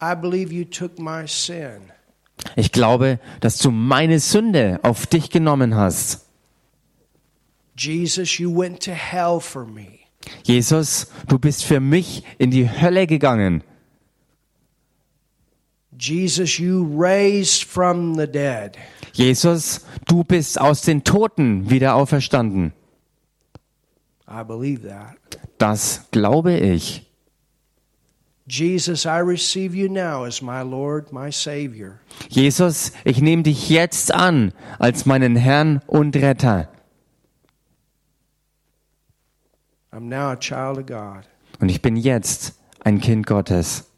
I 0.00 0.14
believe 0.14 0.54
you 0.54 0.64
took 0.64 1.00
my 1.00 1.26
sin. 1.26 1.90
Ich 2.54 2.70
glaube, 2.70 3.18
dass 3.40 3.58
du 3.58 3.72
meine 3.72 4.20
Sünde 4.20 4.78
auf 4.84 5.08
dich 5.08 5.30
genommen 5.30 5.74
hast. 5.74 6.26
Jesus, 7.76 8.38
you 8.38 8.56
went 8.56 8.80
to 8.84 8.92
hell 8.92 9.40
for 9.40 9.64
me. 9.64 9.97
Jesus, 10.42 11.10
du 11.26 11.38
bist 11.38 11.64
für 11.64 11.80
mich 11.80 12.24
in 12.38 12.50
die 12.50 12.68
Hölle 12.68 13.06
gegangen. 13.06 13.62
Jesus, 15.98 16.58
you 16.58 16.84
raised 16.96 17.64
from 17.64 18.14
the 18.14 18.26
dead. 18.26 18.76
Jesus, 19.12 19.84
du 20.06 20.22
bist 20.22 20.60
aus 20.60 20.82
den 20.82 21.02
Toten 21.02 21.70
wieder 21.70 21.96
auferstanden. 21.96 22.72
I 24.28 24.44
believe 24.44 24.86
that. 24.86 25.16
Das 25.58 26.08
glaube 26.12 26.56
ich. 26.56 27.04
Jesus, 28.46 29.04
I 29.04 29.20
receive 29.20 29.74
you 29.74 29.88
now 29.88 30.24
as 30.24 30.40
my 30.40 30.62
Lord, 30.62 31.12
my 31.12 31.30
Savior. 31.30 32.00
Jesus, 32.30 32.92
ich 33.04 33.20
nehme 33.20 33.42
dich 33.42 33.68
jetzt 33.68 34.14
an 34.14 34.52
als 34.78 35.04
meinen 35.04 35.36
Herrn 35.36 35.82
und 35.86 36.16
Retter. 36.16 36.68
I'm 39.87 39.87
now 39.87 39.87
a 39.87 39.87
child 39.87 39.87
of 39.87 39.87
God. 39.87 39.87
Und 40.00 41.68
ich 41.68 41.82
bin 41.82 41.96
jetzt 41.96 42.58
ein 42.80 43.00
Kind 43.00 43.26
Gottes. 43.26 43.90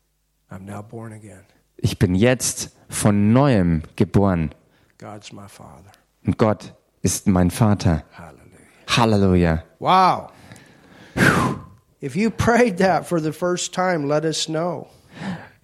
I'm 0.51 0.64
now 0.64 0.82
born 0.82 1.12
again. 1.12 1.44
Ich 1.77 1.98
bin 1.98 2.14
jetzt 2.14 2.77
von 2.89 3.32
neuem 3.32 3.82
geboren. 3.97 4.51
God's 4.98 5.32
my 5.32 5.48
Father. 5.48 5.93
Und 6.27 6.39
Gott 6.39 6.74
ist 7.02 7.27
mein 7.27 7.51
Vater. 7.51 8.05
Hallelujah. 8.12 8.97
Halleluja. 8.97 9.64
Wow. 9.78 10.31
If 12.02 12.16
you 12.16 12.31
prayed 12.31 12.78
that 12.78 13.06
for 13.06 13.20
the 13.20 13.32
first 13.32 13.74
time, 13.74 14.06
let 14.06 14.24
us 14.24 14.47
know. 14.47 14.89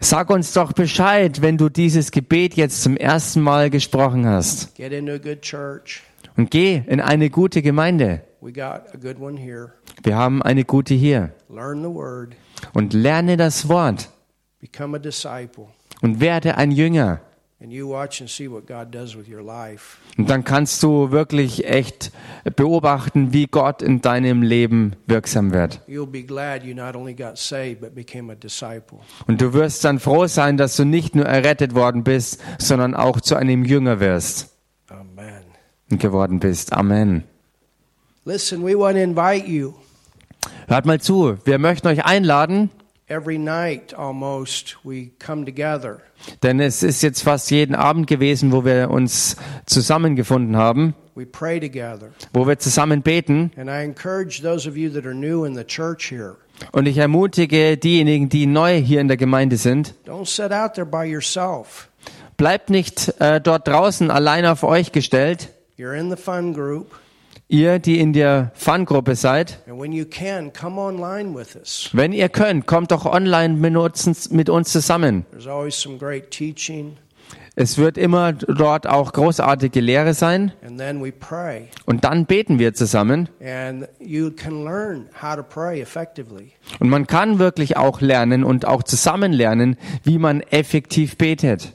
Sag 0.00 0.30
uns 0.30 0.52
doch 0.52 0.72
Bescheid, 0.72 1.40
wenn 1.40 1.56
du 1.56 1.68
dieses 1.68 2.10
Gebet 2.10 2.54
jetzt 2.54 2.82
zum 2.82 2.96
ersten 2.96 3.40
Mal 3.40 3.70
gesprochen 3.70 4.26
hast. 4.26 4.74
Get 4.74 4.92
into 4.92 5.14
a 5.14 5.18
good 5.18 5.40
church. 5.40 6.02
Und 6.36 6.50
geh 6.50 6.82
in 6.86 7.00
eine 7.00 7.30
gute 7.30 7.62
Gemeinde. 7.62 8.22
We 8.46 8.52
got 8.52 8.94
a 8.94 8.96
good 8.96 9.18
one 9.18 9.36
here. 9.36 9.72
Wir 10.04 10.14
haben 10.14 10.40
eine 10.40 10.62
gute 10.64 10.94
hier. 10.94 11.32
Learn 11.48 11.82
the 11.82 11.88
word. 11.92 12.36
Und 12.74 12.92
lerne 12.92 13.36
das 13.36 13.68
Wort 13.68 14.08
Become 14.60 14.98
a 14.98 15.00
disciple. 15.00 15.66
und 16.00 16.20
werde 16.20 16.56
ein 16.56 16.70
Jünger. 16.70 17.20
And 17.60 17.72
you 17.72 17.88
watch 17.88 18.20
and 18.20 18.30
see 18.30 18.48
what 18.48 18.68
God 18.68 18.94
does 18.94 19.16
with 19.16 19.28
your 19.28 19.42
life. 19.42 19.98
Und 20.16 20.30
dann 20.30 20.44
kannst 20.44 20.80
du 20.84 21.10
wirklich 21.10 21.66
echt 21.66 22.12
beobachten, 22.54 23.32
wie 23.32 23.48
Gott 23.48 23.82
in 23.82 24.00
deinem 24.00 24.42
Leben 24.42 24.94
wirksam 25.08 25.52
wird. 25.52 25.80
You'll 25.88 26.06
be 26.06 26.22
glad 26.22 26.62
you 26.62 26.72
not 26.72 26.94
only 26.94 27.14
got 27.14 27.38
saved, 27.38 27.80
but 27.80 27.96
became 27.96 28.32
a 28.32 28.36
disciple. 28.36 29.00
Und 29.26 29.40
du 29.40 29.54
wirst 29.54 29.84
dann 29.84 29.98
froh 29.98 30.28
sein, 30.28 30.56
dass 30.56 30.76
du 30.76 30.84
nicht 30.84 31.16
nur 31.16 31.26
errettet 31.26 31.74
worden 31.74 32.04
bist, 32.04 32.40
sondern 32.58 32.94
auch 32.94 33.20
zu 33.20 33.34
einem 33.34 33.64
Jünger 33.64 33.98
wirst 33.98 34.56
Amen. 34.86 35.42
geworden 35.88 36.38
bist. 36.38 36.72
Amen. 36.72 37.24
Listen, 38.28 38.64
we 38.66 38.74
want 38.76 38.96
to 38.96 39.02
invite 39.02 39.46
you 39.46 39.74
Hört 40.68 40.84
mal 40.84 41.00
zu, 41.00 41.36
wir 41.44 41.58
möchten 41.58 41.86
euch 41.86 42.04
einladen, 42.04 42.70
every 43.06 43.38
night 43.38 43.94
almost. 43.94 44.76
We 44.84 45.10
come 45.24 45.44
together. 45.44 46.00
denn 46.42 46.58
es 46.58 46.82
ist 46.82 47.02
jetzt 47.02 47.22
fast 47.22 47.52
jeden 47.52 47.76
Abend 47.76 48.08
gewesen, 48.08 48.50
wo 48.50 48.64
wir 48.64 48.90
uns 48.90 49.36
zusammengefunden 49.66 50.56
haben, 50.56 50.94
We 51.14 51.24
pray 51.24 51.60
together. 51.60 52.08
wo 52.32 52.46
wir 52.48 52.58
zusammen 52.58 53.02
beten. 53.02 53.52
And 53.56 53.68
I 53.70 53.84
encourage 53.84 54.42
those 54.42 54.68
of 54.68 54.76
you 54.76 54.90
that 54.90 55.06
are 55.06 55.14
new 55.14 55.44
in 55.44 55.54
the 55.54 55.64
church 55.64 56.10
here 56.10 56.34
Und 56.72 56.86
ich 56.86 56.98
ermutige 56.98 57.76
diejenigen, 57.76 58.28
die 58.28 58.46
neu 58.46 58.80
hier 58.80 59.00
in 59.00 59.06
der 59.08 59.16
Gemeinde 59.18 59.56
sind, 59.56 59.94
don't 60.04 60.26
sit 60.26 60.50
out 60.52 60.74
there 60.74 60.86
by 60.86 61.04
yourself. 61.04 61.88
bleibt 62.36 62.70
nicht 62.70 63.14
äh, 63.20 63.40
dort 63.40 63.68
draußen 63.68 64.10
allein 64.10 64.46
auf 64.46 64.64
euch 64.64 64.90
gestellt. 64.90 65.50
You're 65.78 65.94
in 65.96 66.10
the 66.10 66.20
fun 66.20 66.52
group. 66.54 66.98
Ihr, 67.48 67.78
die 67.78 68.00
in 68.00 68.12
der 68.12 68.50
Fun-Gruppe 68.54 69.14
seid, 69.14 69.60
And 69.68 69.80
when 69.80 69.92
you 69.92 70.04
can, 70.04 70.52
come 70.52 70.80
online 70.80 71.32
with 71.32 71.54
us. 71.54 71.90
wenn 71.92 72.12
ihr 72.12 72.28
könnt, 72.28 72.66
kommt 72.66 72.90
doch 72.90 73.06
online 73.06 73.54
mit 73.54 73.76
uns, 73.76 74.30
mit 74.30 74.48
uns 74.48 74.72
zusammen. 74.72 75.24
There's 75.30 75.46
always 75.46 75.80
some 75.80 75.96
great 75.96 76.32
teaching. 76.32 76.96
Es 77.54 77.78
wird 77.78 77.96
immer 77.98 78.32
dort 78.32 78.88
auch 78.88 79.12
großartige 79.12 79.80
Lehre 79.80 80.12
sein. 80.12 80.52
And 80.66 80.76
then 80.76 81.02
we 81.02 81.12
pray. 81.12 81.68
Und 81.86 82.04
dann 82.04 82.26
beten 82.26 82.58
wir 82.58 82.74
zusammen. 82.74 83.28
And 83.40 83.88
you 84.00 84.32
can 84.32 84.64
learn 84.64 85.06
how 85.22 85.36
to 85.36 85.42
pray 85.42 85.80
effectively. 85.80 86.50
Und 86.80 86.90
man 86.90 87.06
kann 87.06 87.38
wirklich 87.38 87.76
auch 87.76 88.00
lernen 88.00 88.42
und 88.42 88.66
auch 88.66 88.82
zusammen 88.82 89.32
lernen, 89.32 89.76
wie 90.02 90.18
man 90.18 90.40
effektiv 90.42 91.16
betet. 91.16 91.72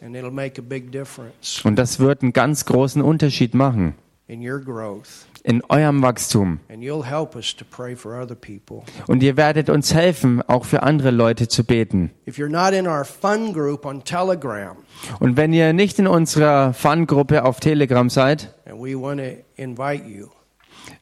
Und 1.64 1.76
das 1.78 2.00
wird 2.00 2.22
einen 2.24 2.34
ganz 2.34 2.66
großen 2.66 3.02
Unterschied 3.02 3.54
machen 3.56 3.96
in 4.32 4.42
your 4.48 4.60
growth. 4.60 5.26
in 5.44 5.62
eurem 5.70 6.02
Wachstum. 6.04 6.60
And 6.70 6.84
you'll 6.84 7.04
help 7.04 7.36
us 7.36 7.56
to 7.56 7.66
pray 7.66 7.96
for 7.96 8.14
other 8.22 8.36
people. 8.36 8.84
Und 9.08 9.24
ihr 9.24 9.38
werdet 9.38 9.70
uns 9.70 9.94
helfen, 9.94 10.42
auch 10.48 10.66
für 10.66 10.84
andere 10.84 11.10
Leute 11.12 11.48
zu 11.48 11.64
beten. 11.64 12.12
If 12.28 12.38
you're 12.38 12.48
not 12.48 12.74
in 12.74 12.88
our 12.88 13.04
fun 13.04 13.52
group 13.54 13.86
on 13.86 14.04
Telegram, 14.04 14.78
Und 15.20 15.38
wenn 15.38 15.52
ihr 15.52 15.74
nicht 15.74 15.98
in 16.00 16.08
unserer 16.08 16.74
Fun-Gruppe 16.74 17.44
auf 17.44 17.60
Telegram 17.60 18.10
seid, 18.10 18.54
and 18.66 18.80
we 18.80 18.96
want 19.00 19.20
to 19.20 19.44
invite 19.56 20.06
you, 20.08 20.28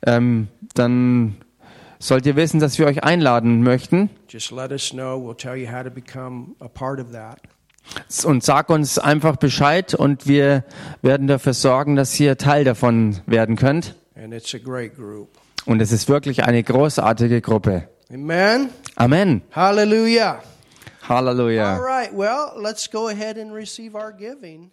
ähm, 0.05 0.47
dann 0.73 1.35
sollt 1.99 2.25
ihr 2.25 2.37
wissen, 2.37 2.61
dass 2.61 2.79
wir 2.79 2.87
euch 2.87 3.03
einladen 3.03 3.61
möchten. 3.61 4.09
just 4.29 4.51
let 4.51 4.71
us 4.71 4.91
know. 4.91 5.17
We'll 5.19 5.35
tell 5.35 5.57
you 5.57 5.67
how 5.69 5.83
to 5.83 5.89
become 5.91 6.55
a 6.61 6.69
part 6.69 6.99
of 7.01 7.11
that. 7.11 7.39
Und 8.23 8.43
sag 8.43 8.69
uns 8.69 8.99
einfach 8.99 9.37
Bescheid 9.37 9.93
und 9.95 10.27
wir 10.27 10.63
werden 11.01 11.27
dafür 11.27 11.53
sorgen, 11.53 11.95
dass 11.95 12.19
ihr 12.19 12.37
Teil 12.37 12.63
davon 12.63 13.19
werden 13.25 13.55
könnt. 13.55 13.95
And 14.15 14.33
it's 14.33 14.53
a 14.53 14.57
great 14.59 14.95
group. 14.95 15.29
Und 15.65 15.81
es 15.81 15.91
ist 15.91 16.07
wirklich 16.09 16.43
eine 16.43 16.61
großartige 16.63 17.41
Gruppe. 17.41 17.89
Amen. 18.11 18.69
Amen. 18.95 19.41
Hallelujah. 19.51 20.41
All 21.07 21.17
Halleluja. 21.17 21.77
right. 21.77 22.11
Well, 22.13 22.51
let's 22.61 22.89
go 22.89 23.07
ahead 23.07 23.37
and 23.37 23.51
receive 23.53 23.95
our 23.95 24.11
giving. 24.11 24.71